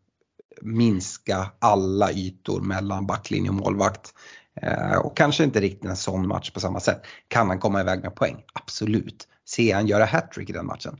[0.63, 4.15] minska alla ytor mellan backlinje och målvakt.
[4.63, 7.03] Eh, och kanske inte riktigt en sån match på samma sätt.
[7.29, 8.43] Kan han komma iväg med poäng?
[8.53, 9.29] Absolut.
[9.49, 10.97] Ser han göra hattrick i den matchen?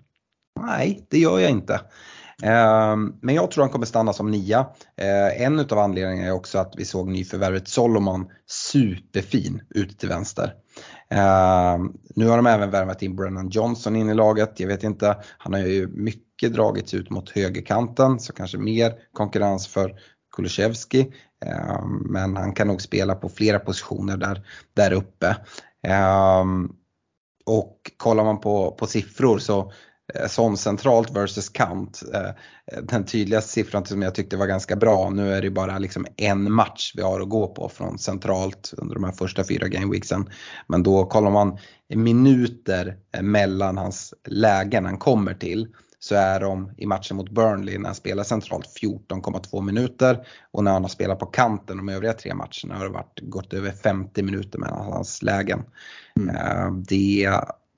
[0.61, 1.81] Nej, det gör jag inte.
[2.43, 4.67] Eh, men jag tror han kommer stanna som nia.
[4.97, 10.55] Eh, en av anledningarna är också att vi såg nyförvärvet Solomon superfin ute till vänster.
[11.11, 11.79] Eh,
[12.15, 14.61] nu har de även värvat in Brennan Johnson in i laget.
[14.61, 19.69] Jag vet inte, han har ju mycket dragits ut mot högerkanten så kanske mer konkurrens
[19.69, 19.95] för
[20.37, 21.13] Kulusevski.
[21.45, 25.37] Ehm, men han kan nog spela på flera positioner där, där uppe.
[25.87, 26.69] Ehm,
[27.47, 29.73] och kollar man på, på siffror så
[30.15, 32.03] eh, som centralt versus kant.
[32.15, 32.31] Eh,
[32.83, 36.53] den tydligaste siffran som jag tyckte var ganska bra, nu är det bara liksom en
[36.53, 40.31] match vi har att gå på från centralt under de här första fyra gameweeksen.
[40.67, 41.59] Men då kollar man
[41.95, 45.69] minuter eh, mellan hans lägen han kommer till
[46.05, 50.73] så är de i matchen mot Burnley när han spelar centralt 14,2 minuter och när
[50.73, 54.23] han har spelat på kanten de övriga tre matcherna har det varit, gått över 50
[54.23, 55.63] minuter mellan hans lägen.
[56.35, 57.31] Eh, Det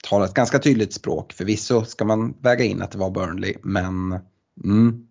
[0.08, 1.32] talar ett ganska tydligt språk.
[1.32, 4.18] Förvisso ska man väga in att det var Burnley men
[4.64, 5.06] mm.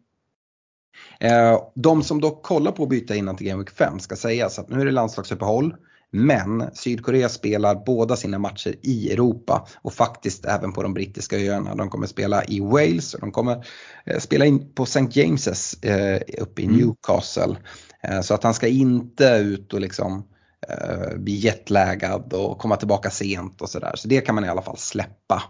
[1.20, 4.60] eh, de som dock kollar på att byta innan till Game Week 5 ska sägas
[4.60, 5.76] att nu är det landslagsuppehåll.
[6.16, 11.76] Men Sydkorea spelar båda sina matcher i Europa och faktiskt även på de brittiska öarna.
[11.76, 13.66] De kommer spela i Wales och de kommer
[14.06, 15.00] eh, spela in på St.
[15.00, 16.78] James's eh, uppe i mm.
[16.78, 17.56] Newcastle.
[18.04, 20.24] Eh, så att han ska inte ut och liksom
[21.16, 23.92] bli jetlaggad och komma tillbaka sent och sådär.
[23.96, 25.44] Så det kan man i alla fall släppa.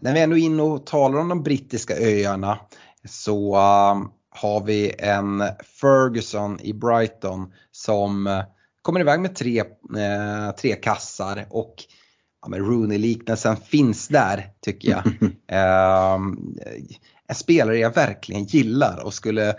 [0.00, 2.58] När vi är ändå inne och talar om de brittiska öarna
[3.08, 3.54] så
[4.30, 5.42] har vi en
[5.80, 8.42] Ferguson i Brighton som
[8.88, 9.58] kommer iväg med tre,
[9.98, 11.74] eh, tre kassar och
[12.42, 15.06] ja, Rooney-liknelsen finns där tycker jag.
[15.46, 16.14] eh,
[17.28, 19.54] en spelare jag verkligen gillar och skulle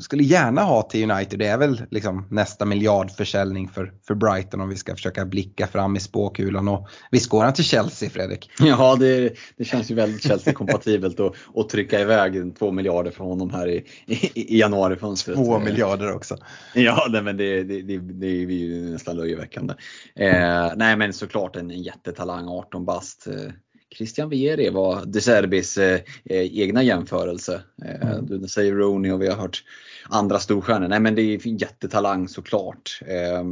[0.00, 1.38] skulle gärna ha till United.
[1.38, 5.96] Det är väl liksom nästa miljardförsäljning för, för Brighton om vi ska försöka blicka fram
[5.96, 6.68] i spåkulan.
[6.68, 8.50] Och visst går han till Chelsea Fredrik?
[8.60, 13.50] Ja det, det känns ju väldigt Chelsea-kompatibelt att, att trycka iväg två miljarder för honom
[13.50, 15.36] här i, i, i januarifönstret.
[15.36, 16.36] Två miljarder också.
[16.74, 19.74] Ja det, men det, det, det, det är ju nästan löjeväckande.
[20.14, 23.26] Eh, nej men såklart en, en jättetalang, 18 bast.
[23.26, 23.52] Eh,
[23.98, 27.62] Christian Vieri var De Serbis eh, eh, egna jämförelse.
[27.84, 28.26] Eh, mm.
[28.26, 29.64] Du säger Rooney och vi har hört
[30.08, 30.88] andra storstjärnor.
[30.88, 33.00] Nej men det är jättetalang såklart.
[33.06, 33.44] Eh,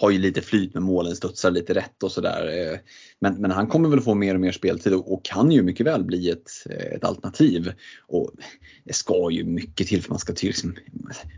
[0.00, 2.72] har ju lite flyt med målen, studsar lite rätt och sådär.
[2.72, 2.78] Eh,
[3.20, 5.86] men, men han kommer väl få mer och mer speltid och, och kan ju mycket
[5.86, 7.72] väl bli ett, eh, ett alternativ.
[8.06, 8.30] Och
[8.84, 10.74] det ska ju mycket till för man ska till liksom,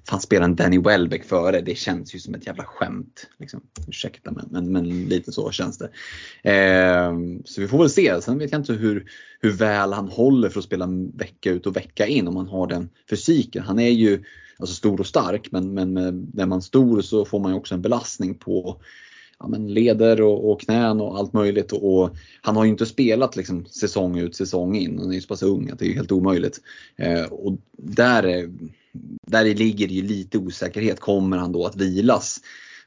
[0.09, 3.27] fan spela en Danny Welbeck före, det känns ju som ett jävla skämt.
[3.39, 3.61] Liksom.
[3.89, 5.91] Ursäkta men, men, men lite så känns det.
[6.51, 7.13] Eh,
[7.45, 8.21] så vi får väl se.
[8.21, 9.07] Sen vet jag inte hur,
[9.41, 12.67] hur väl han håller för att spela vecka ut och vecka in om han har
[12.67, 13.63] den fysiken.
[13.63, 14.25] Han är ju
[14.61, 15.95] alltså stor och stark men, men
[16.35, 18.81] när man är stor så får man ju också en belastning på
[19.41, 21.73] ja, men leder och, och knän och allt möjligt.
[21.73, 24.99] Och, och, han har ju inte spelat liksom, säsong ut säsong in.
[24.99, 26.61] Han är ju så pass ung att det är helt omöjligt.
[26.97, 28.49] Eh, och där, eh,
[29.27, 31.01] där ligger det ju lite osäkerhet.
[31.01, 32.41] Kommer han då att vilas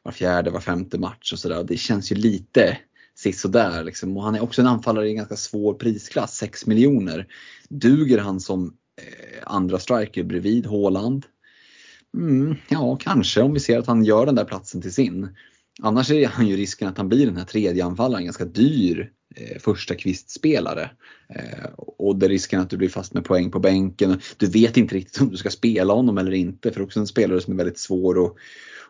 [0.03, 1.63] var fjärde, var femte match och sådär.
[1.63, 2.77] Det känns ju lite
[3.15, 3.83] sisådär.
[3.83, 4.17] Liksom.
[4.17, 7.27] Och han är också en anfallare i en ganska svår prisklass, 6 miljoner.
[7.69, 11.25] Duger han som eh, andra striker bredvid Håland?
[12.17, 15.35] Mm, ja, kanske om vi ser att han gör den där platsen till sin.
[15.81, 19.59] Annars är han ju risken att han blir den här tredje anfallaren, ganska dyr eh,
[19.59, 20.91] första kvistspelare.
[21.29, 24.21] Eh, och det är risken att du blir fast med poäng på bänken.
[24.37, 27.41] Du vet inte riktigt om du ska spela honom eller inte för också en spelare
[27.41, 28.35] som är väldigt svår att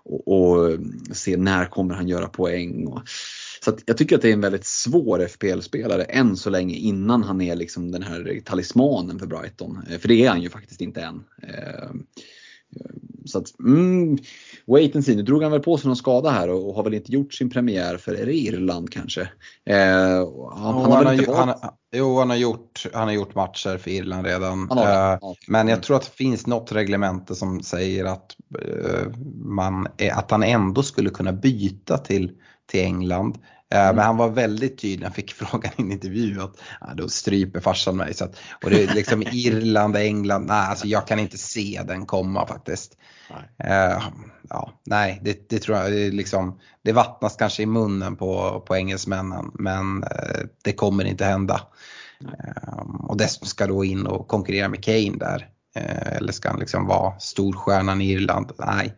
[0.05, 0.79] och, och
[1.11, 2.87] se när kommer han göra poäng.
[2.87, 3.01] Och,
[3.65, 7.41] så jag tycker att det är en väldigt svår FPL-spelare än så länge innan han
[7.41, 9.79] är liksom den här talismanen för Brighton.
[9.89, 11.23] Eh, för det är han ju faktiskt inte än.
[11.43, 11.89] Eh,
[13.25, 14.17] så att, mm,
[14.67, 15.15] wait and see.
[15.15, 17.49] Nu drog han väl på sig någon skada här och, har väl inte gjort sin
[17.49, 19.21] premiär för är det Irland kanske.
[19.65, 21.55] Eh, han, jo, han, har han, har, han,
[21.95, 24.71] jo, han har, gjort, han har gjort matcher för Irland redan.
[24.71, 25.17] Eh,
[25.47, 30.43] men jag tror att det finns något reglemente som säger att, eh, man, att han
[30.43, 32.31] ändå skulle kunna byta till,
[32.65, 33.37] till England.
[33.73, 33.95] Eh, mm.
[33.95, 37.09] Men han var väldigt tydlig, när han fick frågan i en intervju att ja, då
[37.09, 38.13] stryper farsan mig.
[38.13, 42.05] Så att, och det är liksom Irland, England, nej alltså jag kan inte se den
[42.05, 42.97] komma faktiskt.
[43.29, 43.71] Nej.
[43.71, 44.03] Uh,
[44.49, 48.75] ja, nej, det, det, tror jag, det, liksom, det vattnas kanske i munnen på, på
[48.75, 51.61] engelsmännen men uh, det kommer inte hända.
[52.23, 55.49] Uh, och dessutom ska då in och konkurrera med Kane där.
[56.17, 58.51] eller ska han liksom vara storstjärnan i Irland?
[58.57, 58.93] Nej,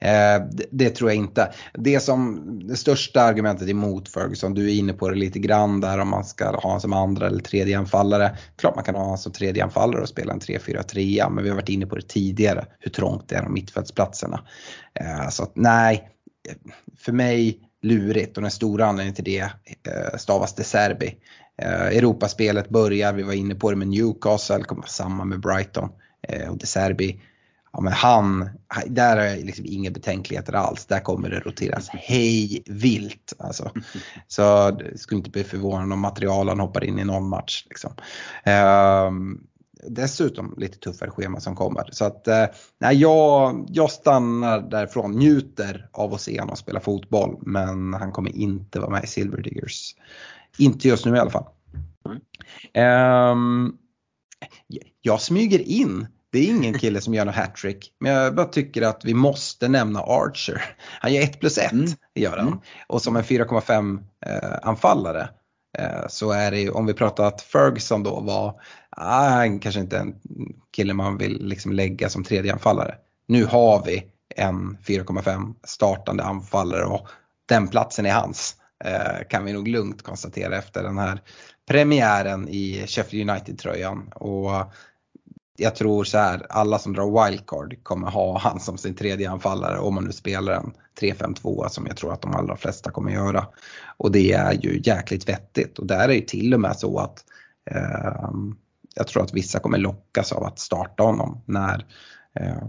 [0.00, 1.52] Eh, det, tror jag inte.
[1.74, 5.98] Det som det största argumentet emot Ferguson, du är inne på det lite grann där
[5.98, 8.36] om man ska ha honom som andra eller tredje anfallare.
[8.56, 11.56] Klart man kan ha honom som tredje anfallare och spela en 3-4-3 men vi har
[11.56, 14.40] varit inne på det tidigare hur trångt det är om mittfältsplatserna.
[14.94, 16.08] Eh, så att nej,
[16.98, 21.16] för mig lurigt och den stora anledningen till det eh, stavas De Serbi.
[21.62, 25.88] Eh, Europaspelet börjar, vi var inne på det med Newcastle, kommer vara samma med Brighton
[26.28, 27.20] eh, och De Serbi
[27.72, 28.50] ja, men han,
[28.86, 30.86] där har jag liksom inga betänkligheter alls.
[30.86, 33.32] Där kommer det roteras hej vilt.
[33.38, 33.70] Alltså.
[34.26, 37.66] Så det skulle inte bli förvånande om materialen hoppar in i någon match.
[37.68, 37.92] Liksom.
[39.08, 39.46] Um,
[39.88, 41.88] dessutom lite tuffare schema som kommer.
[41.92, 47.38] Så att uh, nej, jag, jag stannar därifrån, njuter av att se honom spela fotboll
[47.40, 49.94] men han kommer inte vara med i Silver Diggers.
[50.58, 51.46] Inte just nu i alla fall.
[52.74, 53.78] Um,
[55.00, 57.92] jag smyger in det är ingen kille som gör något hattrick.
[58.00, 60.62] Men jag bara tycker att vi måste nämna Archer.
[61.00, 61.86] Han gör 1 plus 1, mm.
[62.14, 62.46] gör han.
[62.46, 62.58] Mm.
[62.86, 65.28] Och som en 4,5 eh, anfallare
[65.78, 68.60] eh, så är det ju, om vi pratar att Ferguson då var,
[68.90, 70.14] ah, kanske inte en
[70.72, 72.94] kille man vill liksom lägga som tredje anfallare.
[73.28, 74.04] Nu har vi
[74.36, 77.08] en 4,5 startande anfallare och
[77.48, 78.54] den platsen är hans.
[78.84, 81.20] eh, kan vi nog lugnt konstatera efter den här
[81.68, 84.12] premiären i Sheffield United-tröjan.
[84.14, 84.72] Och
[85.60, 89.78] jag tror så här, alla som drar wildcard kommer ha han som sin tredje anfallare
[89.78, 93.46] om man nu spelar en 3-5-2 som jag tror att de allra flesta kommer göra.
[93.96, 97.24] Och det är ju jäkligt vettigt och där är det till och med så att
[97.70, 98.30] eh,
[98.94, 101.86] jag tror att vissa kommer lockas av att starta honom när
[102.40, 102.68] eh,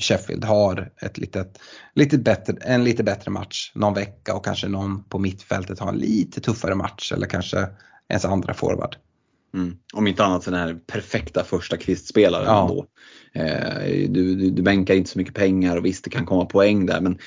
[0.00, 1.58] Sheffield har ett litet,
[1.94, 5.98] lite bättre, en lite bättre match någon vecka och kanske någon på mittfältet har en
[5.98, 7.68] lite tuffare match eller kanske
[8.08, 8.96] ens andra forward.
[9.54, 9.76] Mm.
[9.92, 12.66] Om inte annat för den här perfekta första kvistspelaren ja.
[12.68, 12.86] då.
[13.40, 16.86] Eh, du, du, du bänkar inte så mycket pengar och visst det kan komma poäng
[16.86, 17.18] där men,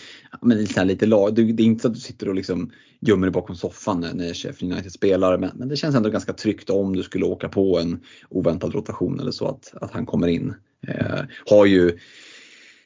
[0.42, 3.28] men det, är lite lag, det är inte så att du sitter och liksom gömmer
[3.28, 6.96] dig bakom soffan när Sheffield United spelar men, men, det känns ändå ganska tryggt om
[6.96, 10.54] du skulle åka på en oväntad rotation eller så att, att han kommer in.
[10.88, 11.98] Eh, har ju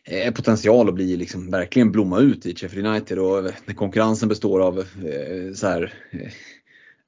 [0.04, 4.60] eh, potential att bli liksom verkligen blomma ut i Sheffield United och när konkurrensen består
[4.60, 6.32] av eh, så här, eh,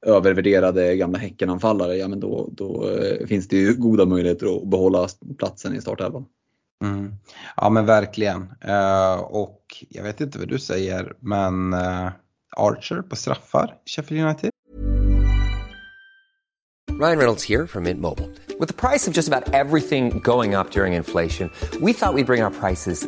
[0.06, 5.08] övervärderade gamla Häckenanfallare, ja men då, då eh, finns det ju goda möjligheter att behålla
[5.38, 6.26] platsen i startelvan.
[6.84, 7.14] Mm.
[7.56, 8.42] Ja men verkligen.
[8.68, 12.10] Uh, och jag vet inte vad du säger men uh,
[12.58, 14.52] Archer på straffar Sheffield United?
[17.00, 18.30] Ryan Reynolds here from Mint Mobile.
[18.60, 21.50] With the price of just about everything going up during inflation,
[21.82, 23.08] we thought we'd bring our prices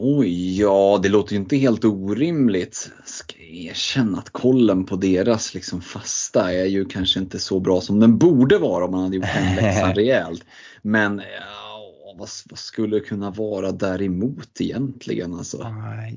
[0.00, 2.90] Oj, ja det låter ju inte helt orimligt.
[3.04, 8.00] Ska erkänna att kollen på deras liksom fasta är ju kanske inte så bra som
[8.00, 10.44] den borde vara om man hade gjort den läxan rejält.
[10.82, 15.34] Men ja, vad, vad, skulle kunna vara däremot egentligen?
[15.34, 15.74] Alltså,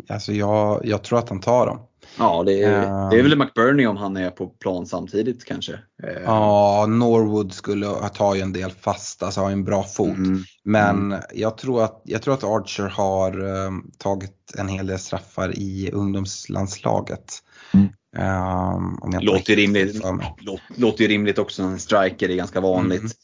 [0.07, 1.79] alltså jag, jag tror att han tar dem.
[2.17, 5.73] Ja, det är, uh, det är väl McBurney om han är på plan samtidigt kanske.
[5.73, 10.17] Eh, ja, Norwood skulle ta en del fasta, så har en bra fot.
[10.17, 11.19] Mm, Men mm.
[11.33, 15.89] Jag, tror att, jag tror att Archer har um, tagit en hel del straffar i
[15.93, 17.33] ungdomslandslaget.
[17.73, 17.87] Mm.
[18.17, 20.01] Um, låter, rimligt,
[20.75, 23.15] låter ju rimligt också, en striker är ganska vanligt.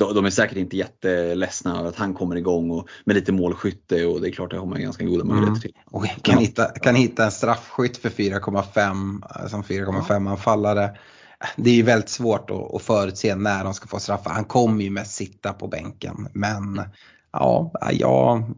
[0.00, 4.06] Mm de, är säkert inte jätteledsna över att han kommer igång och med lite målskytte
[4.06, 5.60] och det är klart det har man ganska goda möjligheter mm.
[5.60, 5.72] till.
[5.84, 10.98] Och kan, hitta, kan hitta en straffskytt för 4,5 som 4,5 anfallare.
[11.56, 14.30] Det är ju väldigt svårt att, att förutse när de ska få straffar.
[14.30, 16.28] Han kommer ju mest sitta på bänken.
[16.32, 16.82] Men
[17.32, 18.54] ja, jag,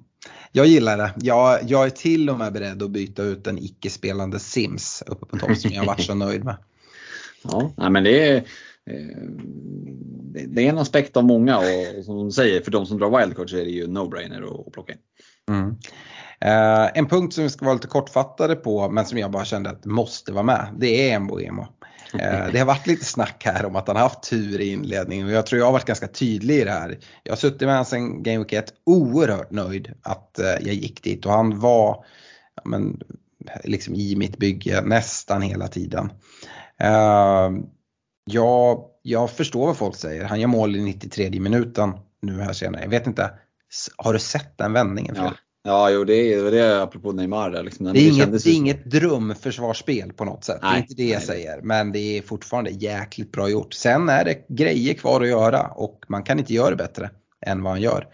[0.52, 1.14] jag gillar det.
[1.16, 5.38] Jag, jag är till och med beredd att byta ut en icke-spelande Sims uppe på
[5.38, 6.56] topp som jag varit så nöjd med.
[7.76, 8.42] Ja, men det är, Eh,
[8.90, 9.30] Eh,
[10.48, 13.50] det är en aspekt av många och som de säger, för de som drar wildcard
[13.50, 14.98] så är det ju no-brainer att plocka in.
[15.48, 15.76] Mm.
[16.40, 19.70] Eh, en punkt som vi ska vara lite kortfattade på men som jag bara kände
[19.70, 21.66] att måste vara med, det är Mboemo.
[22.14, 25.26] Eh, det har varit lite snack här om att han har haft tur i inledningen
[25.26, 26.98] och jag tror jag har varit ganska tydlig i det här.
[27.22, 31.02] Jag har suttit med honom sedan Game Week 1, oerhört nöjd att eh, jag gick
[31.02, 32.04] dit och han var
[32.54, 33.00] ja, men,
[33.64, 36.10] liksom i mitt bygge nästan hela tiden.
[36.80, 37.50] Eh,
[38.30, 40.24] Ja, jag förstår vad folk säger.
[40.24, 41.92] Han gör mål i 93 minuten
[42.22, 42.82] nu här senare.
[42.82, 43.30] Jag vet inte,
[43.96, 45.14] har du sett den vändningen?
[45.18, 45.32] Ja.
[45.66, 47.50] Ja, jo det är det är apropå Neymar.
[47.50, 50.58] Där, liksom, det, är inget, det är inget drömförsvarsspel på något sätt.
[50.62, 51.60] Nej, det är inte det jag nej, säger.
[51.62, 53.74] Men det är fortfarande jäkligt bra gjort.
[53.74, 57.10] Sen är det grejer kvar att göra och man kan inte göra det bättre
[57.46, 58.06] än vad han gör.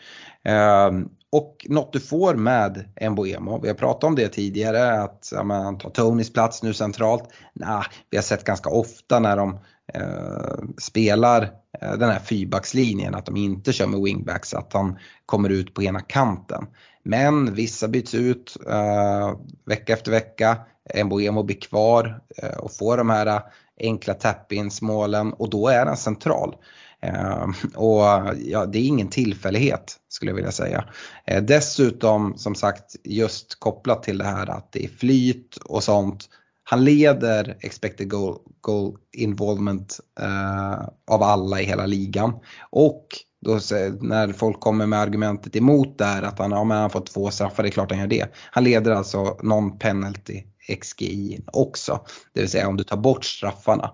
[0.88, 5.42] Um, och något du får med Mboemo, vi har pratat om det tidigare, att ja,
[5.42, 7.28] man tar Tonys plats nu centralt.
[7.54, 9.58] Nah, vi har sett ganska ofta när de
[9.94, 11.42] Eh, spelar
[11.80, 15.82] eh, den här fyrbackslinjen, att de inte kör med wingbacks, att han kommer ut på
[15.82, 16.66] ena kanten.
[17.02, 19.34] Men vissa byts ut eh,
[19.64, 20.56] vecka efter vecka.
[21.04, 23.40] Mboemo blir kvar eh, och får de här eh,
[23.80, 26.56] enkla tap-ins målen och då är han central.
[27.02, 28.04] Eh, och
[28.38, 30.84] ja, det är ingen tillfällighet skulle jag vilja säga.
[31.26, 36.28] Eh, dessutom som sagt just kopplat till det här att det är flyt och sånt
[36.72, 42.32] han leder expected goal, goal involvement eh, av alla i hela ligan.
[42.70, 43.06] Och
[43.40, 43.52] då,
[44.00, 47.62] när folk kommer med argumentet emot där att han, ja, men han fått två straffar,
[47.62, 48.34] det är klart han gör det.
[48.50, 50.42] Han leder alltså non-penalty
[50.80, 52.00] XGI också.
[52.32, 53.90] Det vill säga om du tar bort straffarna.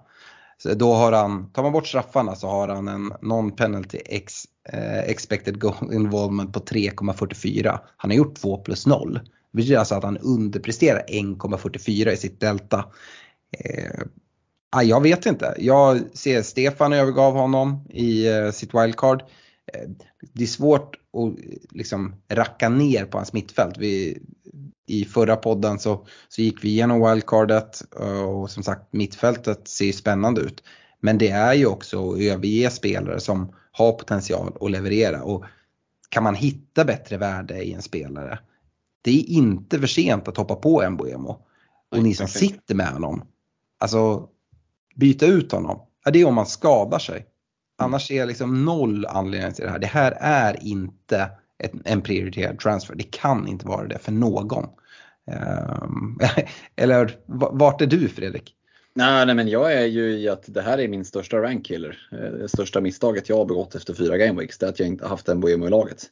[0.63, 4.35] Så då har han, tar man bort straffarna så har han en non-penalty ex,
[4.73, 7.79] eh, expected goal involvement på 3,44.
[7.97, 9.21] Han har gjort 2 plus 0.
[9.53, 12.85] Det betyder alltså att han underpresterar 1,44 i sitt delta.
[13.59, 14.03] Eh,
[14.71, 15.55] ah, jag vet inte.
[15.59, 19.23] Jag ser Stefan övergav honom i eh, sitt wildcard.
[19.73, 19.89] Eh,
[20.35, 23.79] det är svårt att liksom racka ner på hans mittfält.
[23.79, 24.23] Vi,
[24.87, 29.93] I förra podden så, så gick vi igenom wildcardet eh, och som sagt mittfältet ser
[29.93, 30.63] spännande ut.
[31.01, 35.23] Men det är ju också att överge spelare som har potential att leverera.
[35.23, 35.45] Och
[36.09, 38.39] kan man hitta bättre värde i en spelare,
[39.03, 41.45] det är inte för sent att hoppa på en Boemo.
[41.91, 43.23] Och ni som sitter med honom,
[43.79, 44.29] alltså
[44.95, 47.27] byta ut honom, ja, det är om man skadar sig.
[47.79, 49.79] Annars är det liksom noll anledning till det här.
[49.79, 52.95] Det här är inte ett, en prioriterad transfer.
[52.95, 54.67] Det kan inte vara det för någon.
[55.83, 56.21] Um,
[56.77, 57.19] eller
[57.59, 58.55] vart är du Fredrik?
[58.95, 62.09] Nej, nej, men jag är ju i att det här är min största rankkiller.
[62.13, 65.07] Eh, det största misstaget jag har begått efter fyra gameweeks, det är att jag inte
[65.07, 66.07] haft en Boemo i laget.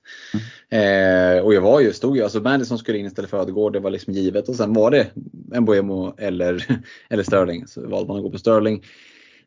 [0.71, 1.37] Mm.
[1.39, 3.81] Eh, och jag var ju, stod ju, alltså Madison skulle in istället för Ödegård, det
[3.81, 4.49] var liksom givet.
[4.49, 5.07] Och sen var det
[5.53, 6.81] en Boemo eller,
[7.11, 7.67] eller Sterling.
[7.67, 8.85] Så valde man att gå på Sterling.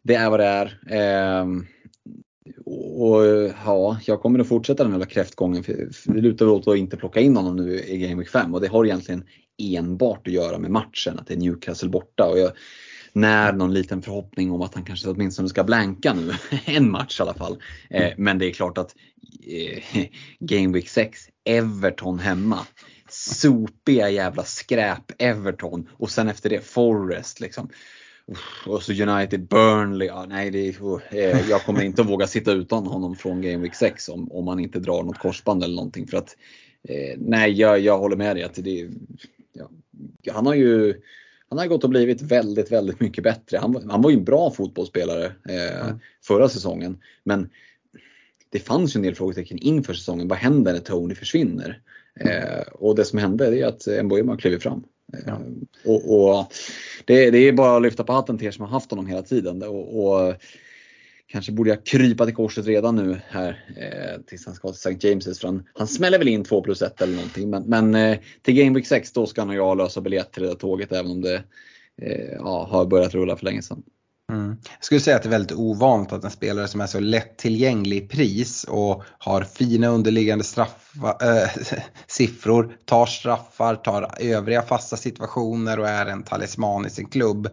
[0.03, 0.79] Det är vad det är.
[0.89, 1.45] Eh,
[2.95, 3.25] och
[3.65, 5.63] ja, jag kommer att fortsätta den här kräftgången.
[5.63, 8.61] För det lutar åt att inte plocka in honom nu i Game Week 5 och
[8.61, 9.23] det har egentligen
[9.57, 12.25] enbart att göra med matchen, att det är Newcastle borta.
[12.25, 12.51] Och jag,
[13.13, 16.33] när någon liten förhoppning om att han kanske åtminstone ska blanka nu.
[16.65, 17.63] en match i alla fall.
[17.89, 18.95] Eh, men det är klart att
[19.47, 20.05] eh,
[20.39, 22.59] Game Week 6, Everton hemma.
[23.09, 27.69] Sopiga jävla skräp Everton och sen efter det Forest liksom.
[28.65, 30.07] Och så United, Burnley.
[30.07, 30.67] Ja, nej, det
[31.11, 34.45] eh, jag kommer inte att våga sitta utan honom från Game Week 6 om, om
[34.45, 36.07] man inte drar något korsband eller någonting.
[36.07, 36.37] För att,
[36.83, 38.43] eh, nej, jag, jag håller med dig.
[38.43, 38.89] Att det,
[39.53, 39.69] ja,
[40.33, 41.01] han har ju
[41.49, 43.57] han har gått och blivit väldigt, väldigt mycket bättre.
[43.57, 45.99] Han, han var ju en bra fotbollsspelare eh, mm.
[46.23, 46.97] förra säsongen.
[47.23, 47.49] Men
[48.49, 50.27] det fanns ju en del frågetecken inför säsongen.
[50.27, 51.81] Vad händer när Tony försvinner?
[52.19, 54.83] Eh, och det som hände är att Mboima kliver fram.
[55.13, 55.39] Eh, ja.
[55.85, 56.53] Och, och
[57.05, 59.21] det, det, är bara att lyfta på hatten till er som har haft honom hela
[59.21, 59.63] tiden.
[59.63, 60.35] Och, och
[61.31, 65.07] kanske borde jag krypa till korset redan nu här eh, tills han ska till St.
[65.07, 65.39] James's.
[65.39, 67.49] För han, han smäller väl in 2 plus 1 eller någonting.
[67.49, 70.43] Men, men eh, till Game Week 6 då ska han och jag lösa biljett till
[70.43, 71.43] det där tåget även om det
[72.01, 73.83] eh, ja, har börjat rulla för länge sedan.
[74.31, 74.47] Mm.
[74.49, 77.97] Jag skulle säga att det är väldigt ovanligt att en spelare som är så lättillgänglig
[77.97, 81.49] i pris och har fina underliggande straffa, äh,
[82.07, 87.49] siffror, tar straffar, tar övriga fasta situationer och är en talisman i sin klubb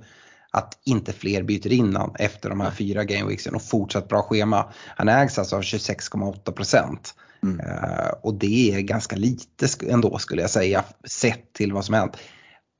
[0.56, 4.72] att inte fler byter in han efter de här fyra gameweeksen och fortsatt bra schema.
[4.96, 7.14] Han ägs alltså av 26,8 procent.
[7.42, 7.60] Mm.
[7.60, 12.16] Uh, och det är ganska lite ändå skulle jag säga sett till vad som hänt.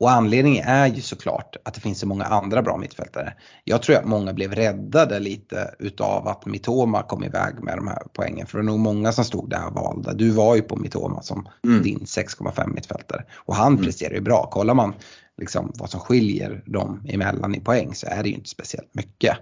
[0.01, 3.35] Och anledningen är ju såklart att det finns så många andra bra mittfältare.
[3.65, 8.03] Jag tror att många blev räddade lite utav att Mitoma kom iväg med de här
[8.13, 8.47] poängen.
[8.47, 10.15] För det var nog många som stod där och valde.
[10.15, 11.83] Du var ju på Mitoma som mm.
[11.83, 13.25] din 6,5 mittfältare.
[13.35, 13.85] Och han mm.
[13.85, 14.51] presterar ju bra.
[14.51, 14.95] Kollar man
[15.39, 19.39] liksom vad som skiljer dem emellan i poäng så är det ju inte speciellt mycket.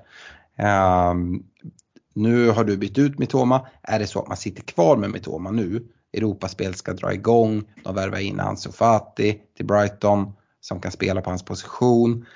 [0.59, 1.45] Um,
[2.15, 3.66] nu har du bytt ut Mitoma.
[3.83, 7.95] Är det så att man sitter kvar med Mitoma nu, Europaspel ska dra igång, de
[7.95, 12.27] värvar in Ansu Fati till Brighton som kan spela på hans position.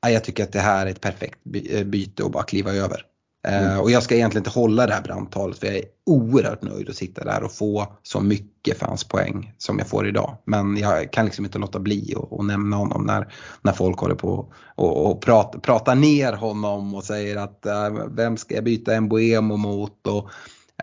[0.00, 1.38] Jag tycker att det här är ett perfekt
[1.70, 3.06] eh, byte att bara kliva över.
[3.48, 3.70] Mm.
[3.70, 6.88] Eh, och jag ska egentligen inte hålla det här brandtalet för jag är oerhört nöjd
[6.88, 10.36] att sitta där och få så mycket fanspoäng som jag får idag.
[10.44, 14.52] Men jag kan liksom inte låta bli att nämna honom när, när folk håller på
[14.74, 19.56] och, och pratar, pratar ner honom och säger att äh, vem ska jag byta Mbuemo
[19.56, 20.30] mot och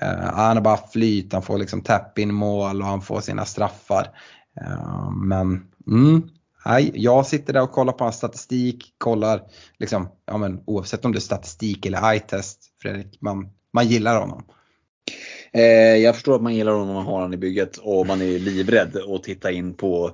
[0.01, 3.45] äh, han har bara flyt, han får liksom tapp in mål och han får sina
[3.45, 4.07] straffar.
[5.15, 6.29] men mm,
[6.67, 9.41] Nej, jag sitter där och kollar på hans statistik, kollar
[9.79, 14.43] liksom, ja men oavsett om det är statistik eller eye-test, Fredrik, man, man gillar honom.
[15.53, 15.61] Eh,
[15.95, 18.39] jag förstår att man gillar honom om man har honom i bygget och man är
[18.39, 20.11] livrädd att titta in på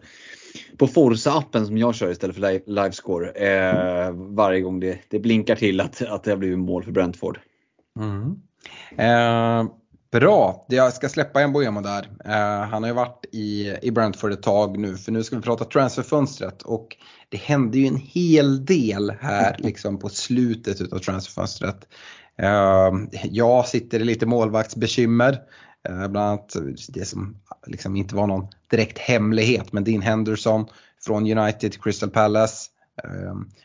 [0.78, 5.82] på Forza-appen som jag kör istället för Livescore eh, varje gång det, det, blinkar till
[5.82, 7.40] att, att det har blivit mål för Brentford.
[8.00, 8.42] Mm.
[8.98, 9.72] Eh,
[10.14, 12.10] Bra, jag ska släppa en Boemo där.
[12.26, 15.42] Uh, han har ju varit i, i Brentford ett tag nu för nu ska vi
[15.42, 16.98] prata transferfönstret och
[17.30, 21.88] det hände ju en hel del här liksom på slutet utav transferfönstret.
[22.42, 25.32] Uh, jag sitter i lite målvaktsbekymmer.
[25.90, 26.56] Uh, bland annat
[26.90, 27.36] det som
[27.68, 30.66] liksom inte var någon direkt hemlighet men Dean Henderson
[31.06, 32.70] från United till Crystal Palace.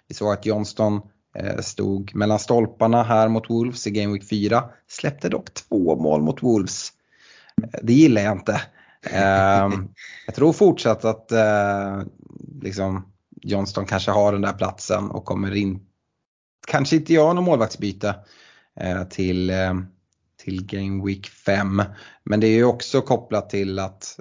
[0.08, 1.17] vi såg att Johnston Eh,
[1.60, 4.64] stod mellan stolparna här mot Wolves i Game Week 4.
[4.88, 6.92] Släppte dock två mål mot Wolves.
[7.62, 8.62] Eh, det gillar jag inte.
[9.10, 9.88] Ehm,
[10.26, 12.02] jag tror fortsatt att eh,
[12.62, 15.80] liksom Johnston kanske har den där platsen och kommer in,
[16.66, 18.14] kanske inte göra någon målvaktsbyte
[19.10, 19.52] till,
[20.42, 21.82] till Game Week 5.
[22.24, 24.20] Men det är ju också kopplat till att,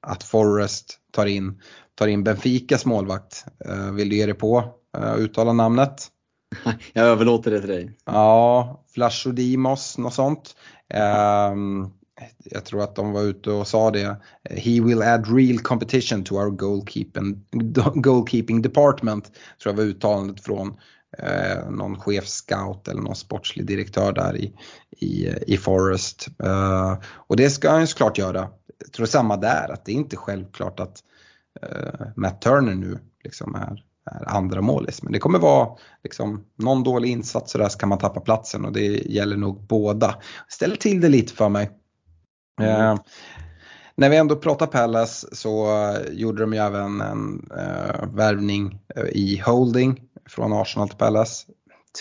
[0.00, 1.60] att Forrest tar in,
[1.94, 3.44] tar in Benficas målvakt.
[3.92, 6.10] Vill du ge dig på att uttala namnet?
[6.92, 7.98] Jag överlåter det till dig.
[8.04, 10.56] Ja, Flashodimos, något sånt.
[11.52, 11.92] Um,
[12.44, 14.16] jag tror att de var ute och sa det.
[14.50, 17.44] He will add real competition to our goalkeeping,
[17.94, 19.24] goalkeeping department.
[19.62, 20.76] Tror jag var uttalandet från
[21.18, 24.52] eh, någon chefscout eller någon sportslig direktör där i,
[24.90, 26.28] i, i Forest.
[26.44, 28.48] Eh, och det ska han ju såklart göra.
[28.78, 31.02] Jag tror samma där, att det är inte självklart att
[31.62, 33.82] eh, Matt Turner nu liksom är, är
[34.26, 35.02] andra målis.
[35.02, 35.68] Men det kommer vara
[36.02, 39.66] liksom, någon dålig insats så där så kan man tappa platsen och det gäller nog
[39.66, 40.14] båda.
[40.48, 41.70] Ställer till det lite för mig.
[42.60, 42.98] Mm.
[43.94, 45.68] när vi ändå pratar Palace så
[46.12, 48.80] gjorde de ju även en uh, värvning
[49.12, 51.46] i holding från Arsenal till Palace.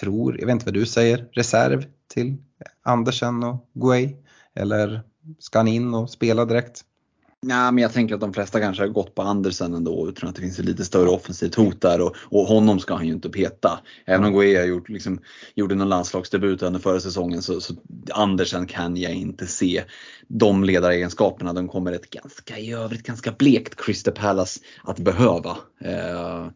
[0.01, 2.38] Tror, jag vet inte vad du säger, reserv till
[2.84, 4.15] Andersen och Guay?
[4.55, 5.01] Eller
[5.39, 6.85] ska han in och spela direkt?
[7.45, 10.36] Ja, men jag tänker att de flesta kanske har gått på Andersen ändå utan att
[10.36, 13.30] det finns ett lite större offensivt hot där och, och honom ska han ju inte
[13.30, 13.80] peta.
[14.06, 15.20] Även om Guea gjort, liksom,
[15.56, 17.74] gjorde någon landslagsdebut under förra säsongen så, så
[18.11, 19.84] Andersen kan jag inte se
[20.28, 21.53] de ledaregenskaperna.
[21.53, 25.57] De kommer ett ganska i övrigt ganska blekt Crystal Palace att behöva.
[25.86, 26.48] Eh,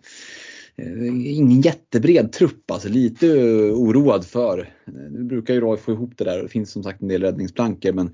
[1.26, 3.28] ingen jättebred trupp, alltså lite
[3.72, 4.74] oroad för.
[5.12, 7.22] Nu brukar ju Roy få ihop det där och det finns som sagt en del
[7.22, 8.14] räddningsplankor men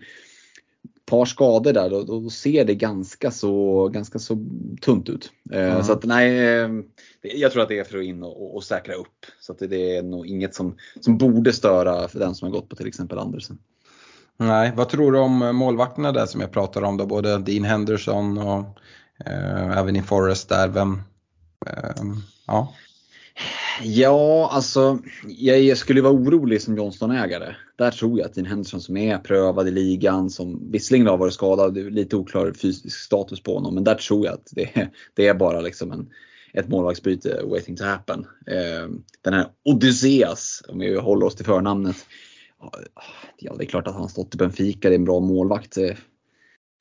[1.06, 4.38] par skador där, då, då, ser det ganska så, ganska så
[4.82, 5.32] tunt ut.
[5.52, 5.84] Mm.
[5.84, 6.70] Så att nej, eh,
[7.22, 9.26] jag tror att det är för att in och, och säkra upp.
[9.40, 12.70] Så att det är nog inget som, som borde störa för den som har gått
[12.70, 13.58] på till exempel Andersen.
[14.38, 18.38] Nej, vad tror du om målvakterna där som jag pratade om då, både Dean Henderson
[18.38, 18.66] och
[19.26, 21.02] eh, även i Forest där, vem,
[21.66, 22.04] eh,
[22.48, 22.74] ja.
[23.82, 25.00] Ja, alltså
[25.38, 27.56] jag skulle vara orolig som Johnston-ägare.
[27.76, 31.34] Där tror jag att Dean Henderson som är prövad i ligan, som visserligen har varit
[31.34, 35.34] skadad, lite oklar fysisk status på honom, men där tror jag att det, det är
[35.34, 36.10] bara liksom en,
[36.54, 38.20] ett målvaktsbyte waiting to happen.
[38.48, 38.90] Eh,
[39.22, 41.96] den här Odysseas, om vi håller oss till förnamnet.
[43.38, 45.78] Ja, det är klart att han stått i Benfica, det är en bra målvakt.
[45.78, 45.96] Eh,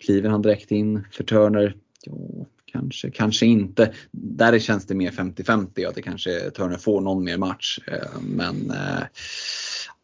[0.04, 1.76] kliver han direkt in för Turner?
[2.04, 3.93] Ja, Kanske, kanske inte.
[4.11, 7.78] Där känns det mer 50-50 att det kanske Turner får någon mer match.
[7.86, 9.03] Eh, men eh,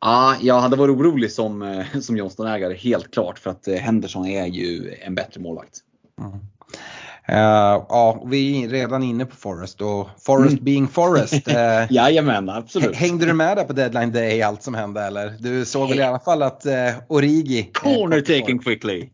[0.00, 4.46] ja, jag hade varit orolig som, eh, som Johnston-ägare helt klart för att Henderson är
[4.46, 5.78] ju en bättre målvakt.
[6.20, 6.38] Mm.
[7.32, 10.64] Uh, ja, vi är redan inne på Forest och Forest mm.
[10.64, 11.48] being Forest.
[11.48, 11.54] Uh,
[11.90, 12.96] Jajamän, absolut.
[12.96, 15.34] Hängde du med där på deadline day allt som hände eller?
[15.38, 16.72] Du såg väl i alla fall att uh,
[17.08, 17.70] Origi...
[17.74, 19.08] Corner taken quickly.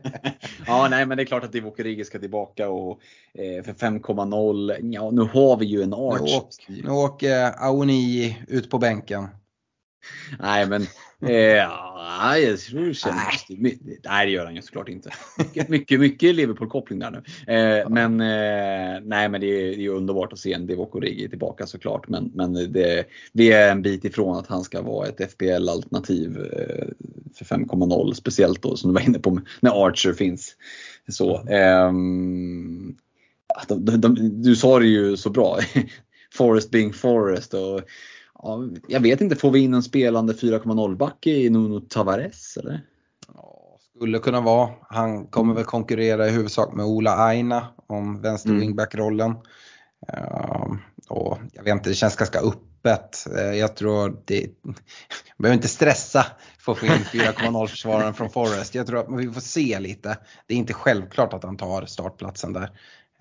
[0.66, 3.00] ja, nej men det är klart att Divock Origi ska tillbaka och
[3.34, 4.92] eh, för 5,0.
[4.92, 6.20] Ja, nu har vi ju en arch.
[6.22, 9.28] Nu, åk, nu åker Aoni ut på bänken.
[10.38, 10.86] Nej men
[11.22, 11.68] Eh,
[12.38, 13.78] jag tror det känns, nej.
[14.04, 15.10] nej, det gör han ju såklart inte.
[15.68, 17.52] Mycket, mycket, Liverpool-koppling där nu.
[17.54, 21.28] Eh, men eh, nej, men det är, det är underbart att se en Divock Origi
[21.28, 22.08] tillbaka såklart.
[22.08, 26.86] Men, men det, det är en bit ifrån att han ska vara ett FPL-alternativ eh,
[27.34, 28.12] för 5,0.
[28.12, 30.56] Speciellt då som du var inne på när Archer finns.
[31.08, 32.96] Så, ehm,
[33.68, 35.58] de, de, de, du sa det ju så bra.
[36.34, 37.54] Forest being Forest.
[37.54, 37.80] Och,
[38.46, 42.80] Ja, jag vet inte, får vi in en spelande 4,0 back i Nuno Tavares eller?
[43.34, 44.70] Ja, skulle kunna vara.
[44.82, 48.60] Han kommer väl konkurrera i huvudsak med Ola Aina om vänster mm.
[48.60, 49.34] wingback-rollen.
[51.08, 53.26] Och jag vet inte, det känns ganska öppet.
[53.34, 54.74] Uh, jag tror det, jag
[55.38, 56.26] behöver inte stressa
[56.58, 58.74] för att få in 4,0 försvararen från Forest.
[58.74, 60.18] Jag tror att vi får se lite.
[60.46, 62.70] Det är inte självklart att han tar startplatsen där.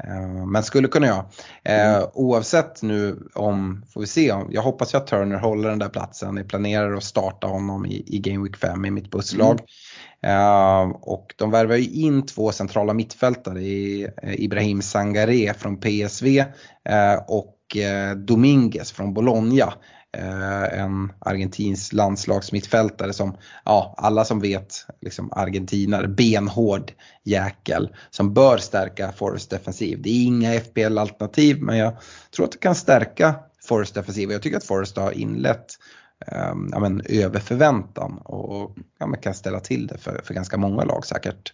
[0.03, 1.25] Eh, men skulle kunna jag.
[1.63, 2.07] Eh, mm.
[2.13, 6.37] Oavsett nu om, får vi se, jag hoppas ju att Turner håller den där platsen.
[6.37, 9.51] Jag planerar att starta honom i, i Game Week 5 i mitt busslag.
[9.51, 9.65] Mm.
[10.25, 13.61] Uh, och de värvar ju in två centrala mittfältare
[14.23, 16.45] Ibrahim Sangare från PSV
[17.27, 17.77] och
[18.15, 19.73] Dominguez från Bologna.
[20.17, 26.91] Eh, en argentinsk landslagsmittfältare som, ja alla som vet, liksom argentinare, benhård
[27.23, 30.01] jäkel som bör stärka Forrest defensiv.
[30.01, 31.93] Det är inga FPL-alternativ men jag
[32.35, 33.35] tror att det kan stärka
[33.65, 35.65] Forrest defensiv jag tycker att Forrest har inlett
[36.31, 40.83] um, ja, men, över förväntan och ja, kan ställa till det för, för ganska många
[40.83, 41.53] lag säkert.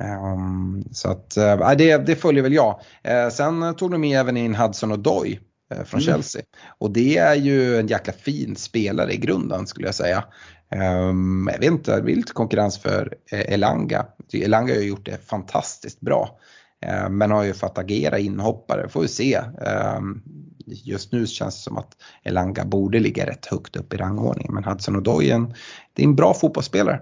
[0.00, 2.80] Um, så att uh, det, det följer väl jag.
[3.08, 5.40] Uh, sen tog de med även in Hudson och Doy
[5.84, 6.12] från mm.
[6.12, 6.42] Chelsea.
[6.78, 10.24] Och det är ju en jäkla fin spelare i grunden skulle jag säga.
[11.08, 14.06] Um, jag vet inte, det blir lite konkurrens för eh, Elanga.
[14.32, 16.38] Elanga har ju gjort det fantastiskt bra.
[16.86, 19.40] Uh, men har ju fått agera inhoppare, får vi se.
[19.96, 20.22] Um,
[20.66, 24.54] just nu känns det som att Elanga borde ligga rätt högt upp i rangordningen.
[24.54, 25.28] Men Hudson Odoi,
[25.92, 27.00] det är en bra fotbollsspelare.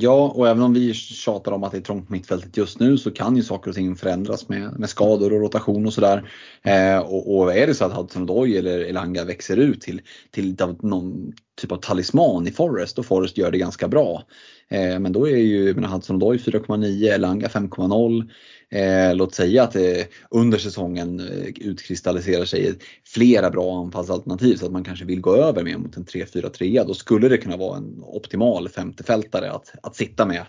[0.00, 2.98] Ja, och även om vi tjatar om att det är trångt på mittfältet just nu
[2.98, 6.30] så kan ju saker och ting förändras med, med skador och rotation och sådär.
[6.62, 10.00] Eh, och, och, är det så att Hudson Odoi eller Elanga växer ut till,
[10.30, 14.22] till någon typ av talisman i Forest och Forest gör det ganska bra.
[14.68, 18.30] Eh, men då är ju Hudson Odoi 4,9, Elanga 5,0.
[18.70, 24.72] Eh, låt säga att det under säsongen eh, utkristalliserar sig flera bra anfallsalternativ så att
[24.72, 26.86] man kanske vill gå över mer mot en 3-4-3.
[26.86, 30.42] Då skulle det kunna vara en optimal femtefältare att, att sitta med.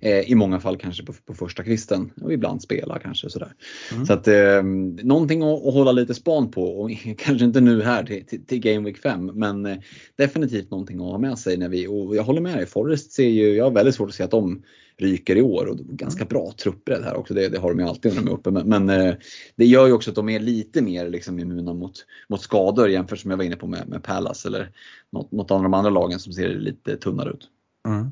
[0.00, 3.52] Eh, I många fall kanske på, på första kvisten och ibland spela kanske sådär.
[3.92, 4.06] Mm.
[4.06, 4.62] Så att eh,
[5.02, 8.60] någonting att, att, hålla lite span på och kanske inte nu här till, till, till
[8.60, 9.76] Game Week 5 men eh,
[10.16, 13.28] definitivt någonting att ha med sig när vi, och jag håller med dig, Forrest ser
[13.28, 14.62] ju, jag har väldigt svårt att se att de
[14.96, 17.34] ryker i år och ganska bra truppbredd här också.
[17.34, 18.50] Det, det, har de ju alltid när de är uppe.
[18.50, 19.14] Men, men eh,
[19.56, 23.18] det gör ju också att de är lite mer liksom immuna mot, mot skador jämfört
[23.18, 24.70] som jag var inne på med, med Palace eller
[25.10, 27.48] något, något av de andra lagen som ser lite tunnare ut.
[27.88, 28.10] Mm.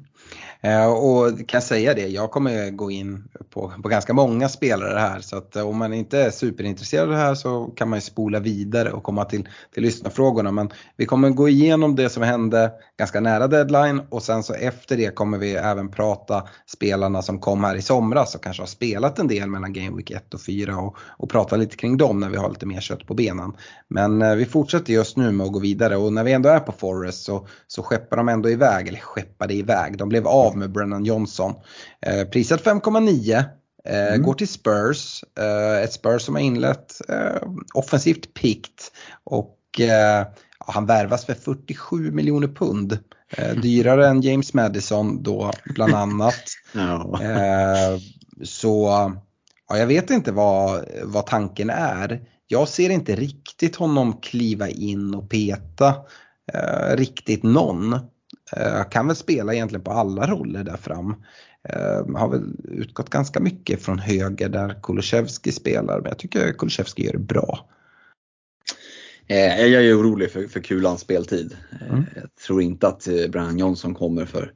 [0.64, 4.98] Eh, och kan jag säga det, jag kommer gå in på, på ganska många spelare
[4.98, 7.96] här så att eh, om man inte är superintresserad av det här så kan man
[7.96, 10.50] ju spola vidare och komma till, till lyssnarfrågorna.
[10.50, 14.96] Men vi kommer gå igenom det som hände ganska nära deadline och sen så efter
[14.96, 19.18] det kommer vi även prata spelarna som kom här i somras och kanske har spelat
[19.18, 22.28] en del mellan Game Week 1 och 4 och, och prata lite kring dem när
[22.28, 23.52] vi har lite mer kött på benen.
[23.88, 26.60] Men eh, vi fortsätter just nu med att gå vidare och när vi ändå är
[26.60, 30.72] på Forest så, så skeppar de ändå iväg, eller skeppade iväg, de blev av med
[30.72, 31.54] Brennan Johnson.
[32.06, 33.44] Eh, priset 5,9.
[33.84, 34.22] Eh, mm.
[34.22, 38.92] Går till Spurs, eh, ett Spurs som har inlett eh, offensivt pikt
[39.24, 39.58] och
[40.58, 42.98] han värvas för 47 miljoner pund.
[43.62, 46.44] Dyrare än James Madison då bland annat.
[46.72, 47.18] no.
[48.44, 48.86] så
[49.68, 52.20] ja, jag vet inte vad, vad tanken är.
[52.46, 55.94] Jag ser inte riktigt honom kliva in och peta
[56.94, 57.98] riktigt någon.
[58.56, 61.08] Uh, kan väl spela egentligen på alla roller där fram.
[61.74, 67.04] Uh, har väl utgått ganska mycket från höger där Kulusevski spelar men jag tycker Kulusevski
[67.04, 67.68] gör det bra.
[69.30, 71.56] Uh, jag är orolig för, för kulans speltid.
[71.90, 72.04] Mm.
[72.14, 74.52] Jag tror inte att Brian Johnson kommer för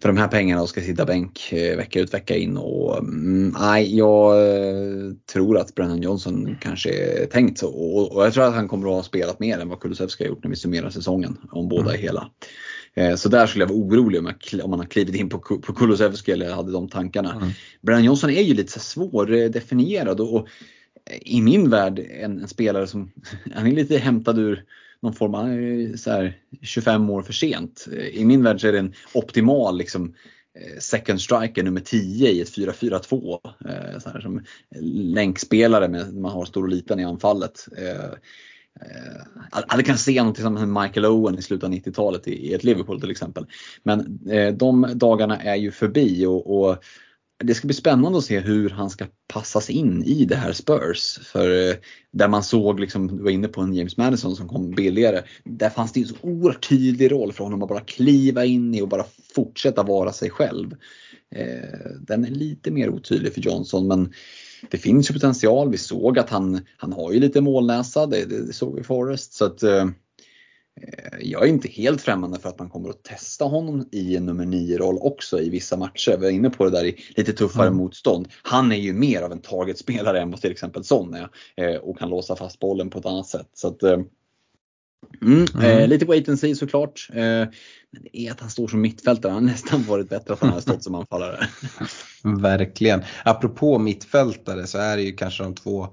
[0.00, 2.56] för de här pengarna och ska sitta bänk vecka ut vecka in.
[2.56, 4.36] Och, mm, nej, jag
[5.32, 8.88] tror att Brennan Johnson kanske är tänkt så och, och, jag tror att han kommer
[8.88, 11.90] att ha spelat mer än vad Kulusevski har gjort när vi summerar säsongen om båda
[11.90, 12.02] är mm.
[12.02, 12.30] hela.
[12.94, 15.38] Eh, så där skulle jag vara orolig om, jag, om man har klivit in på,
[15.38, 17.32] på Kulusevski eller hade de tankarna.
[17.32, 17.48] Mm.
[17.80, 20.48] Brian Johnson är ju lite svårdefinierad och, och
[21.20, 23.10] i min värld en, en, spelare som,
[23.54, 24.64] han är lite hämtad ur
[25.02, 27.88] någon form av så här, 25 år för sent.
[28.12, 30.14] I min värld så är det en optimal liksom,
[30.58, 33.38] eh, second striker nummer 10 i ett 4-4-2.
[33.68, 34.44] Eh, som
[35.14, 37.68] länkspelare med, man har stor och liten i anfallet.
[37.78, 38.10] Eh,
[38.80, 43.00] Eh, kan se något tillsammans med Michael Owen i slutet av 90-talet i, ett Liverpool
[43.00, 43.46] till exempel.
[43.82, 46.84] Men eh, de dagarna är ju förbi och, och,
[47.44, 51.18] det ska bli spännande att se hur han ska passas in i det här Spurs.
[51.22, 51.74] För eh,
[52.12, 55.22] där man såg, liksom, du var inne på en James Madison som kom billigare.
[55.44, 58.82] Där fanns det en så oerhört tydlig roll för honom att bara kliva in i
[58.82, 60.76] och bara fortsätta vara sig själv.
[61.34, 64.12] Eh, den är lite mer otydlig för Johnson men
[64.70, 65.70] det finns ju potential.
[65.70, 68.84] Vi såg att han, han har ju lite målnäsa, det, det, det såg vi i
[68.84, 69.32] Forest.
[69.32, 69.86] Så att, eh,
[71.20, 74.44] jag är inte helt främmande för att man kommer att testa honom i en nummer
[74.44, 76.16] 9-roll också i vissa matcher.
[76.16, 77.78] Vi är inne på det där i lite tuffare mm.
[77.78, 78.28] motstånd.
[78.42, 81.98] Han är ju mer av en targetspelare än vad till exempel Son är eh, och
[81.98, 83.48] kan låsa fast bollen på ett annat sätt.
[83.54, 83.98] Så att, eh,
[85.22, 85.66] Mm, mm.
[85.66, 87.08] Eh, lite wait and see såklart.
[87.12, 87.48] Eh,
[87.92, 89.32] men det är att han står som mittfältare.
[89.32, 91.48] Han har nästan varit bättre att han hade stått som anfallare.
[92.24, 93.02] Verkligen.
[93.24, 95.88] Apropå mittfältare så är det ju kanske de två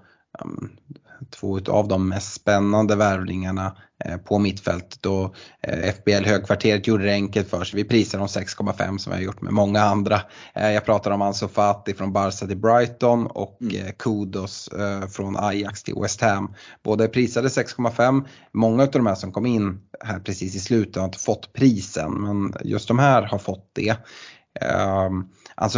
[1.30, 3.76] två av de mest spännande värvningarna
[4.06, 7.78] eh, på mittfältet och eh, FBL högkvarteret gjorde det enkelt för sig.
[7.78, 10.22] Vi prisar dem 6,5 som vi har gjort med många andra.
[10.56, 13.94] Eh, jag pratar om Ansu Fati från Barca till Brighton och mm.
[14.00, 14.70] Kudos
[15.12, 16.54] från Ajax till West Ham.
[16.84, 18.26] Båda prisade 6,5.
[18.54, 22.12] Många av de här som kom in här precis i slutet har inte fått prisen
[22.12, 23.96] men just de här har fått det.
[24.62, 25.30] Um,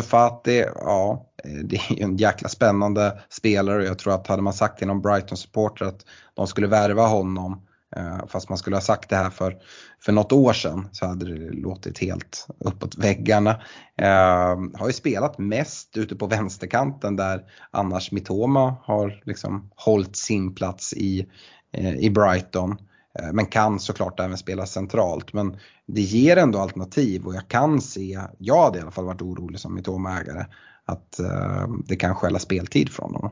[0.04, 4.42] Fati, ja, eh, det är ju en jäkla spännande spelare och jag tror att hade
[4.42, 7.62] man sagt till någon Brighton-supporter att de skulle värva honom
[7.96, 9.58] eh, Fast man skulle ha sagt det här för,
[10.02, 13.62] för något år sedan så hade det låtit helt uppåt väggarna.
[13.98, 20.56] Eh, har ju spelat mest ute på vänsterkanten där annars Mitoma har liksom hållit sin
[20.56, 21.28] plats i,
[21.74, 22.78] eh, i Brighton.
[23.20, 25.34] Eh, men kan såklart även spela centralt.
[25.34, 29.22] Men det ger ändå alternativ och jag kan se, jag hade i alla fall varit
[29.22, 30.46] orolig som Mitoma-ägare,
[30.86, 33.32] att eh, det kan skälla speltid från honom.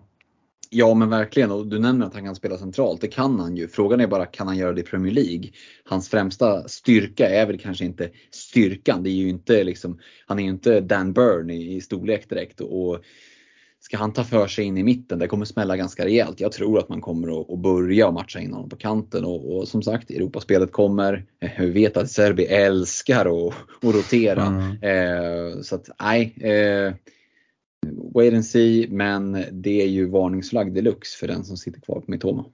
[0.69, 3.01] Ja men verkligen och du nämner att han kan spela centralt.
[3.01, 3.67] Det kan han ju.
[3.67, 5.49] Frågan är bara kan han göra det i Premier League?
[5.85, 9.03] Hans främsta styrka är väl kanske inte styrkan.
[9.03, 12.61] Det är ju inte liksom, han är ju inte Dan Burn i, i storlek direkt.
[12.61, 12.99] Och,
[13.79, 16.39] ska han ta för sig in i mitten, det kommer smälla ganska rejält.
[16.39, 19.67] Jag tror att man kommer att, att börja matcha in honom på kanten och, och
[19.67, 21.25] som sagt, Europaspelet kommer.
[21.41, 24.45] Eh, vi vet att Serbi älskar att, att rotera.
[24.45, 24.71] Mm.
[24.81, 26.93] Eh, så att nej, eh,
[28.13, 32.11] wait and see, men det är ju varningsflagg deluxe för den som sitter kvar på
[32.11, 32.45] Mitoma.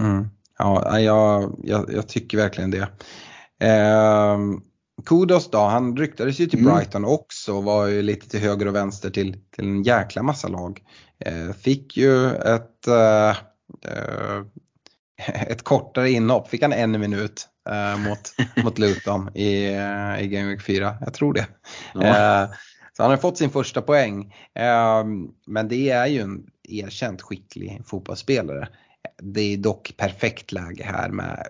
[0.00, 0.26] Mm.
[0.58, 2.88] Ja, jag, jag, jag, tycker verkligen det.
[3.60, 4.38] Eh,
[5.06, 6.74] Kudos då, han ryktades ju till mm.
[6.74, 10.48] Brighton också och var ju lite till höger och vänster till, till en jäkla massa
[10.48, 10.80] lag.
[11.18, 14.42] Eh, fick ju ett, eh, eh
[15.46, 18.34] ett kortare inhopp, fick han en minut eh, mot,
[18.64, 21.46] mot Luton i, eh, i Game Week 4, jag tror det.
[21.94, 22.48] Ja.
[22.96, 24.34] så han har fått sin första poäng.
[25.46, 28.68] men det är ju en erkänt skicklig fotbollsspelare.
[29.22, 31.46] Det är dock perfekt läge här med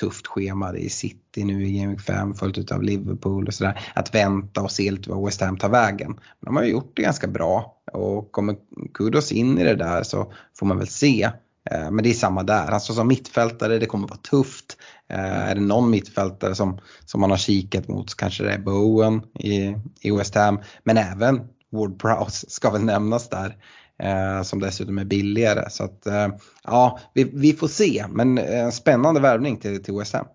[0.00, 0.72] tufft schema.
[0.72, 3.92] Det är City nu i Game 5 följt av Liverpool och sådär.
[3.94, 6.12] Att vänta och se lite vad West Ham tar vägen.
[6.12, 8.56] Men de har ju gjort det ganska bra och kommer
[8.94, 11.30] Kudos in i det där så får man väl se.
[11.70, 12.66] Eh, men det är samma där.
[12.70, 14.76] Alltså som mittfältare, det kommer vara tufft.
[15.08, 18.58] Eh, är det någon mittfältare som, som man har kikat mot så kanske det är
[18.58, 20.60] Bowen i, i West Ham.
[20.84, 21.40] Men även
[21.72, 23.56] Ward Prowse ska väl nämnas där
[24.02, 25.70] eh, som dessutom är billigare.
[25.70, 26.28] Så att, eh,
[26.64, 30.26] ja, vi, vi, får se, men en eh, spännande värvning till, till West Ham.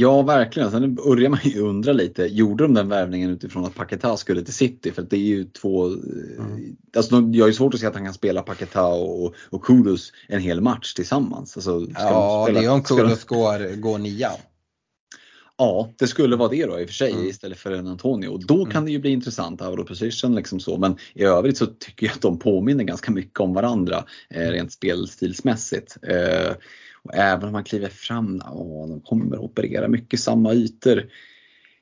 [0.00, 0.70] Ja, verkligen.
[0.70, 4.54] Sen börjar man ju undra lite, gjorde de den värvningen utifrån att Paketa skulle till
[4.54, 4.92] City?
[4.92, 5.92] För det är ju två, eh,
[6.38, 6.76] mm.
[6.96, 10.12] alltså jag har ju svårt att se att han kan spela Paketa och, och Kudos
[10.28, 11.56] en hel match tillsammans.
[11.56, 14.32] Alltså, ja, spela, det är om Kudos går, går nian.
[15.58, 17.26] Ja, det skulle vara det då i och för sig mm.
[17.26, 18.28] istället för en Antonio.
[18.28, 18.70] Och då mm.
[18.70, 20.78] kan det ju bli intressant, out of position liksom så.
[20.78, 24.72] Men i övrigt så tycker jag att de påminner ganska mycket om varandra eh, rent
[24.72, 25.96] spelstilsmässigt.
[26.02, 26.52] Eh,
[27.02, 31.10] och även om man kliver fram, åh, de kommer att operera mycket samma ytor.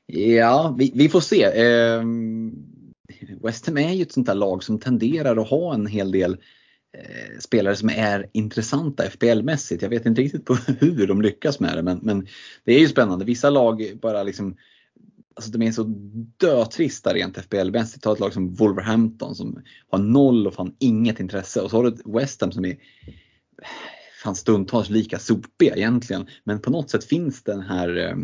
[0.07, 1.43] Ja, vi, vi får se.
[1.43, 2.03] Eh,
[3.43, 6.37] West Ham är ju ett sånt där lag som tenderar att ha en hel del
[6.99, 9.83] Eh, spelare som är intressanta FBL-mässigt.
[9.83, 12.27] Jag vet inte riktigt på hur de lyckas med det men, men
[12.65, 13.25] det är ju spännande.
[13.25, 14.57] Vissa lag bara liksom
[15.35, 15.83] Alltså de är så
[16.37, 18.03] dötrista rent FBL-mässigt.
[18.03, 21.85] Ta ett lag som Wolverhampton som har noll och fan inget intresse och så har
[21.85, 22.77] du ett West Ham som är
[24.23, 26.27] fan stundtals lika sopiga egentligen.
[26.45, 28.17] Men på något sätt finns den här eh,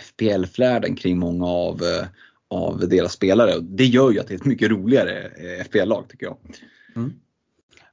[0.00, 2.06] FBL-flärden kring många av, eh,
[2.48, 3.60] av deras spelare.
[3.60, 6.36] Det gör ju att det är ett mycket roligare eh, FPL-lag tycker jag.
[6.96, 7.12] Mm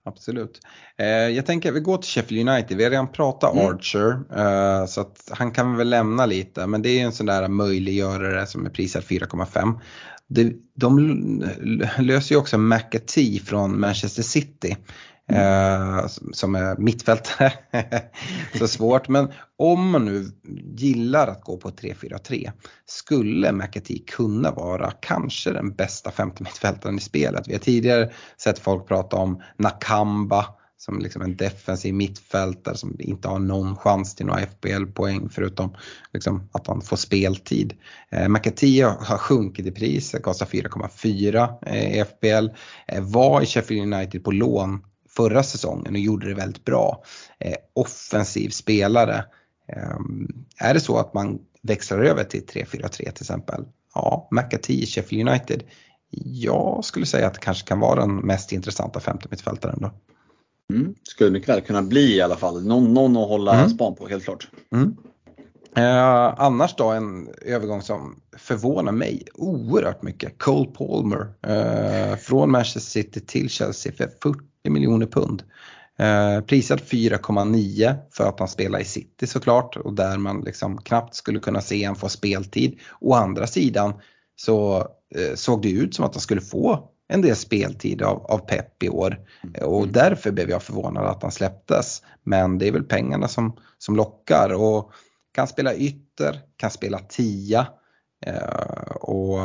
[0.06, 0.60] absolut.
[0.98, 2.78] Eh, jag tänker att vi går till Sheffield United.
[2.78, 3.66] Vi har redan pratat mm.
[3.66, 7.48] Archer eh, så att han kan väl lämna lite men det är en sån där
[7.48, 9.80] möjliggörare som är prisad 4,5.
[10.28, 11.00] De, de
[12.00, 14.78] löser ju också McAtee från Manchester City.
[15.34, 17.54] Eh, som är mittfältare.
[18.58, 19.08] så svårt.
[19.08, 20.32] Men om man nu
[20.78, 22.52] gillar att gå på 3-4-3
[22.86, 27.48] skulle McAtee kunna vara kanske den bästa femte mittfältaren i spelet.
[27.48, 30.46] Vi har tidigare sett folk prata om Nakamba
[30.78, 35.76] som liksom en defensiv mittfältare som inte har någon chans till några FBL-poäng förutom
[36.14, 37.74] liksom att han får speltid.
[38.12, 42.50] Eh, McAtee har sjunkit i pris, kostar 4,4 i FBL.
[42.88, 44.80] Eh, var i Sheffield United på lån
[45.16, 47.04] förra säsongen och gjorde det väldigt bra.
[47.40, 49.26] Eh, offensiv spelare.
[49.68, 49.98] Eh,
[50.58, 53.66] är det så att man växlar över till 3-4-3 till exempel?
[53.96, 55.64] Ja, McAtee, Sheffield United.
[56.24, 59.92] Jag skulle säga att det kanske kan vara den mest intressanta femte mittfältaren då.
[60.74, 60.96] Mm.
[61.04, 62.66] Skulle mycket väl kunna bli i alla fall.
[62.66, 63.70] Någon, någon att hålla mm.
[63.70, 64.50] span på helt klart.
[64.72, 64.98] Mm.
[65.76, 70.38] Eh, annars då en övergång som förvånar mig oerhört mycket.
[70.38, 74.40] Cole Palmer eh, från Manchester City till Chelsea för 40
[74.70, 75.44] miljoner pund.
[76.00, 81.16] Eh, prisad 4,9 för att han spelar i City såklart och där man liksom knappt
[81.16, 82.80] skulle kunna se han få speltid.
[83.00, 83.94] Å andra sidan
[84.36, 84.78] så
[85.16, 88.84] eh, såg det ut som att han skulle få en del speltid av, av Pep
[88.84, 89.70] i år mm.
[89.70, 92.04] och därför blev jag förvånad att han släpptes.
[92.24, 94.92] Men det är väl pengarna som, som lockar och
[95.32, 97.68] kan spela ytter, kan spela tia
[98.26, 99.40] eh, och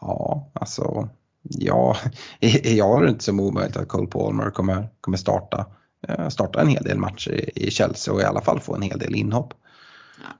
[0.00, 1.08] ja, alltså
[1.44, 1.96] ja,
[2.64, 5.66] jag har det inte som omöjligt att Cole Palmer kommer, kommer starta,
[6.08, 8.98] eh, starta en hel del matcher i Chelsea och i alla fall få en hel
[8.98, 9.54] del inhopp.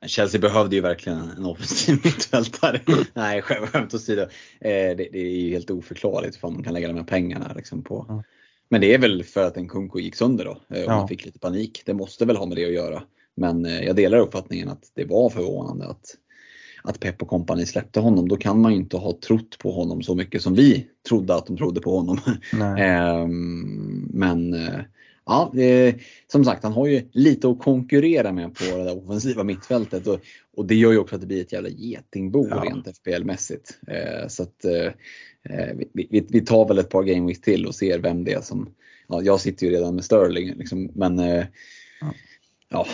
[0.07, 2.81] Chelsea behövde ju verkligen en offensiv mittfältare.
[3.15, 4.23] Nej, skämt åsido.
[4.23, 4.29] Eh,
[4.61, 8.23] det, det, är ju helt oförklarligt för man kan lägga de här pengarna liksom på.
[8.69, 10.97] Men det är väl för att en Kunko gick sönder då och ja.
[10.97, 11.83] man fick lite panik.
[11.87, 13.03] Det måste väl ha med det att göra.
[13.37, 16.17] Men jag delar uppfattningen att det var förvånande att
[16.89, 20.03] att Pep och kompani släppte honom, då kan man ju inte ha trott på honom
[20.03, 22.19] så mycket som vi trodde att de trodde på honom.
[22.79, 24.81] Ehm, men eh,
[25.27, 25.95] ja, eh,
[26.27, 30.21] som sagt han har ju lite att konkurrera med på det där offensiva mittfältet och,
[30.57, 32.65] och det gör ju också att det blir ett jävla getingbo Ja.
[32.65, 33.79] rent FPL-mässigt.
[33.87, 34.93] Eh, så att eh,
[35.75, 38.69] vi, vi, vi tar väl ett par gameweeks till och ser vem det är som,
[39.09, 41.45] ja, jag sitter ju redan med Sterling liksom, men eh,
[42.69, 42.87] ja,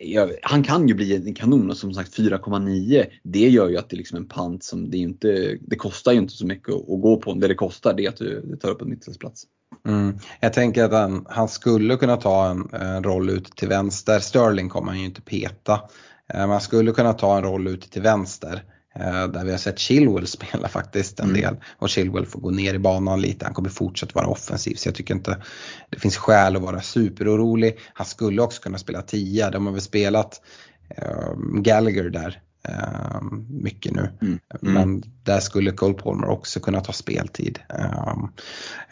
[0.00, 3.90] jag, han kan ju bli en kanon och som sagt 4,9 det gör ju att
[3.90, 6.90] det är liksom en pant som det inte, det kostar ju inte så mycket att,
[6.90, 7.34] att gå på.
[7.34, 9.46] Det det kostar det är att du, tar upp en mittfältsplats.
[9.88, 10.18] Mm.
[10.40, 14.18] Jag tänker att han, han skulle kunna ta en, en roll ut till vänster.
[14.18, 15.72] Sterling kommer han ju inte peta.
[15.72, 18.62] Eh, man Men han skulle kunna ta en roll ut till vänster
[18.94, 21.56] eh, Där vi har sett Chilwell spela faktiskt en del.
[21.78, 23.44] Och Chilwell får gå ner i banan lite.
[23.44, 24.74] Han kommer fortsätta vara offensiv.
[24.74, 25.42] Så jag tycker inte
[25.90, 27.78] det finns skäl att vara superorolig.
[27.94, 29.50] Han skulle också kunna spela 10.
[29.50, 30.40] De har väl spelat
[30.96, 34.10] eh, Gallagher där eh, mycket nu.
[34.22, 34.38] Mm.
[34.60, 37.58] Men där skulle Cole Palmer också kunna ta speltid.
[37.68, 38.32] Um,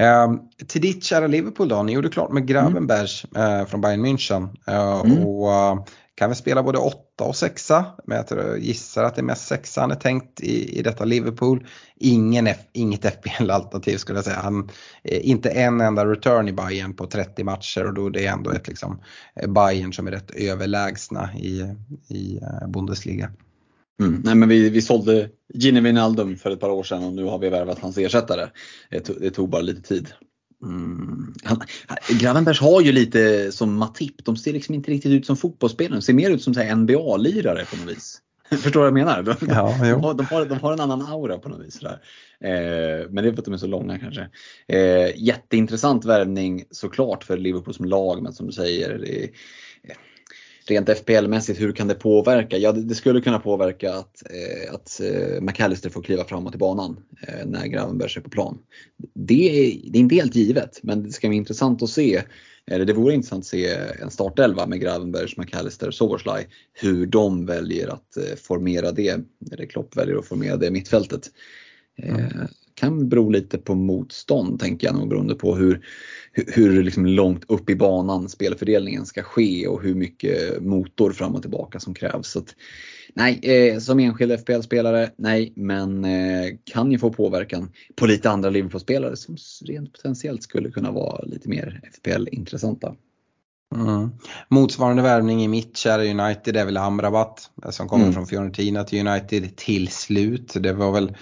[0.07, 4.49] um, till ditt kära Liverpool då, ni gjorde klart med Gravenbergs eh, från Bayern München.
[4.67, 5.85] Eh, Och eh,
[6.21, 9.47] kan vi spela både åtta och sexa, men jag tror, gissar att det är mest
[9.47, 11.67] 6 han är tänkt i, i detta Liverpool.
[11.97, 14.41] Ingen F, inget FBL-alternativ skulle jag säga.
[14.43, 14.71] Han,
[15.05, 18.51] eh, inte en enda return i Bayern på 30 matcher och då är det ändå
[18.51, 19.01] ett liksom,
[19.37, 21.75] eh, Bayern som är rätt överlägsna i,
[22.09, 23.31] i eh, Bundesliga.
[24.03, 24.23] Mm.
[24.25, 27.39] Nej men vi, vi sålde Gini Wijnaldum för ett par år sedan och nu har
[27.39, 28.49] vi värvat hans ersättare.
[28.91, 30.09] Det tog, det tog bara lite tid.
[30.63, 31.35] Mm.
[31.45, 31.61] Han,
[32.09, 36.03] Gravenbergs har ju lite som Matip, de ser liksom inte riktigt ut som fotbollsspelare, de
[36.03, 38.21] ser mer ut som NBA-lirare på något vis.
[38.51, 39.23] Förstår du vad jag menar?
[39.23, 41.81] De, Ja, de, har, de, har, de har en annan aura på något vis.
[41.81, 42.01] Där.
[42.41, 44.29] Eh, men det är för att de är så långa kanske.
[44.69, 49.31] Eh, jätteintressant värvning såklart för Liverpool som lag, men som du säger, det,
[50.67, 52.59] rent FPL-mässigt, hur kan det påverka?
[52.59, 56.59] Ja, det, det skulle kunna påverka att, eh, att eh, McAllister får kliva framåt i
[56.59, 56.97] banan
[57.29, 58.59] eh, när Gravenbergs är på plan.
[59.15, 62.23] Det är, det är inte helt givet, men det ska bli intressant att se.
[62.67, 66.49] Eller det vore intressant att se en startelva med Gravenbergs, McAllister, Soboslaj.
[66.73, 69.21] Hur de väljer att eh, formera det,
[69.53, 71.31] eller Klopp väljer att formera det mittfältet.
[72.03, 72.27] Eh,
[72.81, 75.87] kan bero lite på motstånd tänker jag nog beroende på hur,
[76.33, 81.43] hur, liksom långt upp i banan spelfördelningen ska ske och hur mycket motor fram och
[81.43, 82.31] tillbaka som krävs.
[82.31, 82.55] Så att,
[83.15, 88.51] nej, eh, som enskild FPL-spelare, nej, men eh, kan ju få påverkan på lite andra
[88.51, 89.37] Liverpool-spelare som
[89.67, 92.95] rent potentiellt skulle kunna vara lite mer FPL-intressanta.
[93.75, 94.11] Mm.
[94.49, 98.15] Motsvarande värvning i mitt kära United är väl Amrabat som kommer Mm.
[98.15, 100.55] från Fiorentina till United till slut.
[100.61, 101.17] Det var väl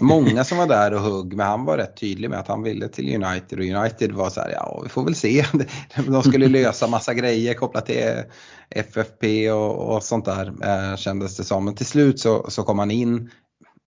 [0.00, 2.88] många som var där och hugg men han var rätt tydlig med att han ville
[2.88, 5.44] till United och United var så här, ja vi får väl se.
[6.06, 8.22] De skulle lösa massa grejer kopplat till
[8.70, 11.64] FFP och, och sånt där eh, kändes det som.
[11.64, 13.30] Men till slut så, så kom han in,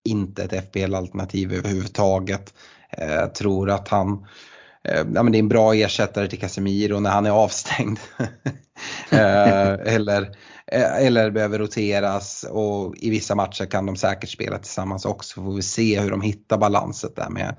[0.05, 2.53] inte ett FPL-alternativ överhuvudtaget.
[2.89, 4.27] Eh, tror att han
[4.87, 7.99] ja, men det är en bra ersättare till Casemiro när han är avstängd.
[9.09, 10.21] Eh, eller,
[10.67, 15.43] eh, eller behöver roteras och i vissa matcher kan de säkert spela tillsammans också.
[15.43, 17.55] Får vi se hur de hittar balanset där med.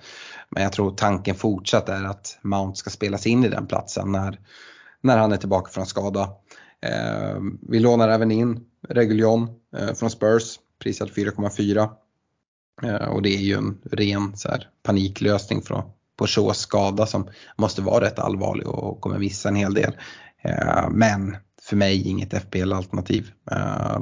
[0.50, 4.40] Men jag tror tanken fortsatt är att Mount ska spelas in i den platsen när,
[5.00, 6.28] när han är tillbaka från skada.
[6.82, 11.88] Eh, vi lånar även in Reguljon eh, från Spurs, prisad 4,4.
[12.82, 15.82] Eh, och det är ju en ren så här, paniklösning från
[16.16, 19.92] på Shaws skada som måste vara rätt allvarlig och kommer missa en hel del.
[20.42, 23.30] Eh, men för mig inget FPL-alternativ.
[23.50, 23.98] Eh,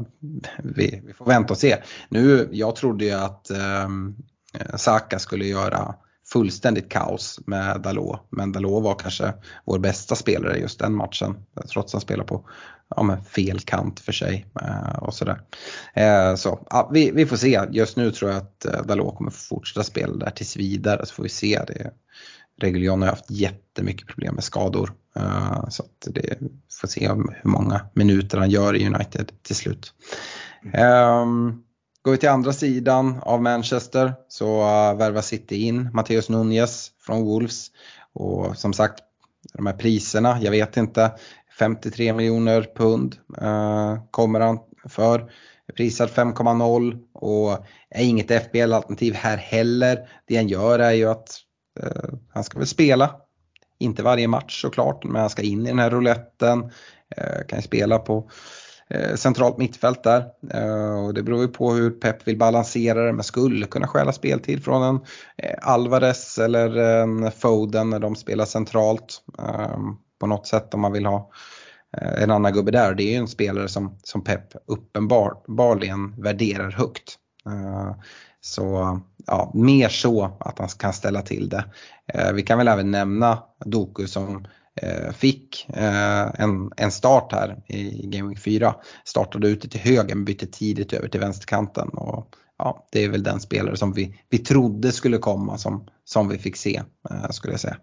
[0.62, 1.76] vi, får vänta och se.
[2.08, 4.16] Nu, jag trodde ju att ehm,
[4.58, 5.94] eh, Saka skulle göra
[6.34, 8.26] fullständigt kaos med Dalot.
[8.30, 9.34] Men Dalot var kanske
[9.64, 11.36] vår bästa spelare just den matchen.
[11.72, 12.48] Trots att han spelar på
[12.96, 15.40] ja, men fel kant för sig eh, och sådär.
[15.94, 17.60] Eh, så ja, vi, vi får se.
[17.70, 21.14] Just nu tror jag att eh, Dalot kommer få fortsätta spela där tills vidare så
[21.14, 21.60] får vi se.
[21.66, 21.90] det.
[22.60, 24.92] Reguljon har haft jättemycket problem med skador.
[25.16, 26.38] Eh, så att det
[26.80, 29.92] får se hur många minuter han gör i United till slut.
[30.62, 31.64] Um,
[32.04, 37.24] Går vi till andra sidan av Manchester så uh, värvar City in Matteus Nunez från
[37.24, 37.66] Wolves.
[38.12, 39.02] Och som sagt,
[39.54, 41.12] de här priserna, jag vet inte.
[41.58, 44.58] 53 miljoner pund uh, kommer han
[44.88, 45.30] för.
[45.76, 50.08] Prisad 5,0 och är inget FBL-alternativ här heller.
[50.26, 51.40] Det han gör är ju att
[51.82, 53.14] uh, han ska väl spela.
[53.78, 56.62] Inte varje match såklart, men han ska in i den här rouletten.
[57.18, 58.30] Uh, kan ju spela på
[58.94, 60.24] Eh, centralt mittfält där.
[60.50, 64.12] Eh, och det beror ju på hur Pep vill balansera det, men skulle kunna stjäla
[64.12, 65.00] speltid från en
[65.36, 69.22] eh, Alvarez eller en Foden när de spelar centralt.
[70.20, 71.30] På något sätt om man vill ha
[72.18, 72.94] en annan gubbe där.
[72.94, 77.16] Det är ju en spelare som, som Pep uppenbarligen värderar högt.
[78.40, 81.64] Så ja, mer så att han kan ställa till det.
[82.34, 84.46] Vi kan väl även nämna Doku som
[84.82, 88.74] Eh, fick eh, en, en start här i Game Week 4.
[89.04, 91.88] Startade ute till höger men bytte tidigt över till vänsterkanten.
[91.88, 96.28] Och, ja, det är väl den spelare som vi, vi trodde skulle komma som, som
[96.28, 97.76] vi fick se eh, skulle jag säga.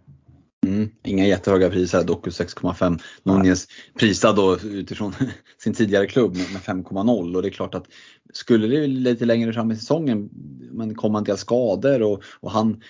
[0.65, 3.01] Mm, inga jättehöga priser, dock 6,5.
[3.23, 3.67] Nunez
[3.99, 5.13] prisad då utifrån
[5.63, 7.85] sin tidigare klubb med 5,0 och det är klart att
[8.33, 10.29] skulle det lite längre fram i säsongen,
[10.71, 12.81] men komma en del skador och, och han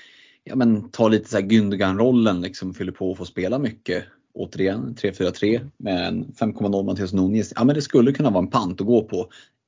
[0.44, 4.04] ja, men, tar lite så här Gündogan-rollen, liksom fyller på och får spela mycket.
[4.34, 7.54] Återigen 3-4-3 med en 5,0 Mattias Nunez.
[7.56, 9.18] Ja men det skulle kunna vara en pant att gå på.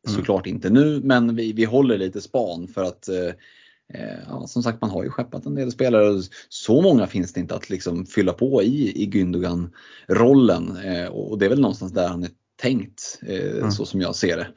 [0.08, 0.20] Mm.
[0.20, 3.34] Såklart inte nu men vi, vi håller lite span för att eh,
[3.94, 7.40] Eh, ja, som sagt man har ju skeppat en del spelare så många finns det
[7.40, 10.78] inte att liksom fylla på i, i Gündogan-rollen.
[10.86, 13.72] Eh, och det är väl någonstans där han är tänkt, eh, mm.
[13.72, 14.48] så som jag ser det.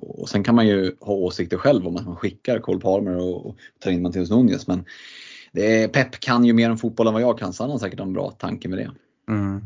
[0.00, 3.46] Och sen kan man ju ha åsikter själv om att man skickar Cole Palmer och,
[3.46, 4.84] och tar in Matteus Nunez men
[5.52, 8.00] är, Pep kan ju mer om fotboll än vad jag kan så han har säkert
[8.00, 8.90] en bra tanke med det.
[9.28, 9.64] Mm.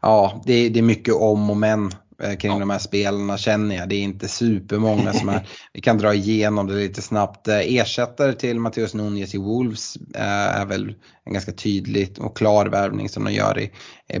[0.00, 1.90] Ja, det, det, är mycket om och men
[2.22, 2.58] Eh, kring ja.
[2.58, 3.88] de här spelarna känner jag.
[3.88, 7.48] Det är inte supermånga som är, vi kan dra igenom det lite snabbt.
[7.48, 10.94] Eh, ersättare till Matteus Nunez i Wolves eh, är väl
[11.24, 13.70] en ganska tydlig och klar värvning som de gör i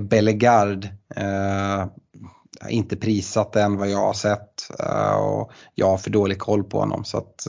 [0.00, 0.88] Bellegard.
[2.68, 4.53] Inte prisat än vad jag har sett
[5.18, 7.46] och jag har för dålig koll på honom så att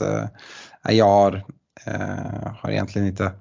[0.88, 1.44] jag har
[1.88, 3.32] Uh, har egentligen inte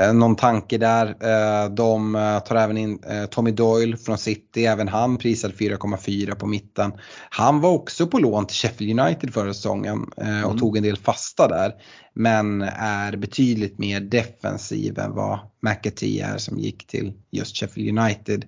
[0.00, 1.06] uh, någon tanke där.
[1.06, 2.12] Uh, de
[2.46, 2.98] tar även in
[3.30, 6.92] Tommy Doyle från City, även han prisad 4,4 på mitten.
[7.30, 10.58] Han var också på lån till Sheffield United förra säsongen och mm.
[10.58, 11.72] tog en del fasta där.
[12.14, 18.44] Men är betydligt mer defensiv än vad McAtee är som gick till just Sheffield United.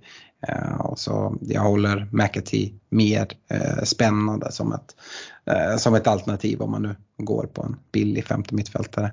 [0.48, 4.97] Eh, och så jag håller McAtee mer eh, spännande som ett,
[5.47, 9.12] eh, som ett alternativ om man nu går på en billig femte mittfältare.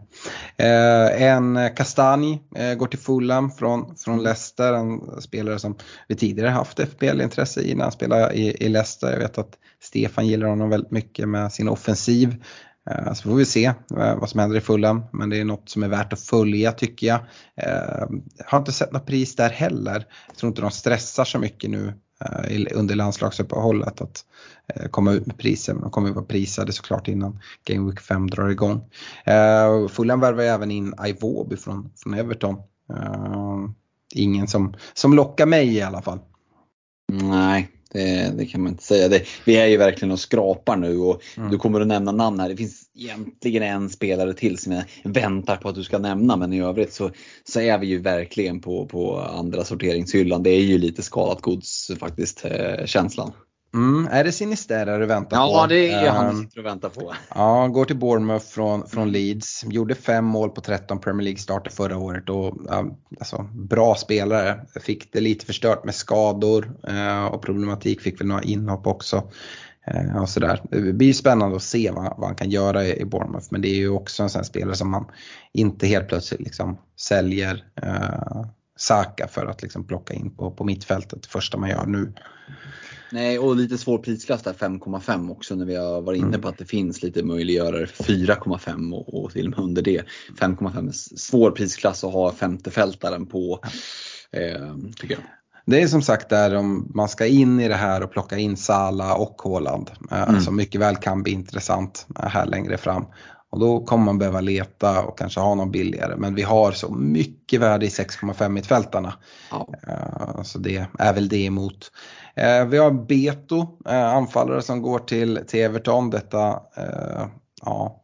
[0.57, 2.39] en Kastani
[2.77, 5.76] går till Fulham från, från Leicester, en spelare som
[6.07, 9.11] vi tidigare haft FBL-intresse i när han spelade i, i Leicester.
[9.11, 12.43] Jag vet att Stefan gillar honom väldigt mycket med sin offensiv.
[12.90, 15.70] Eh, så får vi se eh, vad som händer i Fulham, men det är något
[15.70, 17.20] som är värt att följa tycker jag.
[18.38, 20.06] Jag har inte sett något pris där heller.
[20.28, 21.94] Jag tror inte de stressar så mycket nu
[22.74, 24.26] under landslagsuppehållet att
[24.91, 28.30] komma ut med priser, men de kommer att vara prisade såklart innan Game Week 5
[28.30, 28.82] drar igång.
[29.90, 32.57] Fulham värvar även in Ivobi från, från Everton.
[34.16, 36.20] Ingen som, som lockar mig i alla fall.
[37.11, 39.07] Nej, det, det, kan man inte säga.
[39.07, 41.52] Det, vi är ju verkligen och skrapar nu och mm.
[41.52, 42.49] du kommer att nämna namn här.
[42.49, 46.53] Det finns egentligen en spelare till som jag väntar på att du ska nämna men
[46.53, 47.11] i övrigt så,
[47.44, 50.44] så är vi ju verkligen på, på andra sorteringshyllan.
[50.44, 53.32] Det är ju lite skalat gods faktiskt, eh, känslan.
[53.74, 55.54] Mm, är det Sinisterra du väntar ja, på?
[55.54, 57.14] Ja, det är han du sitter och väntar på.
[57.36, 59.66] Ja, går till Bournemouth från, från Leeds.
[59.68, 62.58] Gjorde fem mål på 13 Premier League-starter förra året och
[63.20, 64.66] alltså, bra spelare.
[64.82, 68.02] Fick det lite förstört med skador eh, och problematik.
[68.02, 69.32] Fick väl några inhopp också.
[69.88, 70.62] Eh, och sådär.
[70.72, 73.70] Det blir spännande att se vad, vad han kan göra i, i Bournemouth men det
[73.70, 75.06] är ju också en sån spelare som man
[75.54, 78.46] inte helt plötsligt liksom säljer eh,
[78.78, 82.14] Saka för att liksom plocka in på, på mittfältet det första man gör nu.
[83.11, 86.41] Nej, och lite svår prisklass där 5,5 också när vi har varit inne mm.
[86.41, 90.03] på att det finns lite möjliggörare 4,5 och, och till och med under det.
[90.40, 93.60] 5,5 är svår prisklass att ha femtefältaren på,
[94.31, 95.23] eh, tycker jag.
[95.65, 98.57] Det är som sagt där om man ska in i det här och plocka in
[98.57, 100.41] Sala och Haaland eh, mm.
[100.41, 103.06] som mycket väl kan bli intressant eh, här längre fram.
[103.52, 106.15] Och då kommer man behöva leta och kanske ha någon billigare.
[106.18, 109.14] Men vi har så mycket värde i 6,5 mittfältarna.
[109.52, 109.69] Ja.
[109.88, 111.91] Eh, så det är väl det emot.
[112.40, 116.10] Eh, vi har Beto, eh, anfallare som går till, till Everton.
[116.10, 116.60] Detta
[117.61, 118.03] ja,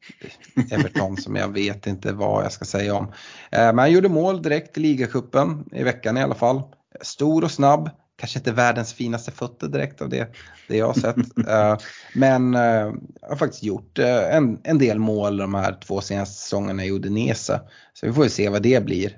[0.71, 3.11] Everton som jag vet inte vad jag ska säga om.
[3.51, 6.61] Men han gjorde mål direkt i ligacupen i veckan i alla fall.
[7.01, 7.89] Stor och snabb,
[8.19, 10.35] kanske inte världens finaste fötter direkt av det,
[10.67, 11.15] det jag har sett.
[11.49, 11.77] Eh,
[12.13, 16.91] men uh, har faktiskt gjort en, en del mål de här två senaste säsongerna i
[16.91, 17.61] Udinese.
[17.93, 19.17] Så vi får se vad det blir.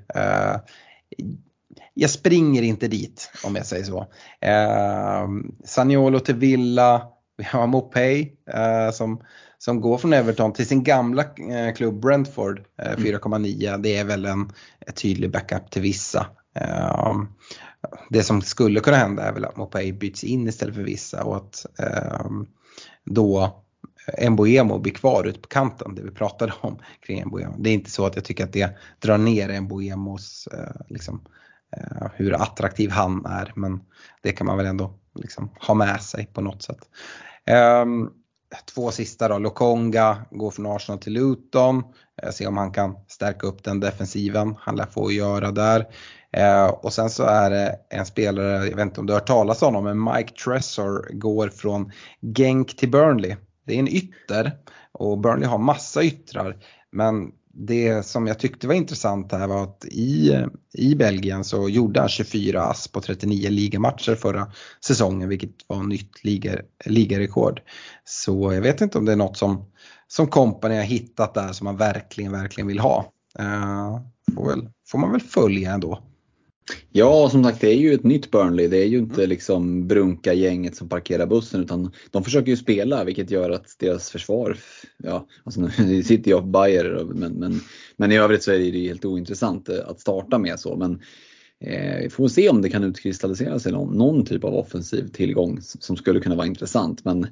[1.97, 4.07] Jag springer inte dit om jag säger så.
[5.65, 7.01] Saniolo till Villa,
[7.37, 8.31] vi har Mopay
[8.93, 9.21] som,
[9.57, 11.23] som går från Everton till sin gamla
[11.75, 13.67] klubb Brentford, 4,9.
[13.67, 13.81] Mm.
[13.81, 14.51] Det är väl en
[14.95, 16.25] tydlig backup till vissa
[18.09, 21.37] det som skulle kunna hända är väl att Mopay byts in istället för vissa och
[21.37, 22.25] att eh,
[23.05, 23.63] då
[24.29, 27.55] Mboemo blir kvar ute på kanten, det vi pratade om kring Mboemo.
[27.59, 31.31] Det är inte så att jag tycker att det drar ner Mboemos, eh, liksom, eh,
[31.77, 33.79] Eh, hur attraktiv han är, men
[34.21, 36.79] det kan man väl ändå liksom, ha med sig på något sätt.
[37.83, 38.13] Um,
[38.73, 41.83] två sista då, Lokonga går från Arsenal till Luton.
[42.21, 44.55] Eh, se om han kan stärka upp den defensiven.
[44.59, 45.87] Han lär få göra där.
[46.31, 49.27] Eh, och sen så är det en spelare, jag vet inte om du har hört
[49.27, 51.91] talas om honom, men Mike Tressor går från
[52.21, 53.35] Genk till Burnley.
[53.65, 54.51] Det är en ytter
[54.91, 56.57] och Burnley har massa yttrar.
[56.91, 60.43] Men det som jag tyckte var intressant här var att i,
[60.73, 64.51] i Belgien så gjorde han 24 ass på 39 ligamatcher förra
[64.85, 66.55] säsongen vilket var nytt liga,
[66.85, 67.61] ligarekord.
[68.05, 69.65] Så jag vet inte om det är något som,
[70.07, 73.13] som company har hittat där som man verkligen, verkligen vill ha.
[73.39, 73.99] Uh,
[74.35, 76.06] får, väl, får man väl följa ändå.
[76.91, 78.67] Ja, som sagt det är ju ett nytt Burnley.
[78.67, 79.29] Det är ju inte mm.
[79.29, 84.57] liksom Brunka-gänget som parkerar bussen utan de försöker ju spela vilket gör att deras försvar,
[84.97, 87.61] ja, alltså nu sitter jag på Bayer men, men,
[87.97, 90.75] men i övrigt så är det ju helt ointressant eh, att starta med så.
[90.75, 91.01] Men
[91.59, 95.59] eh, vi får se om det kan utkristallisera sig någon, någon typ av offensiv tillgång
[95.61, 97.05] som skulle kunna vara intressant.
[97.05, 97.27] Men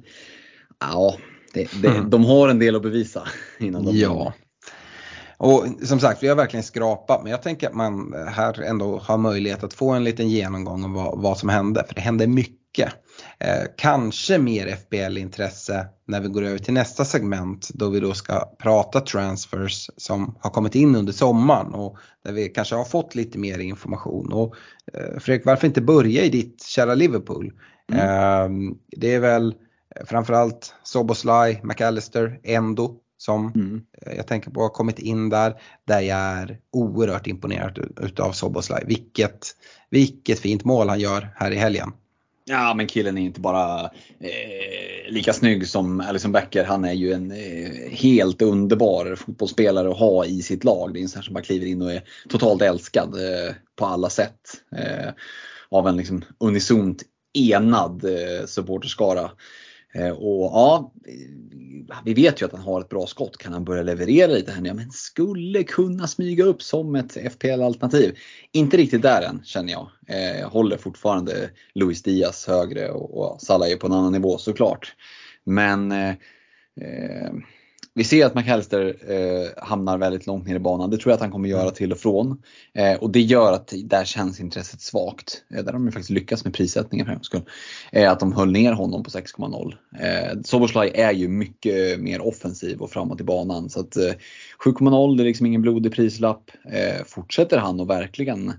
[0.80, 1.16] ja,
[1.54, 2.10] det, det, mm.
[2.10, 4.34] de har en del att bevisa innan de ja.
[5.38, 9.18] Och som sagt, vi har verkligen skrapat men jag tänker att man här ändå har
[9.18, 11.84] möjlighet att få en liten genomgång av vad, vad som hände.
[11.88, 12.92] För det hände mycket.
[13.38, 18.40] Eh, kanske mer FBL-intresse när vi går över till nästa segment då vi då ska
[18.58, 23.38] prata transfers som har kommit in under sommaren och där vi kanske har fått lite
[23.38, 24.32] mer information.
[24.32, 24.54] Och,
[24.92, 27.52] eh, Fredrik, varför inte börja i ditt kära Liverpool?
[27.92, 28.00] Mm.
[28.00, 29.54] Eh, det är väl
[30.04, 33.82] framförallt Soboslaj, McAllister, Endo som mm.
[34.16, 35.54] jag tänker på har kommit in där.
[35.84, 38.84] Där jag är oerhört imponerad utav Soboslaj.
[38.86, 39.46] Vilket,
[39.90, 41.92] vilket fint mål han gör här i helgen.
[42.48, 43.84] Ja men killen är inte bara
[44.20, 46.64] eh, lika snygg som Alison Becker.
[46.64, 50.94] Han är ju en eh, helt underbar fotbollsspelare att ha i sitt lag.
[50.94, 54.10] Det är en sån som bara kliver in och är totalt älskad eh, på alla
[54.10, 54.40] sätt.
[54.76, 55.12] Eh,
[55.68, 57.02] av en liksom unisont
[57.34, 59.30] enad eh, supporterskara.
[59.96, 60.92] Eh, och ja,
[62.04, 63.36] vi vet ju att han har ett bra skott.
[63.36, 64.68] Kan han börja leverera lite här nu?
[64.68, 68.16] Ja, men skulle kunna smyga upp som ett FPL-alternativ.
[68.52, 69.88] Inte riktigt där än känner jag.
[70.08, 74.94] Eh, jag håller fortfarande Luis Diaz högre och Salah är på en annan nivå såklart.
[75.44, 76.10] Men eh,
[76.80, 77.32] eh
[77.96, 80.90] vi ser att McAllister eh, hamnar väldigt långt ner i banan.
[80.90, 82.42] Det tror jag att han kommer göra till och från.
[82.74, 85.42] Eh, och det gör att där känns intresset svagt.
[85.50, 87.42] Eh, där har de ju faktiskt lyckats med prissättningen för en skull.
[87.92, 89.74] Eh, att de höll ner honom på 6,0.
[90.00, 93.70] Eh, Soboslaj är ju mycket mer offensiv och framåt i banan.
[93.70, 94.12] Så att eh,
[94.64, 96.50] 7,0 det är liksom ingen blodig prislapp.
[96.72, 98.52] Eh, fortsätter han och verkligen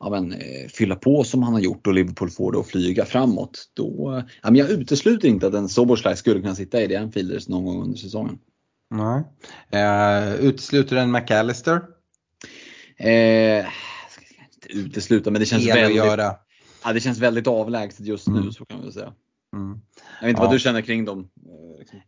[0.00, 3.04] ja, men, eh, fylla på som han har gjort och Liverpool får det att flyga
[3.04, 3.68] framåt.
[3.74, 6.96] Då, eh, ja, men jag utesluter inte att en Soboslaj skulle kunna sitta i det
[6.96, 8.38] Anfielders någon gång under säsongen.
[8.90, 9.22] Nej.
[9.74, 11.82] Uh, utesluter en McAllister?
[12.98, 13.66] Eh,
[14.68, 16.36] utesluta, men det känns, väldigt, göra.
[16.84, 18.52] Ja, det känns väldigt avlägset just nu mm.
[18.52, 19.12] så kan man säga.
[19.56, 19.80] Mm.
[20.20, 20.46] Jag vet inte ja.
[20.46, 21.18] vad du känner kring dem?
[21.20, 22.00] Eh, liksom.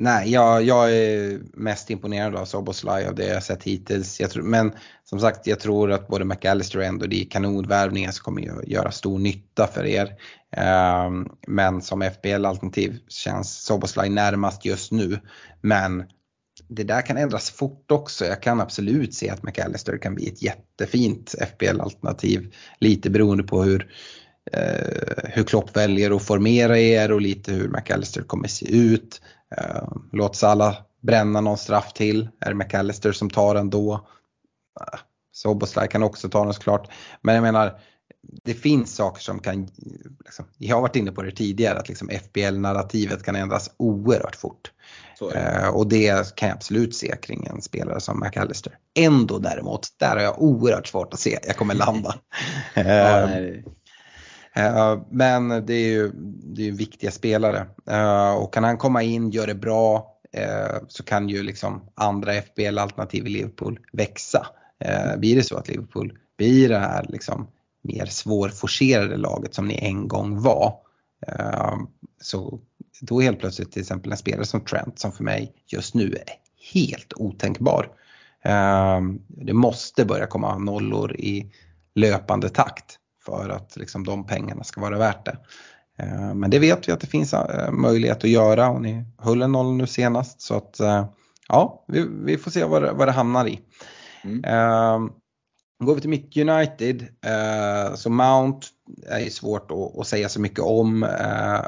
[0.00, 4.20] Nej, jag, jag är mest imponerad av Soboslaj av det jag sett hittills.
[4.20, 4.72] Jag tror, men
[5.04, 9.18] som sagt, jag tror att både McAllister och det är kanonvärvningar som kommer göra stor
[9.18, 10.14] nytta för er.
[11.06, 15.20] Um, men som FBL-alternativ känns Soboslaj närmast just nu.
[15.60, 16.04] Men
[16.68, 18.24] det där kan ändras fort också.
[18.24, 22.54] Jag kan absolut se att McAllister kan bli ett jättefint FBL-alternativ.
[22.80, 23.92] Lite beroende på hur,
[24.52, 29.20] eh, hur Klopp väljer att formera er och lite hur McAllister kommer se ut.
[29.56, 32.28] Eh, låt alla bränna någon straff till.
[32.40, 33.92] Är det McAllister som tar den då?
[34.80, 34.98] Eh,
[35.32, 36.90] Soboslaj kan också ta den såklart.
[37.22, 37.80] Men jag menar,
[38.44, 39.68] det finns saker som kan,
[40.24, 44.72] liksom, jag har varit inne på det tidigare, att liksom FBL-narrativet kan ändras oerhört fort.
[45.34, 48.78] Eh, och det kan jag absolut se kring en spelare som McAllister.
[48.94, 52.14] Ändå däremot, där har jag oerhört svårt att se jag kommer landa.
[52.74, 53.28] ja,
[54.54, 56.10] eh, men det är ju
[56.42, 61.02] det är viktiga spelare eh, och kan han komma in, gör det bra eh, så
[61.02, 64.46] kan ju liksom andra FBL-alternativ i Liverpool växa.
[64.84, 67.48] Eh, blir det så att Liverpool blir det här liksom
[67.82, 70.74] mer svårforcerade laget som ni en gång var
[71.26, 71.76] eh,
[72.20, 72.60] så
[73.00, 76.32] då helt plötsligt till exempel en spelare som Trent som för mig just nu är
[76.72, 77.90] helt otänkbar.
[78.42, 81.52] Ehm, det måste börja komma nollor i
[81.94, 85.38] löpande takt för att liksom de pengarna ska vara värt det.
[85.98, 89.42] Ehm, men det vet vi att det finns eh, möjlighet att göra och ni höll
[89.42, 91.06] en noll nu senast så att eh,
[91.48, 91.84] ja,
[92.24, 93.60] vi, får se vad det, vad det hamnar i.
[94.24, 95.10] Mm.
[95.84, 98.66] Går vi till mitt United, eh, så Mount
[99.06, 101.60] är svårt att, säga så mycket om eh,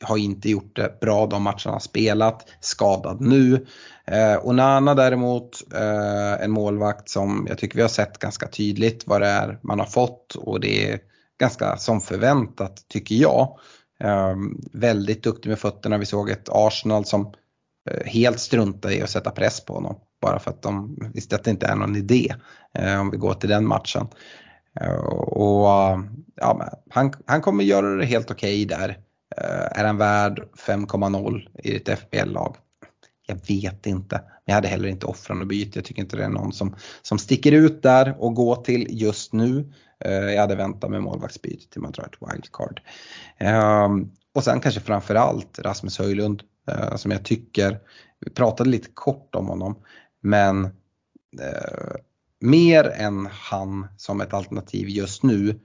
[0.00, 3.66] har inte gjort det bra de matcherna han spelat, skadad nu.
[4.06, 9.20] Eh, Onana däremot, eh, en målvakt som jag tycker vi har sett ganska tydligt vad
[9.20, 11.00] det är man har fått och det är
[11.40, 13.58] ganska som förväntat tycker jag.
[14.00, 14.34] Eh,
[14.72, 15.98] väldigt duktig med fötterna.
[15.98, 17.34] Vi såg ett Arsenal som
[17.90, 20.00] eh, helt struntade i att sätta press på honom.
[20.20, 22.34] Bara för att de visste att det inte är någon idé
[22.74, 24.06] eh, om vi går till den matchen.
[24.80, 25.68] Eh, och
[26.34, 28.88] ja, han, han kommer göra det helt okej okay där.
[29.36, 32.56] Eh, är han värd 5,0 i ett FBL-lag?
[33.26, 34.16] Jag vet inte.
[34.16, 35.78] Men jag hade heller inte offrat något byte.
[35.78, 39.32] Jag tycker inte det är någon som, som sticker ut där och går till just
[39.32, 39.72] nu.
[40.04, 42.80] Eh, jag hade väntat med målvaktsbyte till man drar ett wildcard.
[43.38, 47.78] Ehm, och sen kanske framförallt Rasmus Höjlund eh, som jag tycker,
[48.20, 49.78] vi pratade lite kort om honom,
[50.20, 50.64] men
[51.40, 51.96] eh,
[52.40, 55.60] mer än han som ett alternativ just nu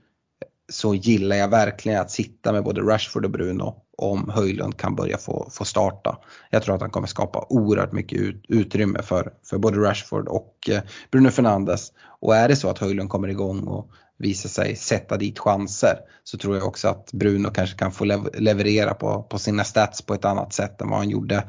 [0.68, 5.18] så gillar jag verkligen att sitta med både Rashford och Bruno om Höjlund kan börja
[5.18, 6.18] få, få starta.
[6.50, 10.70] Jag tror att han kommer skapa oerhört mycket ut, utrymme för, för både Rashford och
[10.70, 11.92] eh, Bruno Fernandes.
[12.20, 16.38] Och är det så att Höjlund kommer igång och visar sig sätta dit chanser så
[16.38, 18.04] tror jag också att Bruno kanske kan få
[18.34, 21.44] leverera på, på sina stats på ett annat sätt än vad han gjorde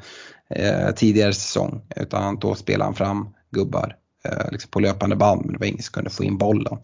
[0.49, 1.81] eh, tidigare säsong.
[1.95, 3.95] Utan då spelar han fram gubbar
[4.26, 6.77] eh, liksom på löpande band men det var ingen som kunde få in bollen.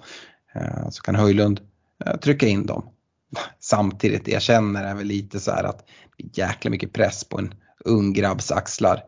[0.53, 1.61] Eh, så kan Höjlund
[2.05, 2.89] eh, trycka in dem
[3.59, 7.53] samtidigt jag känner väl lite så här att det är jäkla mycket press på en
[7.85, 9.03] ung grabbs axlar.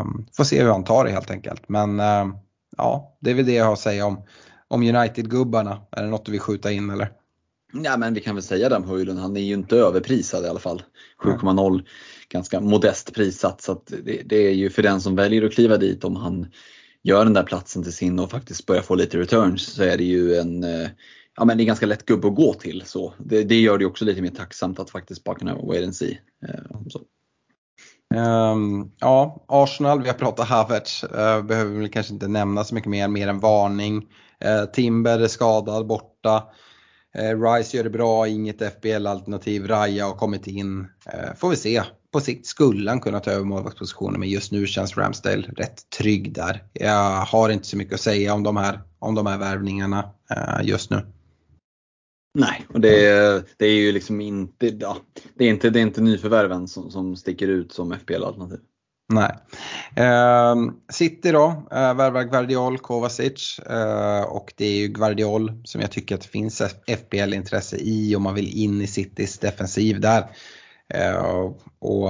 [0.00, 1.68] Um, får se hur han tar det helt enkelt.
[1.68, 1.98] Men
[2.76, 4.22] ja, det är väl det jag har att säga om,
[4.68, 5.80] om United-gubbarna.
[5.90, 7.12] Är det något du vill skjuta in eller?
[7.72, 10.48] Ja men vi kan väl säga det om Höjlund, han är ju inte överprisad i
[10.48, 10.82] alla fall.
[11.22, 11.82] 7,0
[12.32, 15.76] ganska modest prissatt så att det, det, är ju för den som väljer att kliva
[15.76, 16.46] dit om han
[17.02, 20.04] gör den där platsen till sin och faktiskt börjar få lite returns så är det
[20.04, 20.88] ju en eh,
[21.36, 22.82] ja, men det är ganska lätt gubbe att gå till.
[22.86, 25.96] Så det, det gör det också lite mer tacksamt att faktiskt bara kunna wait and
[25.96, 26.18] see.
[26.48, 27.00] Eh, så.
[28.14, 32.90] Um, ja, Arsenal, vi har pratat Havertz, uh, behöver väl kanske inte nämna så mycket
[32.90, 33.96] mer, mer än varning.
[34.44, 36.44] Uh, Timber är skadad, borta.
[37.18, 39.66] Uh, Rice gör det bra, inget FBL-alternativ.
[39.66, 40.88] Raja har kommit in.
[41.36, 41.82] får vi se.
[42.12, 46.34] På sikt skulle han kunna ta över målvaktspositionen men just nu känns Ramsdale rätt trygg
[46.34, 46.64] där.
[46.72, 50.10] Jag har inte så mycket att säga om de här, om de här värvningarna
[50.62, 51.06] just nu.
[52.38, 54.96] Nej, och det, det är ju liksom inte, ja,
[55.34, 58.60] det är inte, det är inte nyförvärven som, som sticker ut som FPL-alternativ.
[59.12, 59.36] Nej.
[59.96, 60.56] Eh,
[60.92, 66.14] City då, eh, värvar Guardiol, Kovacic eh, och det är ju Guardiol som jag tycker
[66.14, 70.24] att det finns FPL-intresse i om man vill in i Citys defensiv där.
[70.94, 72.08] Eh, och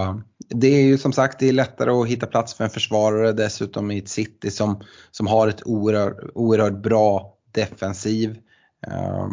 [0.48, 3.90] det är ju som sagt det är lättare att hitta plats för en försvarare dessutom
[3.90, 4.80] i ett City som,
[5.10, 8.38] som har ett oerhört, oerhört bra defensiv.
[8.86, 9.28] Eh,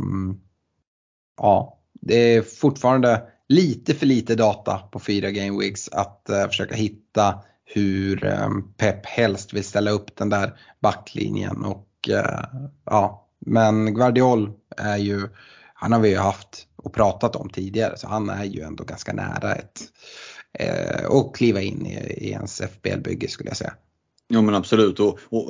[1.37, 6.75] ja, det är fortfarande lite för lite data på fyra game weeks att eh, försöka
[6.75, 8.35] hitta hur
[8.77, 11.87] Pep helst vill ställa upp den där backlinjen och
[12.85, 15.21] ja, men Guardiol är ju,
[15.73, 19.13] han har vi ju haft och pratat om tidigare så han är ju ändå ganska
[19.13, 19.81] nära ett
[20.59, 23.73] eh, och kliva in i, i ens FBL-bygge skulle jag säga.
[24.29, 25.49] Jo men absolut och, och,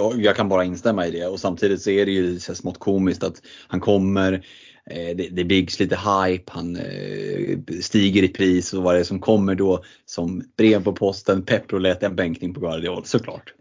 [0.00, 2.78] och jag kan bara instämma i det och samtidigt så är det ju så smått
[2.78, 4.44] komiskt att han kommer
[4.90, 9.04] Eh, det, det byggs lite hype, han eh, stiger i pris och vad det är
[9.04, 13.54] som kommer då som brev på posten, pepprolett, en bänkning på Guardiol såklart.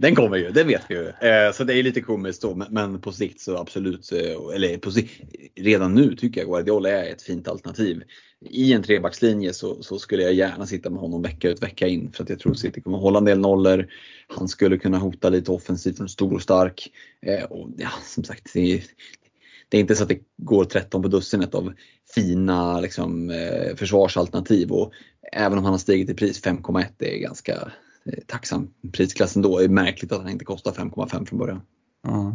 [0.00, 1.08] Den kommer ju, det vet vi ju.
[1.08, 4.90] Eh, så det är lite komiskt då, men på sikt så absolut, eh, eller på
[4.90, 5.22] sikt,
[5.56, 8.02] redan nu tycker jag Guardiola är ett fint alternativ.
[8.50, 12.12] I en trebackslinje så, så, skulle jag gärna sitta med honom vecka ut vecka in
[12.12, 13.86] för att jag tror att City kommer hålla en del nollor.
[14.26, 16.90] Han skulle kunna hota lite offensivt från stor och stark.
[17.26, 18.82] Eh, och ja, som sagt, det,
[19.68, 21.72] det är inte så att det går 13 på dussinet av
[22.14, 23.32] fina liksom,
[23.76, 24.92] försvarsalternativ och
[25.32, 27.72] även om han har stigit i pris 5,1 det är ganska
[28.26, 29.58] tacksam prisklass ändå.
[29.58, 31.60] Det är märkligt att han inte kostar 5,5 från början.
[32.08, 32.34] Mm.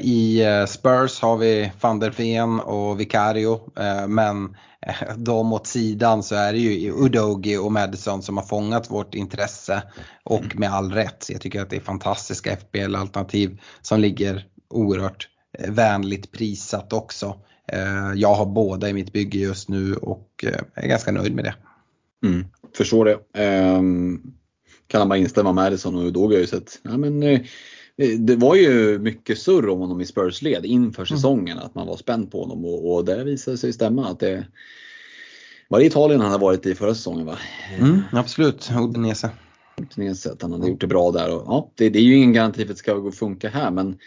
[0.00, 3.60] I uh, Spurs har vi van der Ven och Vicario
[4.08, 4.56] men
[5.16, 9.82] de åt sidan så är det ju Udogi och Madison som har fångat vårt intresse
[10.24, 10.56] och mm.
[10.58, 11.26] med all rätt.
[11.30, 15.28] Jag tycker att det är fantastiska FBL-alternativ som ligger oerhört
[15.58, 17.40] Eh, vänligt prissatt också.
[17.72, 21.44] Eh, jag har båda i mitt bygge just nu och eh, är ganska nöjd med
[21.44, 21.54] det.
[22.26, 22.46] Mm,
[22.76, 23.40] förstår det.
[23.76, 24.34] Um,
[24.90, 27.20] kan bara instämma med Madison och Udoga har ju sett, ja, men,
[28.18, 31.06] det var ju mycket surr om honom i Spurs-led inför mm.
[31.06, 31.66] säsongen, mm.
[31.66, 34.08] att man var spänd på honom och, och det visade sig stämma.
[34.08, 34.46] att det
[35.68, 37.38] Var det Italien han hade varit i förra säsongen va?
[37.78, 39.30] Mm, absolut, Udinese.
[39.80, 41.34] Udinese, att han hade gjort det bra där.
[41.34, 43.98] Och, ja, det, det, är ju ingen garanti för att det ska funka här men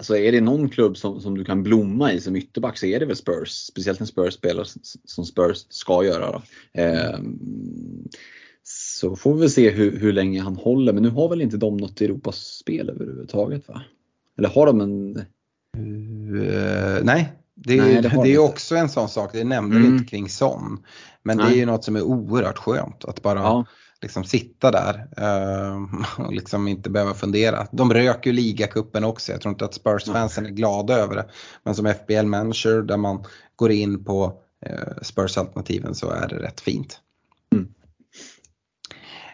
[0.00, 3.00] Alltså är det någon klubb som, som du kan blomma i som ytterback så är
[3.00, 3.50] det väl Spurs.
[3.50, 4.66] Speciellt en Spurs spelar
[5.04, 6.42] som Spurs ska göra.
[6.72, 7.18] Eh,
[9.00, 10.92] så får vi se hur, hur länge han håller.
[10.92, 13.82] Men nu har väl inte de något Europaspel överhuvudtaget va?
[14.38, 15.16] Eller har de en?
[15.78, 19.90] Uh, nej, Det är, Nej, det det är också en sån sak, det nämnde Mm.
[19.90, 20.78] vi inte kring Son.
[21.22, 21.58] Men det är Nej.
[21.58, 23.64] ju något som är oerhört skönt att bara Ja.
[24.02, 25.78] liksom sitta där eh,
[26.26, 27.66] och liksom inte behöva fundera.
[27.72, 31.26] De rök ju ligacupen också, jag tror inte att Spurs-fansen är glada över det.
[31.62, 33.24] Men som FBL-manager där man
[33.56, 34.32] går in på
[34.66, 37.00] eh, Spurs-alternativen så är det rätt fint.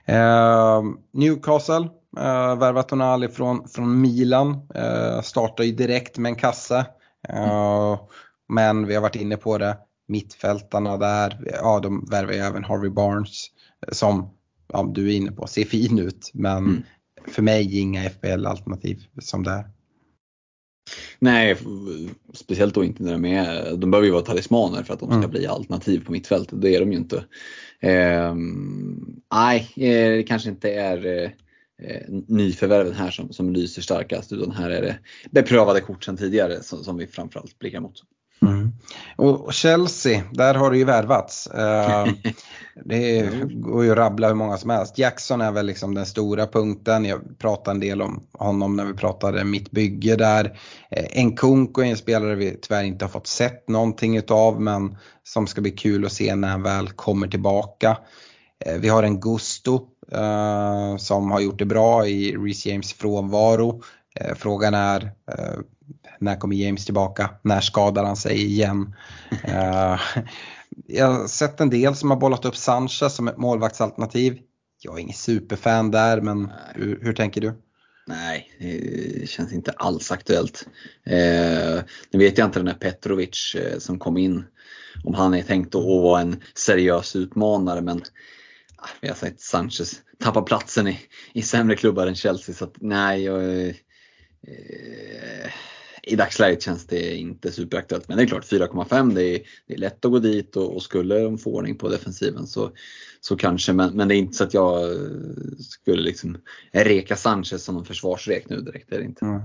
[0.08, 0.20] Mm.
[0.20, 1.88] Eh, Newcastle,
[2.18, 6.86] eh, värvat Tonali från, från Milan, eh, startar ju direkt med en kasse.
[7.28, 8.00] Eh,
[8.48, 9.76] men vi har varit inne på det,
[10.08, 13.46] mittfältarna där, ja de värvar ju även Harvey Barnes
[13.92, 14.30] som
[14.72, 16.82] ja, du är inne på, ser fin ut men Mm.
[17.28, 19.64] för mig inga FBL-alternativ som det är.
[21.18, 21.56] Nej,
[22.34, 25.16] speciellt då inte när de är, de behöver ju vara talismaner för att de ska
[25.18, 25.30] Mm.
[25.30, 26.62] bli alternativ på mittfältet.
[26.62, 27.24] Det är de ju inte.
[27.80, 31.30] Ehm, nej, eh, det kanske inte är eh,
[31.82, 34.98] eh, nyförvärven här som, som lyser starkast utan här är det
[35.30, 38.02] beprövade kort sedan tidigare som, som vi framförallt blickar mot.
[38.42, 38.72] Mm.
[39.16, 41.46] Och Chelsea, där har det ju värvats.
[41.46, 42.06] Eh,
[42.84, 44.98] det går ju att rabbla hur många som helst.
[44.98, 47.04] Jackson är väl liksom den stora punkten.
[47.04, 50.58] Jag pratade en del om honom när vi pratade mitt bygge där.
[50.90, 55.46] Eh, Nkunku är en spelare vi tyvärr inte har fått sett någonting utav men som
[55.46, 57.98] ska bli kul att se när han väl kommer tillbaka.
[58.64, 59.80] Eh, Vi har en Gusto
[60.98, 63.82] som har gjort det bra i Reece James frånvaro.
[64.36, 65.12] Frågan är
[66.18, 67.30] när kommer James tillbaka?
[67.42, 68.94] När skadar han sig igen?
[69.44, 70.00] Eh,
[70.86, 74.38] jag har sett en del som har bollat upp Sanchez som ett målvaktsalternativ.
[74.82, 77.54] Jag är ingen superfan där men hur, hur tänker du?
[78.06, 80.66] Nej, det känns inte alls aktuellt.
[81.04, 84.44] Eh, nu vet jag inte den här Petrovic eh, som kom in,
[85.04, 88.02] om han är tänkt att vara en seriös utmanare men
[88.76, 90.98] ah, vi har sett Sanchez tappa platsen i,
[91.32, 93.74] i sämre klubbar än Chelsea så att nej, jag, eh,
[96.06, 98.08] i dagsläget känns det inte superaktuellt.
[98.08, 100.82] Men det är klart 4,5 det är, det är lätt att gå dit och, och
[100.82, 102.70] skulle de få ordning på defensiven så,
[103.20, 103.72] så kanske.
[103.72, 104.98] Men, men det är inte så att jag eh,
[105.58, 106.38] skulle liksom
[106.72, 108.90] reka Sanchez som en försvarsrek nu direkt.
[108.90, 109.24] Det är det inte.
[109.24, 109.42] Mm.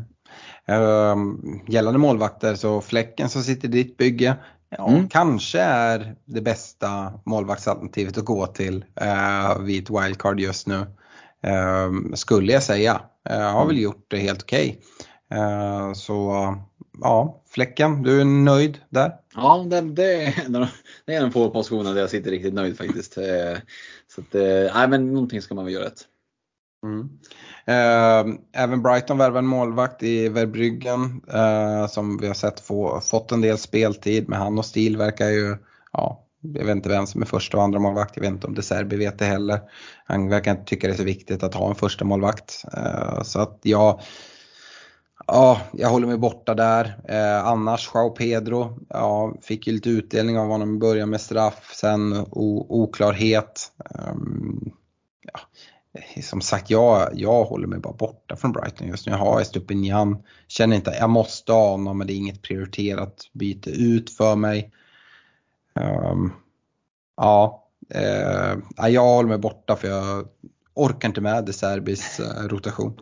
[0.67, 4.35] Um, gällande målvakter så Fläcken som sitter i ditt bygge
[4.77, 5.09] ja, Mm.
[5.09, 10.85] kanske är det bästa målvaktsalternativet att gå till uh, vid ett wildcard just nu.
[11.87, 13.01] Um, skulle jag säga.
[13.29, 14.69] Uh, har väl gjort det helt okej.
[14.69, 15.10] Uh,
[15.95, 16.55] så
[17.01, 19.11] ja, Fläcken, du är nöjd där?
[19.35, 19.81] Ja, det,
[21.05, 23.17] det, är en få positioner där jag sitter riktigt nöjd faktiskt.
[23.17, 23.57] Eh,
[24.07, 26.01] Så att, eh, nej, men någonting ska man väl göra rätt.
[26.83, 27.09] Mm.
[27.65, 33.31] Eh, även Brighton värvar en målvakt i Verbryggen eh, som vi har sett få, fått
[33.31, 34.29] en del speltid.
[34.29, 35.57] Men han och Stil verkar ju,
[35.93, 38.15] ja, jag vet inte vem som är första och andra målvakt.
[38.15, 39.59] Jag vet inte om De Serbi vet det heller.
[40.05, 42.65] Han verkar inte tycka det är så viktigt att ha en första målvakt.
[42.73, 44.01] Eh, så att jag,
[45.31, 46.97] ja, jag håller mig borta där.
[47.07, 51.71] Eh, annars, Joao Pedro, ja, fick ju lite utdelning av honom i början med straff,
[51.75, 53.71] sen oklarhet.
[54.11, 54.71] Um,
[55.33, 55.39] ja,
[55.93, 59.11] eh, som sagt, jag, jag håller mig bara borta från Brighton just nu.
[59.11, 63.69] Jag har Estupinian, känner inte, jag måste ha honom men det är inget prioriterat byte
[63.69, 64.71] ut för mig.
[65.73, 66.33] Um,
[67.17, 70.27] ja, eh, jag håller mig borta för jag
[70.73, 72.99] orkar inte med De Serbis eh, rotation.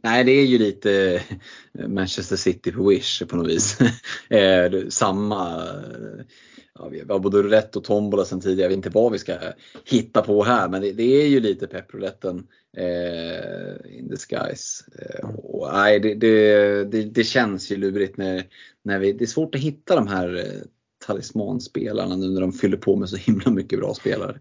[0.00, 1.22] Nej, det är ju lite
[1.78, 3.78] eh, Manchester City på Wish på något vis.
[4.28, 6.24] Eh, samma, eh,
[6.74, 8.62] ja, vi har både roulette och tombola sedan tidigare.
[8.62, 9.36] Jag vet inte vad vi ska
[9.84, 12.46] hitta på här, men det, det är ju lite peprouletten
[12.76, 14.84] eh, in disguise.
[14.98, 18.44] Eh, och, nej, det, det, det, det känns ju lurigt när,
[18.82, 20.62] när vi, det är svårt att hitta de här
[21.06, 24.38] talismanspelarna nu när de fyller på med så himla mycket bra spelare.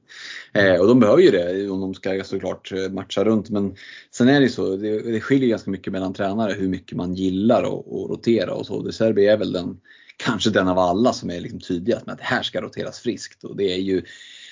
[0.54, 3.50] Eh, och de behöver ju det om de ska såklart eh, matcha runt.
[3.50, 3.76] Men
[4.12, 7.14] sen är det ju så, det, det skiljer ganska mycket mellan tränare hur mycket man
[7.14, 8.82] gillar att rotera och så.
[8.82, 9.78] De Serbi är väl den,
[10.18, 13.44] kanske den av alla som är liksom tydligast med att det här ska roteras friskt.
[13.44, 14.02] Och det är ju,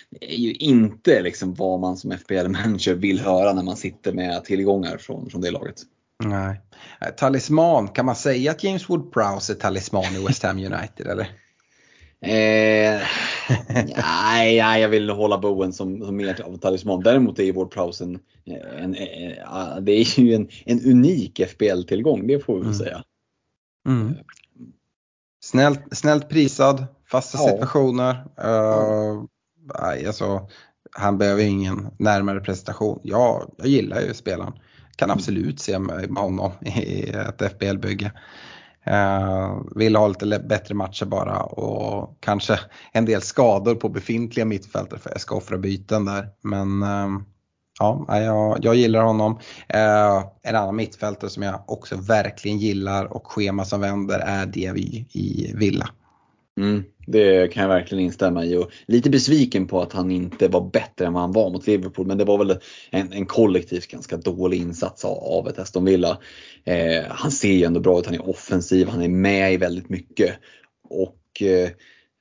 [0.09, 4.43] det är ju inte liksom vad man som FBL-manager vill höra när man sitter med
[4.43, 5.75] tillgångar från, från det laget.
[6.23, 6.61] Nej.
[7.01, 11.31] Eh, talisman, kan man säga att James Wood-Prowse är talisman i West Ham United eller?
[12.25, 13.01] Eh,
[13.95, 17.03] nej, nej, jag vill hålla Bowen som, som mer av talisman.
[17.03, 18.19] Däremot är ju vår Prowse en,
[18.79, 22.79] en, en, det är ju en, en unik FBL-tillgång, det får vi väl Mm.
[22.79, 23.03] säga.
[23.87, 24.13] Mm.
[25.43, 27.49] Snällt, snällt prisad, fasta Ja.
[27.49, 28.13] situationer.
[28.45, 29.23] Uh,
[29.81, 30.49] nej, alltså,
[30.91, 32.99] han behöver ingen närmare presentation.
[33.03, 34.53] Ja, jag gillar ju spelaren.
[34.95, 38.11] Kan absolut se mig med honom i ett FBL-bygge.
[38.85, 42.59] Eh, vill ha lite bättre matcher bara och kanske
[42.91, 46.29] en del skador på befintliga mittfältare för jag ska offra byten där.
[46.41, 47.23] Men ehm,
[47.79, 49.39] ja, jag, jag gillar honom.
[49.69, 55.05] Eh, en annan mittfältare som jag också verkligen gillar och schema som vänder är Diaby
[55.11, 55.89] i Villa.
[56.61, 58.57] Mm, det kan jag verkligen instämma i.
[58.57, 62.07] Och lite besviken på att han inte var bättre än vad han var mot Liverpool.
[62.07, 62.57] Men det var väl
[62.89, 66.17] en, en kollektivt ganska dålig insats av, ett Aston Villa.
[66.63, 69.89] Eh, han ser ju ändå bra ut, han är offensiv, han är med i väldigt
[69.89, 70.35] mycket.
[70.89, 71.69] Och eh,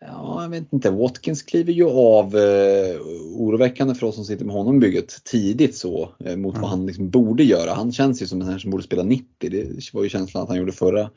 [0.07, 0.91] Ja, jag vet inte.
[0.91, 3.01] Watkins kliver ju av eh,
[3.35, 6.63] oroväckande för oss som sitter med honom i bygget tidigt så eh, mot mm.
[6.63, 7.75] vad han liksom borde göra.
[7.75, 9.27] Han känns ju som en här som borde spela 90.
[9.39, 11.11] Det var ju känslan att han gjorde förra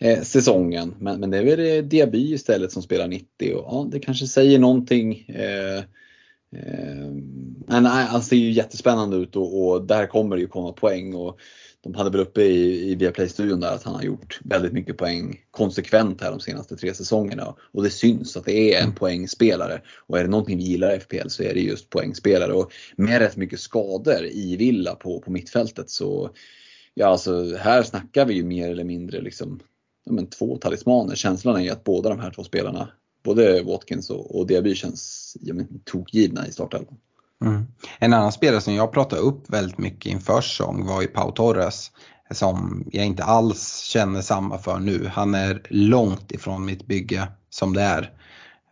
[0.00, 0.94] eh, säsongen.
[0.98, 4.26] Men, men det är väl eh, Diaby istället som spelar 90 och ja, det kanske
[4.26, 5.26] säger någonting.
[5.28, 5.78] Eh,
[6.52, 7.12] eh,
[7.66, 10.72] men nej, alltså det är ju jättespännande ut och, och där kommer det ju komma
[10.72, 11.14] poäng.
[11.14, 11.40] Och,
[11.80, 15.40] de hade väl uppe i, i Viaplay-studion där att han har gjort väldigt mycket poäng
[15.50, 17.54] konsekvent här de senaste tre säsongerna.
[17.72, 19.82] Och det syns att det är en poängspelare.
[20.06, 22.52] Och är det någonting vi gillar i FPL så är det just poängspelare.
[22.52, 26.30] Och med rätt mycket skador i Villa på, på mittfältet så
[26.94, 29.60] Ja alltså här snackar vi ju mer eller mindre liksom
[30.10, 31.14] men två talismaner.
[31.14, 32.88] Känslan är ju att båda de här två spelarna,
[33.24, 35.54] både Watkins och, och Diaby känns ja,
[35.84, 36.96] tokgivna i startelvan.
[37.44, 37.66] Mm.
[37.98, 41.90] En annan spelare som jag pratade upp väldigt mycket inför säsong var ju Pau Torres.
[42.30, 45.10] Som jag inte alls känner samma för nu.
[45.12, 48.12] Han är långt ifrån mitt bygge som det är.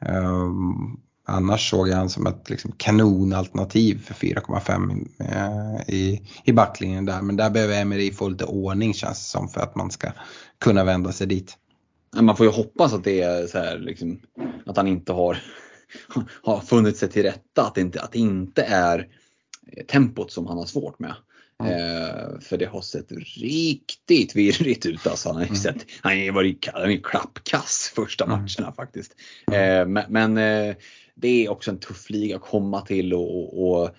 [0.08, 4.90] Um, annars såg jag han som ett liksom, kanonalternativ för 4,5
[5.20, 7.22] uh, eh, i, i backlinjen där.
[7.22, 10.08] Men där behöver Emery få lite ordning känns det som för att man ska
[10.58, 11.56] kunna vända sig dit.
[12.20, 14.20] Man får ju hoppas att det är så här, liksom,
[14.66, 15.38] att han inte har
[16.42, 17.66] har funnit sig till rätta.
[17.66, 19.08] Att det inte, att det inte är
[19.88, 21.14] tempot som han har svårt med.
[21.60, 21.72] Mm.
[21.72, 25.06] Eh, för det har sett riktigt virrigt ut.
[25.06, 25.56] Alltså, han har mm.
[25.56, 28.38] sett, han har varit han är klappkass första mm.
[28.38, 29.16] matcherna faktiskt.
[29.52, 30.76] Eh, men, men eh,
[31.14, 33.96] det är också en tuff liga att komma till och, och, och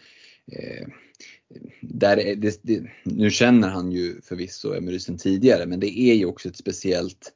[1.56, 6.14] eh, där det, det, nu känner han ju förvisso Emery sen tidigare men det är
[6.14, 7.34] ju också ett speciellt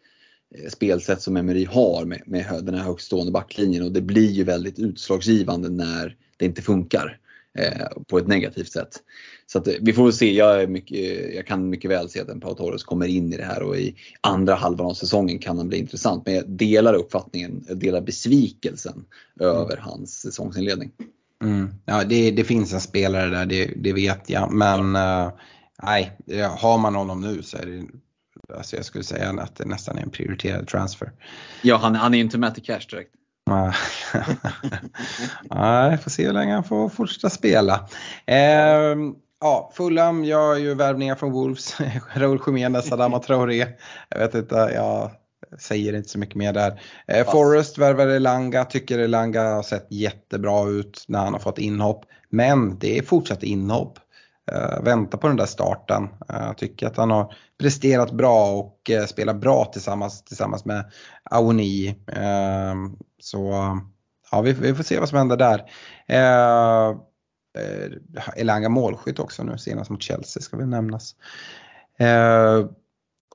[0.55, 4.43] Eh, spelsätt som Emery har med, med den här högstående backlinjen och det blir ju
[4.43, 7.19] väldigt utslagsgivande när det inte funkar
[7.57, 8.99] eh, på ett negativt sätt.
[9.45, 12.29] Så att, eh, vi får väl se, jag, mycket, jag, kan mycket väl se att
[12.29, 15.57] en Pau Torres kommer in i det här och i andra halvan av säsongen kan
[15.57, 16.25] han bli intressant.
[16.25, 19.05] Men jag delar uppfattningen, jag delar besvikelsen
[19.39, 19.55] mm.
[19.55, 20.91] över hans säsongsinledning.
[21.41, 21.73] Mm.
[21.85, 24.51] Ja, det, det, finns en spelare där, det, det vet jag.
[24.51, 25.31] Men uh,
[25.83, 26.17] nej,
[26.57, 27.83] har man honom nu så är det
[28.57, 31.11] alltså jag skulle säga att det nästan är en prioriterad transfer.
[31.61, 33.11] Ja, han, han är inte med till cash direkt.
[35.49, 37.87] Nej, får se hur länge han får fortsätta spela.
[38.25, 38.95] Eh,
[39.41, 41.77] ja, Fulham gör ju värvningar från Wolves.
[42.13, 43.67] Raúl Jiménez, Adama Traoré.
[44.09, 45.11] Jag vet inte, jag
[45.57, 46.81] säger inte så mycket mer där.
[47.07, 52.05] Eh, Forrest värvar Elanga, tycker Elanga har sett jättebra ut när han har fått inhopp.
[52.29, 53.99] Men det är fortsatt inhopp.
[54.51, 56.09] Uh, vänta på den där starten.
[56.27, 60.91] Jag uh, tycker att han har presterat bra och uh, spelat bra tillsammans, tillsammans med
[61.23, 61.89] Aoni.
[62.09, 63.51] Uh, så
[64.31, 65.65] ja, vi, vi, får se vad som händer där.
[68.35, 71.15] Elanga målskytt också nu senast mot Chelsea ska väl nämnas.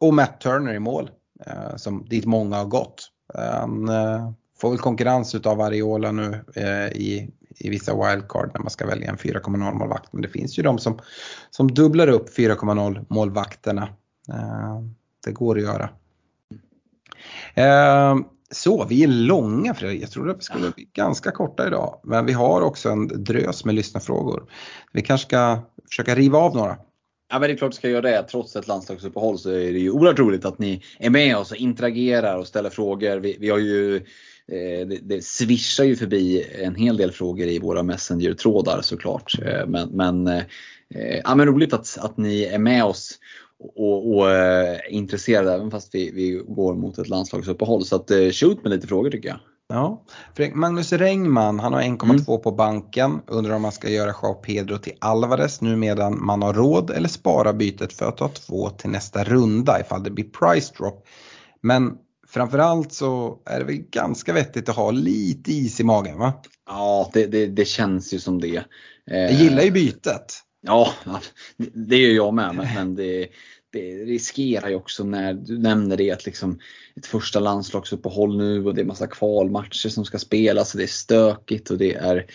[0.01, 1.11] och Matt Turner i mål,
[1.47, 3.11] Eh, som, dit många har gått.
[3.35, 8.71] Han eh, får väl konkurrens utav Ariola nu eh, i i vissa wildcard när man
[8.71, 10.13] ska välja en 4,0 målvakt.
[10.13, 10.99] Men det finns ju de som,
[11.51, 13.83] som dubblar upp 4,0 målvakterna.
[14.29, 14.81] Eh,
[15.25, 15.91] det går att göra.
[17.55, 18.17] Eh,
[18.51, 20.03] så, vi är långa Fredrik.
[20.03, 22.01] Jag trodde att vi skulle bli ganska korta idag.
[22.05, 24.51] Men vi har också en drös med lyssnarfrågor.
[24.93, 25.59] Vi kanske ska
[25.89, 26.79] försöka riva av några.
[27.29, 28.23] Ja men det är klart vi ska göra det.
[28.23, 31.57] Trots ett landslagsuppehåll så är det ju oerhört roligt att ni är med oss och
[31.57, 33.17] interagerar och ställer frågor.
[33.17, 34.07] Vi, vi har ju
[34.53, 39.39] Eh, det, det svischar ju förbi en hel del frågor i våra Messenger-trådar såklart.
[39.43, 40.43] Eh, men, men, eh,
[41.25, 43.19] ja, men roligt att, att ni är med oss
[43.77, 47.85] och, och är eh, intresserade även fast vi, vi går mot ett landslagsuppehåll.
[47.85, 49.39] Så att, eh, shoot med lite frågor tycker jag.
[49.69, 50.05] Ja,
[50.55, 52.25] Magnus Rengman, han har 1,2 mm.
[52.25, 53.21] på banken.
[53.27, 57.09] Undrar om man ska göra Joao Pedro till Alvarez nu medan man har råd eller
[57.09, 61.07] spara bytet för att ta två till nästa runda ifall det blir price drop.
[61.63, 61.99] Men
[62.29, 66.33] framförallt så är det väl ganska vettigt att ha lite is i magen va?
[66.67, 68.65] Ja, det, det, det känns ju som det.
[69.05, 70.41] Jag gillar ju bytet.
[70.61, 70.93] Ja,
[71.89, 72.55] det gör jag med.
[72.75, 73.29] Men det
[74.05, 76.59] riskerar ju också när du nämner det att liksom
[76.97, 80.89] ett första landslagsuppehåll nu och det är massa kvalmatcher som ska spelas och det är
[80.89, 82.27] stökigt och det är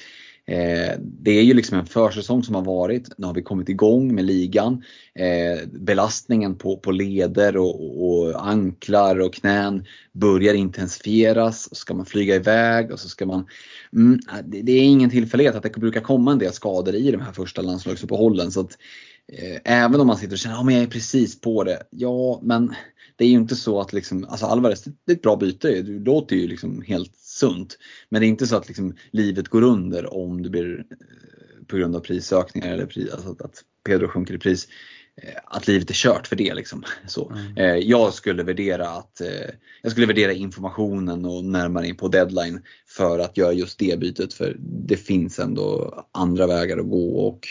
[0.52, 3.10] Eh, det är ju liksom en försäsong som har varit.
[3.18, 4.84] Nu har vi kommit igång med ligan.
[5.16, 11.76] Eh, belastningen på, på leder och, och, anklar och knän börjar intensifieras.
[11.76, 13.46] ska man flyga iväg och så ska man...
[13.94, 17.22] Mm, det, det, är ingen tillfällighet att det brukar komma en del skador i de
[17.22, 18.52] här första landslagsuppehållen.
[18.52, 18.78] Så att, eh,
[19.64, 21.84] även om man sitter och känner att ja, jag är precis på det.
[21.90, 22.76] Ja, men
[23.16, 25.82] det är ju inte så att liksom, alltså Alvarez, det är ett bra byte.
[25.82, 27.78] Det låter ju liksom helt sunt.
[28.10, 31.78] Men det är inte så att liksom livet går under om det blir eh, på
[31.78, 34.68] grund av prisökningar eller pris, alltså att Pedro sjunker i pris.
[35.24, 36.54] Eh, att livet är kört för det.
[36.54, 36.84] Liksom.
[37.08, 37.58] Så, Mm.
[37.58, 39.50] eh, jag skulle värdera att eh,
[39.82, 44.34] jag skulle värdera informationen och närmare in på deadline för att göra just det bytet.
[44.34, 47.28] För det finns ändå andra vägar att gå.
[47.28, 47.48] och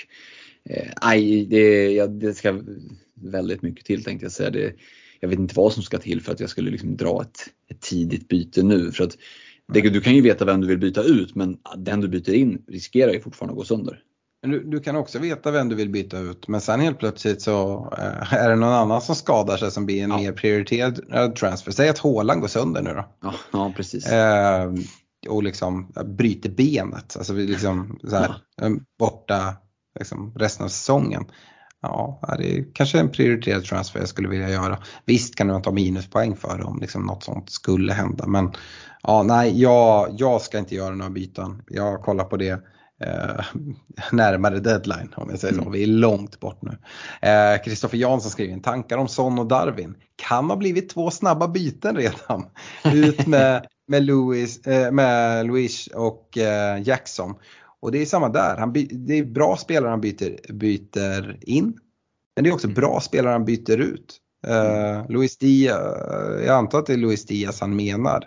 [0.74, 2.60] eh, aj, det, ja, det ska
[3.22, 4.50] väldigt mycket till tänkte jag säga.
[4.50, 4.72] Det,
[5.20, 7.38] jag vet inte vad som ska till för att jag skulle liksom dra ett,
[7.70, 8.92] ett tidigt byte nu.
[8.92, 9.16] För att
[9.72, 12.62] det, du kan ju veta vem du vill byta ut men den du byter in
[12.68, 14.02] riskerar ju fortfarande att gå sönder.
[14.42, 17.88] Du, du kan också veta vem du vill byta ut men sen helt plötsligt så
[17.98, 20.16] eh, är det någon annan som skadar sig som blir en Ja.
[20.18, 21.72] mer prioriterad eh, transfer.
[21.72, 23.08] Säg att Haaland går sönder nu då.
[23.22, 24.06] Ja, ja precis.
[24.06, 24.72] Eh,
[25.28, 27.16] och liksom eh, bryter benet.
[27.16, 29.56] Alltså liksom så här, eh, borta
[29.98, 31.24] liksom, resten av säsongen.
[31.82, 34.78] Ja, det är kanske en prioriterad transfer jag skulle vilja göra.
[35.04, 38.26] Visst kan man ta minuspoäng för det om liksom något sånt skulle hända.
[38.26, 38.52] Men
[39.02, 41.62] ja, nej, jag, jag ska inte göra några byten.
[41.68, 42.64] Jag kollar på det
[43.04, 43.44] eh,
[44.12, 45.60] närmare deadline om jag säger så.
[45.60, 45.72] Mm.
[45.72, 46.78] Vi är långt bort nu.
[47.28, 49.94] Eh, Kristoffer Jansson skriver in tankar om Son och Darwin.
[50.16, 52.46] Kan ha blivit två snabba byten redan.
[52.94, 57.34] Ut med, med, Louis, eh, med Luis och eh, Jackson.
[57.82, 58.56] Och det är samma där.
[58.56, 61.78] Han det är bra spelare han byter, byter in.
[62.36, 64.18] Men det är också bra spelare han byter ut.
[64.46, 65.78] Eh, Luis Diaz,
[66.46, 68.24] jag antar att det är Luis Diaz han menar.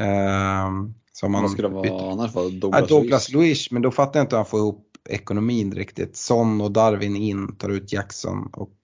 [0.00, 0.70] Eh,
[1.12, 2.34] som han skulle byter- vara annars?
[2.34, 3.46] Var Douglas, Douglas Luiz?
[3.46, 6.16] Luiz, men då fattar jag inte hur han får ihop ekonomin riktigt.
[6.16, 8.76] Son och Darwin in, tar ut Jackson och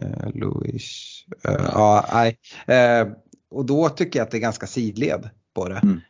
[0.00, 1.14] eh, Luiz.
[1.44, 2.38] Eh, ja, nej.
[2.66, 3.08] Eh,
[3.50, 5.80] och då tycker jag att det är ganska sidled på det.
[5.82, 6.00] Mm.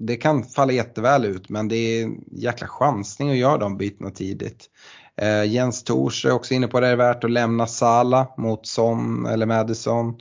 [0.00, 4.10] Det kan falla jätteväl ut men det är en jäkla chansning att göra de bytena
[4.10, 4.66] tidigt.
[5.16, 8.66] Eh, Jens Tors är också inne på det, det är värt att lämna Sala mot
[8.66, 10.20] Son eller Madison.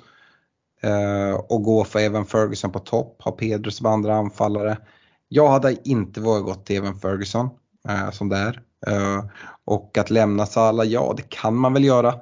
[0.82, 4.78] Eh, och gå för Evan Ferguson på topp, ha Pedro som andra anfallare.
[5.28, 7.50] Jag hade inte vågat gå till Evan Ferguson
[7.90, 8.62] eh, som det är.
[8.88, 9.26] Eh,
[9.66, 12.16] och att lämna Salah, ja det kan man väl göra.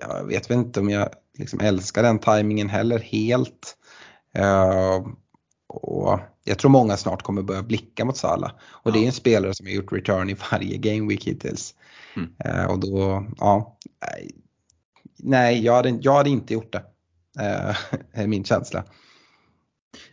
[0.00, 1.08] Jag vet väl inte om jag
[1.38, 3.76] liksom älskar den tajmingen heller helt.
[4.34, 5.06] Eh,
[5.68, 6.18] och
[6.48, 8.52] jag tror många snart kommer börja blicka mot Salah.
[8.62, 11.74] Och det är en spelare som har gjort return i varje game week hittills.
[12.16, 12.30] Mm.
[12.44, 13.78] Eh, och då, ja.
[15.18, 15.64] nej.
[15.64, 16.82] Jag hade, jag hade inte gjort det.
[18.14, 18.84] Eh, min känsla.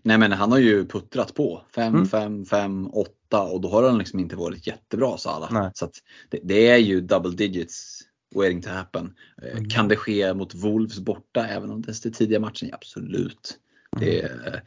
[0.01, 1.61] Nej men han har ju puttrat på.
[1.75, 2.05] 5, Mm.
[2.07, 5.53] 5, 5, 8 och då har han liksom inte varit jättebra Salah.
[5.53, 5.71] Nej.
[5.73, 5.89] Så
[6.29, 8.01] det, det är ju double digits
[8.35, 9.13] waiting to happen.
[9.41, 9.69] Eh, Mm.
[9.69, 12.69] Kan det ske mot Wolves borta även om det är tidiga matchen?
[12.69, 13.57] Ja, absolut.
[13.99, 14.41] Det Mm.
[14.45, 14.63] är,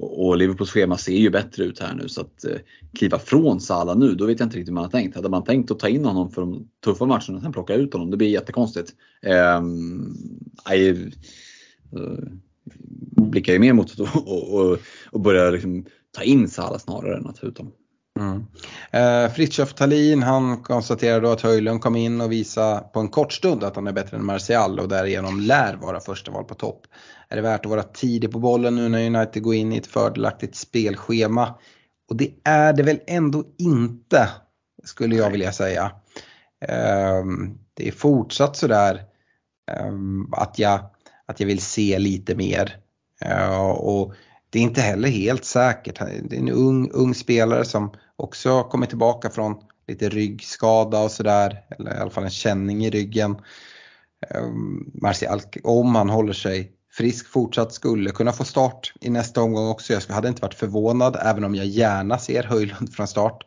[0.00, 2.56] och och Liverpools schema ser ju bättre ut här nu så att eh,
[2.92, 5.16] kliva från Salah nu, då vet jag inte riktigt hur man har tänkt.
[5.16, 7.92] Hade man tänkt att ta in honom för de tuffa matcherna och sen plocka ut
[7.92, 8.94] honom, det blir jättekonstigt.
[9.58, 10.16] Um,
[13.30, 14.78] blickar ju mer mot att och, och,
[15.10, 17.72] och börja liksom ta in Salah snarare än att ta ut honom.
[18.20, 18.46] Mm.
[18.90, 23.32] Eh, Fritiof Thalin han konstaterar då att Höjlund kom in och visade på en kort
[23.32, 26.86] stund att han är bättre än Martial och därigenom lär vara första val på topp.
[27.28, 29.86] Är det värt att vara tidig på bollen nu när United går in i ett
[29.86, 31.54] fördelaktigt spelschema?
[32.08, 34.28] Och det är det väl ändå inte,
[34.84, 35.92] skulle jag vilja säga.
[36.68, 39.02] Ehm, det är fortsatt sådär
[39.70, 40.80] ehm, att, jag,
[41.26, 42.76] att jag vill se lite mer.
[43.20, 44.14] Eh, och
[44.50, 45.98] det är inte heller helt säkert.
[45.98, 49.56] Det är en ung, ung spelare som också kommit tillbaka från
[49.88, 51.64] lite ryggskada och sådär.
[51.78, 53.36] Eller i alla fall en känning i ryggen.
[54.30, 59.68] Ehm, Martial, om han håller sig frisk fortsatt, skulle kunna få start i nästa omgång
[59.68, 59.92] också.
[59.92, 63.44] Jag hade inte varit förvånad även om jag gärna ser Höjlund från start.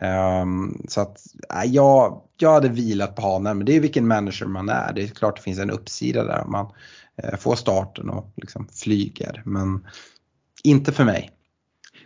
[0.00, 1.20] Ehm, så att
[1.66, 4.92] ja, jag, hade vilat på hanen men det är vilken manager man är.
[4.92, 6.66] Det är klart det finns en uppsida där om man
[7.16, 9.42] eh, får starten och liksom flyger.
[9.44, 9.86] Men
[10.64, 11.30] inte för mig.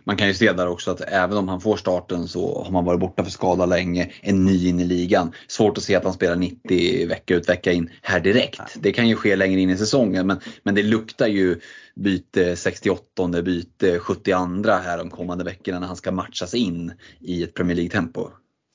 [0.03, 2.85] Man kan ju se där också att även om han får starten så har man
[2.85, 5.31] varit borta för skada länge, en ny in i ligan.
[5.47, 8.61] Svårt att se att han spelar 90 vecka ut vecka in här direkt.
[8.75, 11.59] Det kan ju ske längre in i säsongen men, men det luktar ju
[11.95, 14.37] byte 68, byte 72
[14.71, 18.29] här de kommande veckorna när han ska matchas in i ett Premier League-tempo.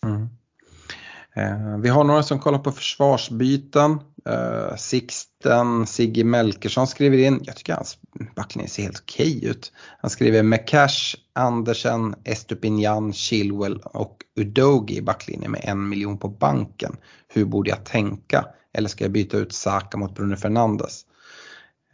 [0.06, 0.28] Mm.
[1.36, 3.98] Eh, vi har några som kollar på försvarsbyten.
[4.24, 7.98] Eh, Sixten Sigge Melkersson skriver in, jag tycker hans
[8.36, 9.72] backlinje ser helt okej ut.
[10.00, 16.28] Han skriver med Cash, Andersen, Estupinjan, Chilwell och Udogi i backlinjen med en miljon på
[16.28, 16.96] banken.
[17.28, 18.46] Hur borde jag tänka?
[18.74, 21.02] Eller ska jag byta ut Saka mot Bruno Fernandes?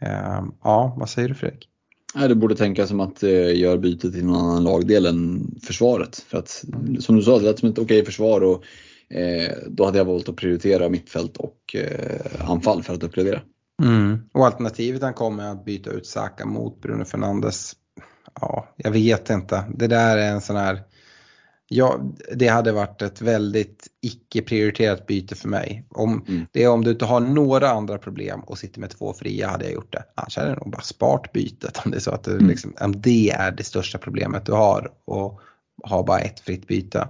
[0.01, 1.69] Eh, ja, vad säger du Fredrik?
[2.13, 6.25] Du borde tänka som att eh, göra bytet till någon annan lagdel än försvaret.
[6.27, 6.65] För att
[6.99, 8.63] som du sa, det lät som ett okej försvar och
[9.67, 13.41] då hade jag valt att prioritera mittfält och eh, anfall för att uppgradera.
[13.83, 14.19] Mm.
[14.33, 17.73] Och alternativet han kommer att byta ut Saka mot Bruno Fernandes.
[18.41, 19.63] Ja, jag vet inte.
[19.75, 20.83] Det där är en sån här
[21.71, 21.99] Ja,
[22.35, 25.85] det hade varit ett väldigt icke prioriterat byte för mig.
[25.89, 26.45] Om, mm.
[26.51, 29.65] Det är om du inte har några andra problem och sitter med två fria hade
[29.65, 30.03] jag gjort det.
[30.15, 32.47] Annars hade jag nog bara sparat bytet om det är så att du, mm.
[32.47, 35.41] liksom, om det är det största problemet du har och
[35.83, 37.07] har bara ett fritt byte.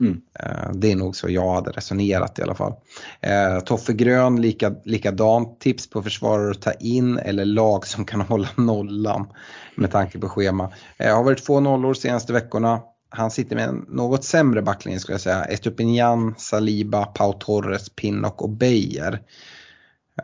[0.00, 0.20] Mm.
[0.40, 2.72] Eh, det är nog så jag hade resonerat i alla fall.
[3.20, 5.60] Eh, Toffe Grön, lika, likadant.
[5.60, 9.32] Tips på försvarare att ta in eller lag som kan hålla nollan
[9.74, 10.72] med tanke på schema.
[10.98, 15.14] Det har varit två nollor senaste veckorna han sitter med en något sämre backlinje skulle
[15.14, 15.44] jag säga.
[15.44, 19.22] Estupinian, Saliba, Pau Torres, Pinnock och Beijer.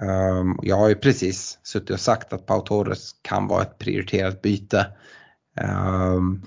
[0.01, 4.43] Ehm, jag har ju precis suttit och sagt att Pau Torres kan vara ett prioriterat
[4.43, 4.87] byte.
[5.61, 6.43] Um,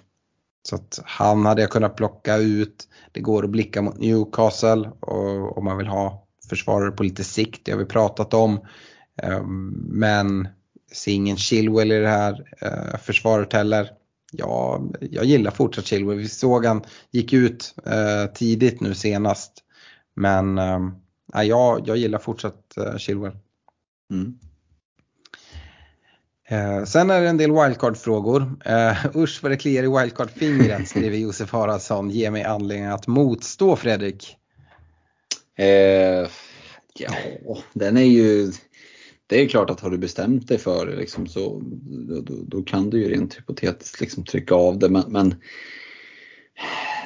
[0.70, 2.88] så att han hade jag kunnat plocka ut.
[3.12, 7.62] Det går att blicka mot Newcastle och, om man vill ha försvarare på lite sikt,
[7.66, 8.60] det har vi pratat om.
[9.74, 10.48] Men men
[10.92, 13.92] ser ingen Chilwell i det här eh, försvaret heller
[14.32, 16.18] ja, jag gillar fortsatt Chilwell.
[16.18, 19.64] Vi såg han gick ut eh, tidigt nu senast.
[20.14, 20.92] Men ehm,
[21.34, 23.38] ja, jag, jag gillar fortsatt eh, Chilwell.
[24.12, 24.40] Mm.
[26.50, 28.56] Eh, sen är det en del wildcard-frågor.
[28.66, 32.10] Eh, usch vad det kliar i wildcard-fingret skriver Josef Haraldsson.
[32.10, 34.38] Ge mig anledning att motstå Fredrik.
[35.58, 36.28] Eh,
[37.00, 37.14] ja,
[37.74, 38.52] den är ju
[39.28, 41.62] det är klart att har du bestämt dig för det liksom, så
[42.08, 44.90] då, då, kan du ju rent hypotetiskt liksom trycka av det.
[44.90, 45.36] Men, men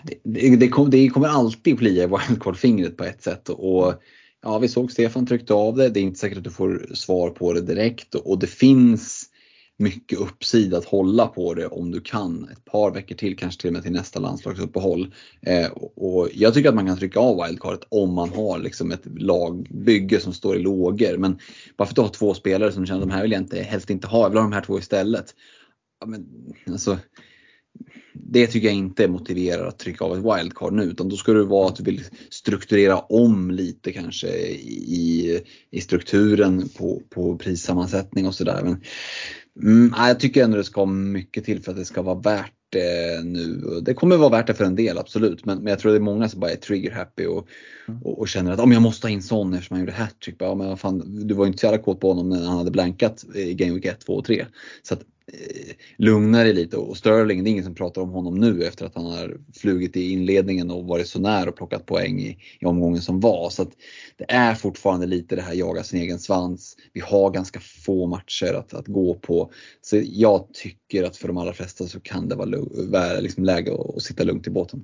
[0.03, 3.49] det, det, det, kommer, det, kommer alltid bli wildcard-fingret på ett sätt.
[3.49, 3.93] Och,
[4.41, 5.89] ja, vi såg Stefan tryckte av det.
[5.89, 9.30] Det är inte säkert att du får svar på det direkt och det finns
[9.77, 13.67] mycket uppsida att hålla på det om du kan ett par veckor till, kanske till
[13.67, 15.13] och med till nästa landslagsuppehåll.
[15.41, 19.05] Eh, och jag tycker att man kan trycka av wildcardet om man har liksom ett
[19.05, 21.17] lagbygge som står i lågor.
[21.17, 21.39] Men
[21.77, 23.61] bara för att du har två spelare som känner att de här vill jag inte,
[23.61, 25.35] helst inte ha, jag vill ha de här två istället.
[25.99, 26.25] Ja, men,
[26.71, 26.97] alltså,
[28.13, 31.43] det tycker jag inte motiverar att trycka av ett wildcard nu utan då ska det
[31.43, 35.41] vara att du vill strukturera om lite kanske i,
[35.71, 38.77] i strukturen på, på prissammansättning och sådär.
[39.59, 43.25] Mm, jag tycker ändå det ska mycket till för att det ska vara värt det
[43.25, 43.61] nu.
[43.81, 46.01] Det kommer vara värt det för en del absolut men, men jag tror det är
[46.01, 47.47] många som bara är trigger happy och,
[47.87, 48.01] mm.
[48.03, 50.35] och, och, känner att oh, jag måste ha in sån eftersom han gjorde hattrick.
[50.39, 52.71] Ja, men fan, du var ju inte så jävla kåt på honom när han hade
[52.71, 54.45] blankat i Game Week 1, 2 och 3.
[54.83, 55.01] Så att,
[55.33, 58.85] Eh, lugna dig lite och Sterling, det är ingen som pratar om honom nu efter
[58.85, 62.65] att han har flugit i inledningen och varit så nära och plockat poäng i, i
[62.65, 63.49] omgången som var.
[63.49, 63.71] Så att
[64.17, 66.77] det är fortfarande lite det här jaga sin egen svans.
[66.93, 69.51] Vi har ganska få matcher att, att gå på.
[69.81, 73.95] Så jag tycker att för de allra flesta så kan det vara liksom läge att,
[73.95, 74.83] att sitta lugnt i båten.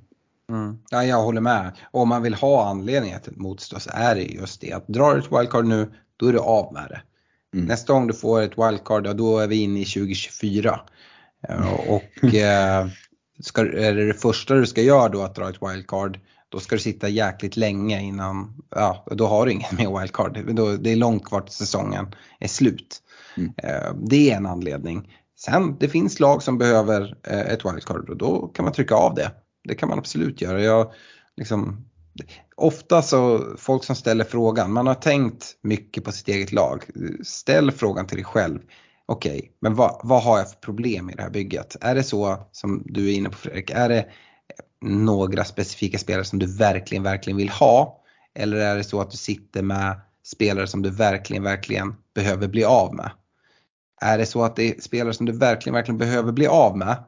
[0.50, 0.78] Mm.
[0.90, 1.72] Ja, jag håller med.
[1.90, 5.14] Och om man vill ha anledning till motstå så är det just det att drar
[5.14, 7.00] du ett wildcard nu, då är du av med det.
[7.54, 7.66] Mm.
[7.66, 10.80] Nästa gång du får ett wildcard, då är vi inne i 2024.
[11.48, 11.68] Mm.
[11.88, 12.86] Och eh,
[13.40, 16.18] ska, är det det första du ska göra då att dra ett wildcard,
[16.48, 20.54] då ska du sitta jäkligt länge innan, ja då har du inget mer wildcard.
[20.80, 22.06] det är långt kvar till säsongen
[22.40, 23.02] är slut.
[23.36, 23.52] Mm.
[23.56, 25.14] Eh, det är en anledning.
[25.36, 29.30] Sen det finns lag som behöver ett wildcard och då kan man trycka av det.
[29.64, 30.62] Det kan man absolut göra.
[30.62, 30.92] Jag,
[31.36, 31.87] liksom,
[32.56, 36.84] ofta så, folk som ställer frågan, man har tänkt mycket på sitt eget lag.
[37.22, 38.58] Ställ frågan till dig själv.
[39.06, 41.76] Okej, okay, men vad, vad har jag för problem i det här bygget?
[41.80, 44.06] Är det så som du är inne på Fredrik, är det
[44.80, 48.02] några specifika spelare som du verkligen, verkligen vill ha?
[48.34, 52.64] Eller är det så att du sitter med spelare som du verkligen, verkligen behöver bli
[52.64, 53.10] av med?
[54.00, 57.04] Är det så att det är spelare som du verkligen, verkligen behöver bli av med?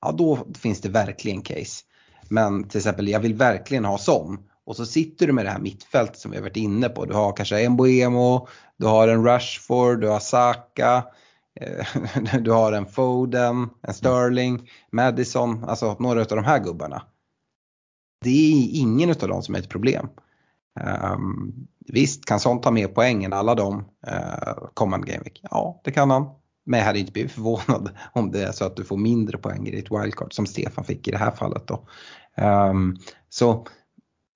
[0.00, 1.84] Ja, då finns det verkligen case.
[2.30, 4.38] Men till exempel, jag vill verkligen ha sån.
[4.64, 7.04] Och så sitter du med det här mittfältet som vi har varit inne på.
[7.04, 11.04] Du har kanske en Boemo, du har en Rashford, du har Saka,
[11.60, 11.86] eh,
[12.40, 17.02] du har en Foden, en Sterling, Madison, alltså några av de här gubbarna.
[18.24, 20.08] Det är ingen av dem som är ett problem.
[21.12, 25.40] Um, visst kan sånt ta mer poäng än alla de uh, eh, kommande Gameweek?
[25.50, 26.30] Ja, det kan han.
[26.66, 29.66] Men jag hade inte blivit förvånad om det är så att du får mindre poäng
[29.66, 31.66] i ditt wildcard som Stefan fick i det här fallet.
[31.66, 31.86] Då.
[32.36, 32.96] Um,
[33.28, 33.66] så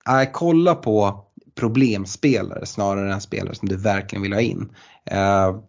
[0.09, 4.75] äh, kolla på problemspelare snarare än spelare som du verkligen vill ha in.
[5.11, 5.61] Uh,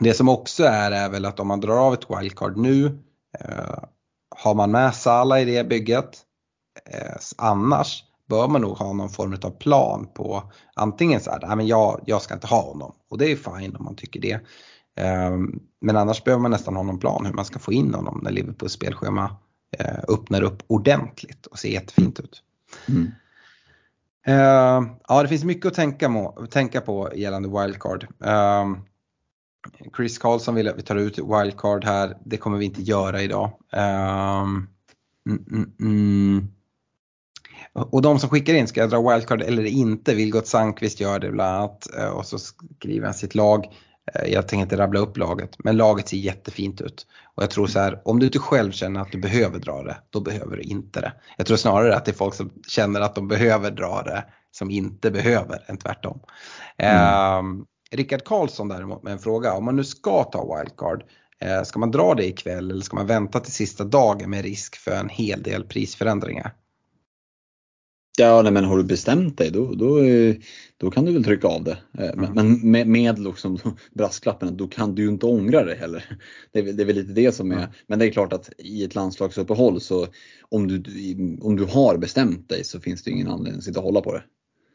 [0.00, 3.84] det som också är är väl att om man drar av ett wildcard nu, uh,
[4.36, 6.18] har man med Sala i det bygget,
[6.94, 10.42] uh, annars bör man nog ha någon form av plan på
[10.74, 13.76] antingen så här, nej men jag, jag ska inte ha honom och det är fine
[13.76, 14.40] om man tycker det.
[14.96, 18.20] Ehm, men annars behöver man nästan ha någon plan hur man ska få in honom
[18.22, 19.36] när Liverpools spelschema
[19.78, 22.42] eh, öppnar upp ordentligt och ser jättefint ut.
[22.88, 23.10] Mm.
[24.28, 28.06] Uh, ja, det finns mycket att tänka, må, tänka på gällande wildcard.
[28.24, 28.76] Uh,
[29.96, 32.16] Chris Karlsson vill att vi tar ut wildcard här.
[32.24, 33.50] Det kommer vi inte göra idag.
[33.76, 34.40] Uh,
[35.28, 36.48] mm, mm, mm.
[37.72, 40.14] Och de som skickar in, ska jag dra wildcard eller inte?
[40.14, 43.66] Vilgot Sandqvist gör det bland annat och så skriver han sitt lag.
[44.26, 47.06] Jag tänker inte rabbla upp laget, men laget ser jättefint ut.
[47.34, 49.96] Och jag tror så här, om du inte själv känner att du behöver dra det,
[50.10, 51.12] då behöver du inte det.
[51.36, 54.70] Jag tror snarare att det är folk som känner att de behöver dra det, som
[54.70, 56.20] inte behöver, än tvärtom.
[56.76, 57.60] Mm.
[57.60, 61.04] Eh, Rickard Karlsson däremot med en fråga, om man nu ska ta wildcard,
[61.40, 64.76] eh, ska man dra det ikväll eller ska man vänta till sista dagen med risk
[64.76, 66.54] för en hel del prisförändringar?
[68.20, 69.98] Ja, nej, men har du bestämt dig då, då,
[70.76, 71.78] då kan du väl trycka av det.
[71.98, 72.70] Eh, men, mm.
[72.70, 73.58] med, med liksom
[73.94, 76.04] brasklappen då kan du ju inte ångra det heller.
[76.52, 77.70] Det är, det är väl lite det som är, mm.
[77.86, 80.06] men det är klart att i ett landslagsuppehåll så
[80.48, 80.82] om du,
[81.40, 84.12] om du har bestämt dig så finns det ingen anledning att sitta och hålla på
[84.12, 84.22] det.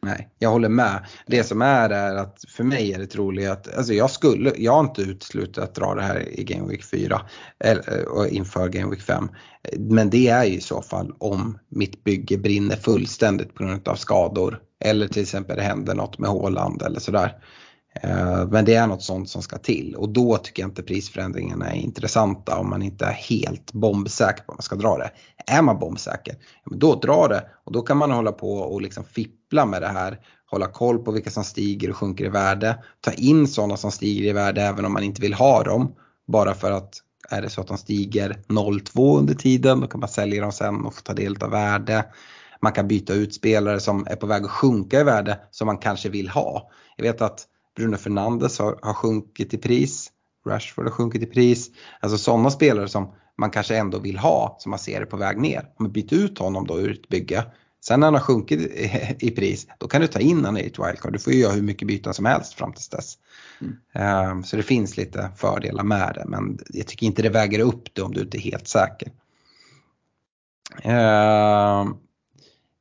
[0.06, 1.06] Nej, jag håller med.
[1.28, 4.72] Det som är är att för mig är det troligt att, alltså jag skulle, jag
[4.72, 7.22] har inte uteslutit att dra det här i Game Week 4
[7.60, 9.30] eller, inför Game Week 5.
[9.78, 13.96] Men det är ju i så fall om mitt bygge brinner fullständigt på grund av
[13.96, 17.36] skador eller till exempel det händer något med Håland eller sådär.
[18.02, 21.72] Eh, men det är något sånt som ska till och då tycker jag inte prisförändringarna
[21.72, 25.12] är intressanta om man inte är helt bombsäker på att man ska dra det.
[25.48, 29.66] Är man bombsäker, då dra det och då kan man hålla på och liksom fippla
[29.66, 30.20] med det här.
[30.52, 32.84] Hålla koll på vilka som stiger och sjunker i värde.
[33.02, 35.96] Ta in sådana som stiger i värde även om man inte vill ha dem.
[36.28, 40.10] Bara för att är det så att de stiger 0,2 under tiden då kan man
[40.10, 42.06] sälja dem sen och få ta del av värde.
[42.62, 45.78] Man kan byta ut spelare som är på väg att sjunka i värde som man
[45.78, 46.70] kanske vill ha.
[46.96, 50.12] Jag vet att Bruno Fernandes har, har sjunkit i pris.
[50.48, 51.70] Rashford har sjunkit i pris.
[52.00, 55.38] Alltså sådana spelare som man kanske ändå vill ha som man ser är på väg
[55.38, 55.60] ner.
[55.60, 57.46] Om man byter ut honom då ur ett bygge.
[57.86, 58.60] Sen när han har sjunkit
[59.20, 61.14] i, pris då kan du ta in honom i ett wildcard.
[61.14, 63.18] Du får ju göra hur mycket byten som helst fram tills dess.
[63.62, 64.32] Mm.
[64.32, 67.94] Um, så det finns lite fördelar med det men jag tycker inte det väger upp
[67.94, 69.12] det om du inte är helt säker.
[70.86, 71.96] Uh,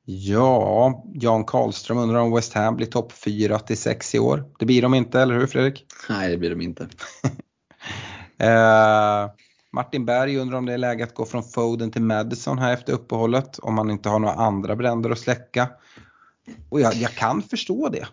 [0.05, 4.44] Ja, Jan Karlström undrar om West Ham blir topp 4 till 6 i år.
[4.58, 5.86] Det blir de inte, eller hur Fredrik?
[6.08, 6.83] Nej, det blir de inte.
[8.39, 9.31] eh,
[9.73, 12.92] Martin Berg undrar om det är läge att gå från Foden till Madison här efter
[12.92, 15.68] uppehållet om man inte har några andra bränder att släcka.
[16.68, 18.07] Och jag, jag kan förstå det.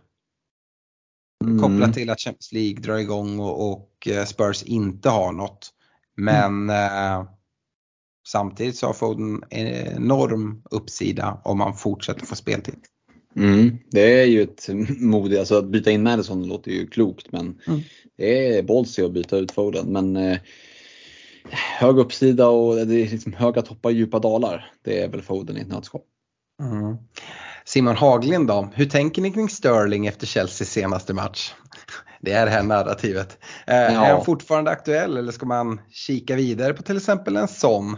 [1.44, 1.61] Mm.
[1.61, 5.70] Kopplat till att Champions League drar igång och, och eh, Spurs inte har något.
[6.16, 6.70] Men mm.
[6.70, 7.26] eh,
[8.27, 12.80] Samtidigt så har Foden en enorm uppsida om man fortsätter få speltid.
[13.35, 14.69] Mm, det är ju ett
[15.00, 17.82] modigt, alltså att byta in Madison låter ju klokt men mm.
[18.17, 19.85] det är ballsy att byta ut Foden.
[19.85, 20.38] Men eh,
[21.80, 24.72] hög uppsida och det är liksom höga toppar, djupa dalar.
[24.83, 26.01] Det är väl Foden i ett nötskal.
[26.61, 26.98] Mm.
[27.66, 31.53] Simon Haglind då, hur tänker ni kring Sterling efter Chelseas senaste match?
[32.22, 33.38] Det är det här narrativet.
[33.67, 34.06] Eh, ja.
[34.06, 37.98] Är han fortfarande aktuell eller ska man kika vidare på till exempel en sån?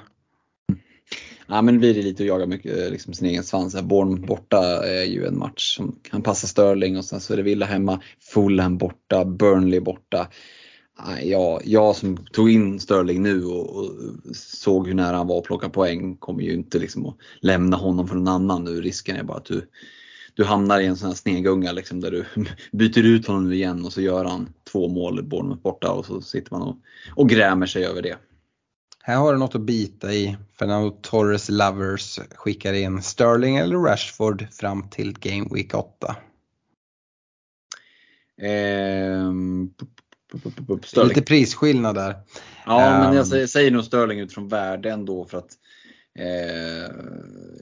[1.47, 3.81] Ja men blir det lite att jaga mycket, eh, liksom sin egen svans.
[3.81, 7.43] Born borta är ju en match som kan passa Sterling och sen så är det
[7.43, 8.01] Villa hemma,
[8.33, 10.27] Fulham borta, Burnley borta.
[11.23, 13.91] Ja, jag som tog in Sterling nu och, och,
[14.35, 18.07] såg hur nära han var att plocka poäng kommer ju inte liksom att lämna honom
[18.07, 18.81] för någon annan nu.
[18.81, 19.69] Risken är bara att du,
[20.33, 22.25] du hamnar i en sån här snegunga liksom där du
[22.77, 26.21] byter ut honom nu igen och så gör han två mål Bournemouth borta och så
[26.21, 26.77] sitter man och,
[27.15, 28.17] och grämer sig över det.
[29.05, 30.37] Här har du något att bita i.
[30.59, 36.15] Fernando Torres Lovers skickar in Sterling eller Rashford fram till Game Week 8.
[38.41, 39.69] Ehm,
[40.95, 42.15] Lite prisskillnad där.
[42.65, 43.47] Ja, men jag ehm.
[43.47, 45.57] säger nog Sterling utifrån värde ändå för att
[46.19, 46.91] Eh,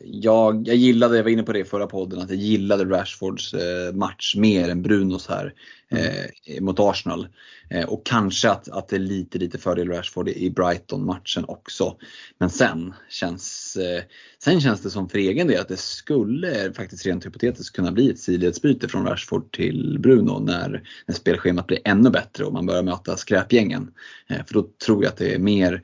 [0.03, 3.53] jag, jag gillade, jag var inne på det i förra podden, att jag gillade Rashfords
[3.53, 5.53] eh, match mer än Brunos här
[5.91, 7.27] eh, mot Arsenal.
[7.69, 11.95] Eh, och kanske att, att det är lite, lite fördel Rashford i Brighton-matchen också.
[12.37, 14.03] Men sen känns, eh,
[14.43, 18.09] sen känns det som för egen del att det skulle faktiskt rent hypotetiskt kunna bli
[18.09, 22.83] ett sidledsbyte från Rashford till Bruno när, när spelschemat blir ännu bättre och man börjar
[22.83, 23.91] möta skräpgängen.
[24.29, 25.81] Eh, för då tror jag att det är mer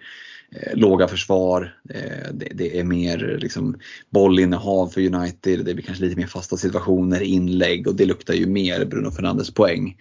[0.51, 3.79] eh, låga försvar, eh, det, det, är mer liksom,
[4.09, 8.45] bollinnehav för United, det blir kanske lite mer fasta situationer, inlägg och det luktar ju
[8.45, 9.97] mer Bruno Fernandes poäng.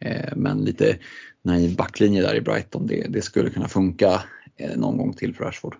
[0.00, 0.98] Eh, men lite
[1.42, 4.22] naiv backlinje där i Brighton, det, det skulle kunna funka
[4.56, 5.76] eh, någon gång till för Rashford.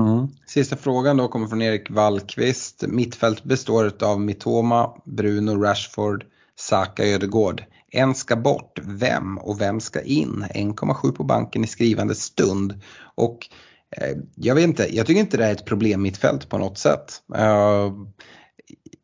[0.00, 0.28] Mm.
[0.46, 2.84] Sista frågan då kommer från Erik Wallqvist.
[2.88, 6.24] Mittfält består av Mitoma, Bruno, Rashford,
[6.56, 7.64] Saka, Ödegård.
[7.92, 10.44] En ska bort, vem och vem ska in?
[10.54, 12.80] 1,7 på banken i skrivande stund.
[13.14, 13.48] Och
[13.96, 17.22] eh, jag vet inte, jag tycker inte det är ett problem mittfält på något sätt.
[17.38, 17.92] Uh,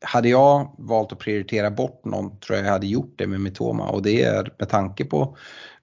[0.01, 3.89] hade jag valt att prioritera bort någon tror jag jag hade gjort det med Mitoma
[3.89, 5.37] och det är med tanke på,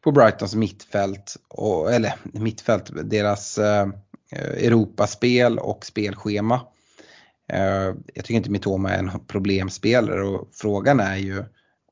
[0.04, 3.88] på Brightons mittfält, och, eller mittfält, deras eh,
[4.36, 6.62] Europaspel och spelschema.
[7.52, 11.44] Eh, jag tycker inte Mitoma är en problemspelare och frågan är ju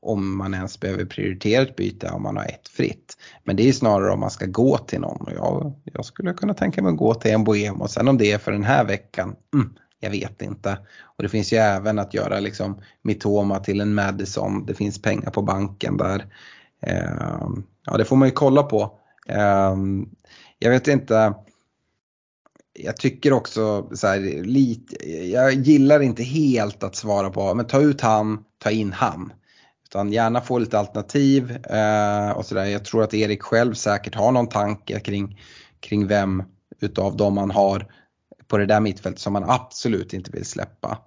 [0.02, 3.16] om man ens behöver prioritera ett byte om man har ett fritt.
[3.44, 6.54] Men det är snarare om man ska gå till någon och jag, jag skulle kunna
[6.54, 8.84] tänka mig att gå till en Bohem och sen om det är för den här
[8.84, 10.78] veckan, mm, jag vet inte.
[11.02, 15.30] Och det finns ju även att göra liksom Mitoma till en Madison, det finns pengar
[15.30, 16.26] på banken där.
[16.86, 17.48] Eh,
[17.86, 18.98] ja det får man ju kolla på.
[19.28, 19.76] Eh,
[20.58, 21.34] jag vet inte,
[22.72, 27.80] jag tycker också så här, lite, jag gillar inte helt att svara på, men ta
[27.80, 29.32] ut han, ta in han.
[29.84, 32.64] Utan gärna få lite alternativ eh, och sådär.
[32.64, 35.40] Jag tror att Erik själv säkert har någon tanke kring,
[35.80, 36.42] kring vem
[36.80, 37.86] utav dem man har
[38.52, 40.98] på det där mittfältet som man absolut inte vill släppa.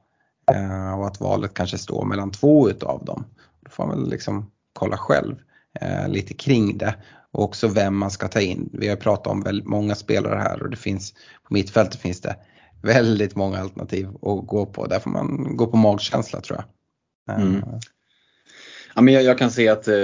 [0.51, 3.25] Eh, och att valet kanske står mellan två utav dem.
[3.59, 5.35] Då får man väl liksom kolla själv
[5.81, 6.95] eh, lite kring det.
[7.31, 8.69] Och också vem man ska ta in.
[8.73, 12.35] Vi har pratat om väldigt många spelare här och det finns på mittfältet finns det
[12.81, 14.87] väldigt många alternativ att gå på.
[14.87, 17.35] Där får man gå på magkänsla tror jag.
[17.35, 17.63] Eh, mm.
[18.95, 19.95] Ja, men jag, jag, kan se att eh,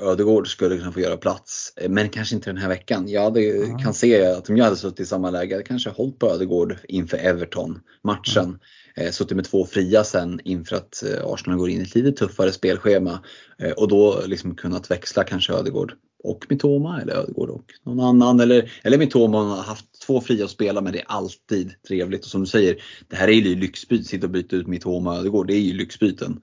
[0.00, 3.08] Ödegård skulle kunna få göra plats, eh, men kanske inte den här veckan.
[3.08, 3.78] Jag hade, mm.
[3.78, 6.76] kan se att om jag hade suttit i samma läge, jag kanske hållit på Ödegård
[6.88, 8.44] inför Everton-matchen.
[8.44, 8.58] Mm.
[8.96, 12.12] Eh, suttit med två fria sen inför att eh, Arsenal går in i ett lite
[12.12, 13.20] tuffare spelschema.
[13.58, 15.92] Eh, och då liksom kunnat växla kanske Ödegård
[16.24, 18.40] och Mitoma eller Ödegård och någon annan.
[18.40, 22.24] Eller, eller Mitoma har haft två fria att spela men det är alltid trevligt.
[22.24, 22.76] Och som du säger,
[23.08, 25.72] det här är ju lyxbyte, sitta och byta ut Mitoma och Ödegård, det är ju
[25.72, 26.40] lyxbyten.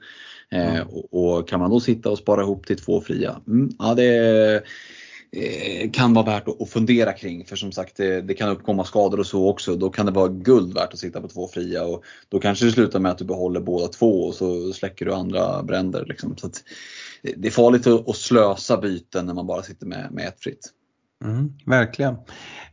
[0.52, 0.88] Mm.
[0.88, 4.64] Och, och, kan man då sitta och spara ihop till två fria, mm, ja det
[5.32, 7.46] eh, kan vara värt att fundera kring.
[7.46, 9.76] För som sagt det, det, kan uppkomma skador och så också.
[9.76, 11.84] Då kan det vara guld värt att sitta på två fria.
[11.84, 15.14] Och då kanske det slutar med att du behåller båda två och så släcker du
[15.14, 16.06] andra bränder.
[16.06, 16.38] Liksom.
[16.38, 16.50] Så
[17.36, 20.72] det är farligt att, slösa byten när man bara sitter med, med ett fritt.
[21.24, 22.16] Mm, verkligen.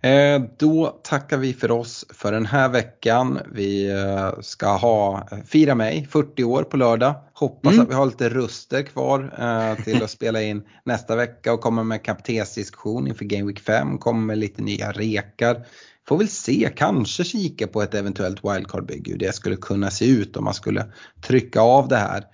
[0.01, 3.39] Eh, då tackar vi för oss för den här veckan.
[3.53, 7.15] Vi eh, ska ha Fira mig 40 år på lördag.
[7.33, 7.85] Hoppas mm.
[7.85, 11.85] att vi har lite röster kvar eh, till att spela in nästa vecka och kommer
[11.85, 13.99] med kaptensdiskussion inför Game Week 5.
[13.99, 15.67] Kommer med lite nya rekar.
[16.09, 20.37] Får väl se, kanske kika på ett eventuellt wildcard-bygge hur det skulle kunna se ut
[20.37, 20.85] om man skulle
[21.21, 22.25] trycka av det här.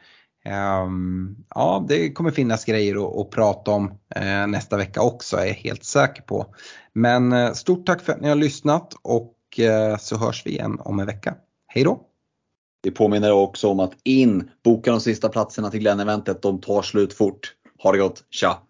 [0.49, 5.55] Ehm, ja, det kommer finnas grejer att, prata om eh, nästa vecka också är jag
[5.55, 6.47] helt säker på.
[6.93, 10.81] Men eh, stort tack för att ni har lyssnat och eh, så hörs vi igen
[10.81, 11.35] om en vecka.
[11.67, 12.01] Hej då!
[12.83, 16.43] Vi påminner också om att in, boka de sista platserna till Glenn-eventet.
[16.43, 17.55] De tar slut fort.
[17.83, 18.62] Ha det gott, tja!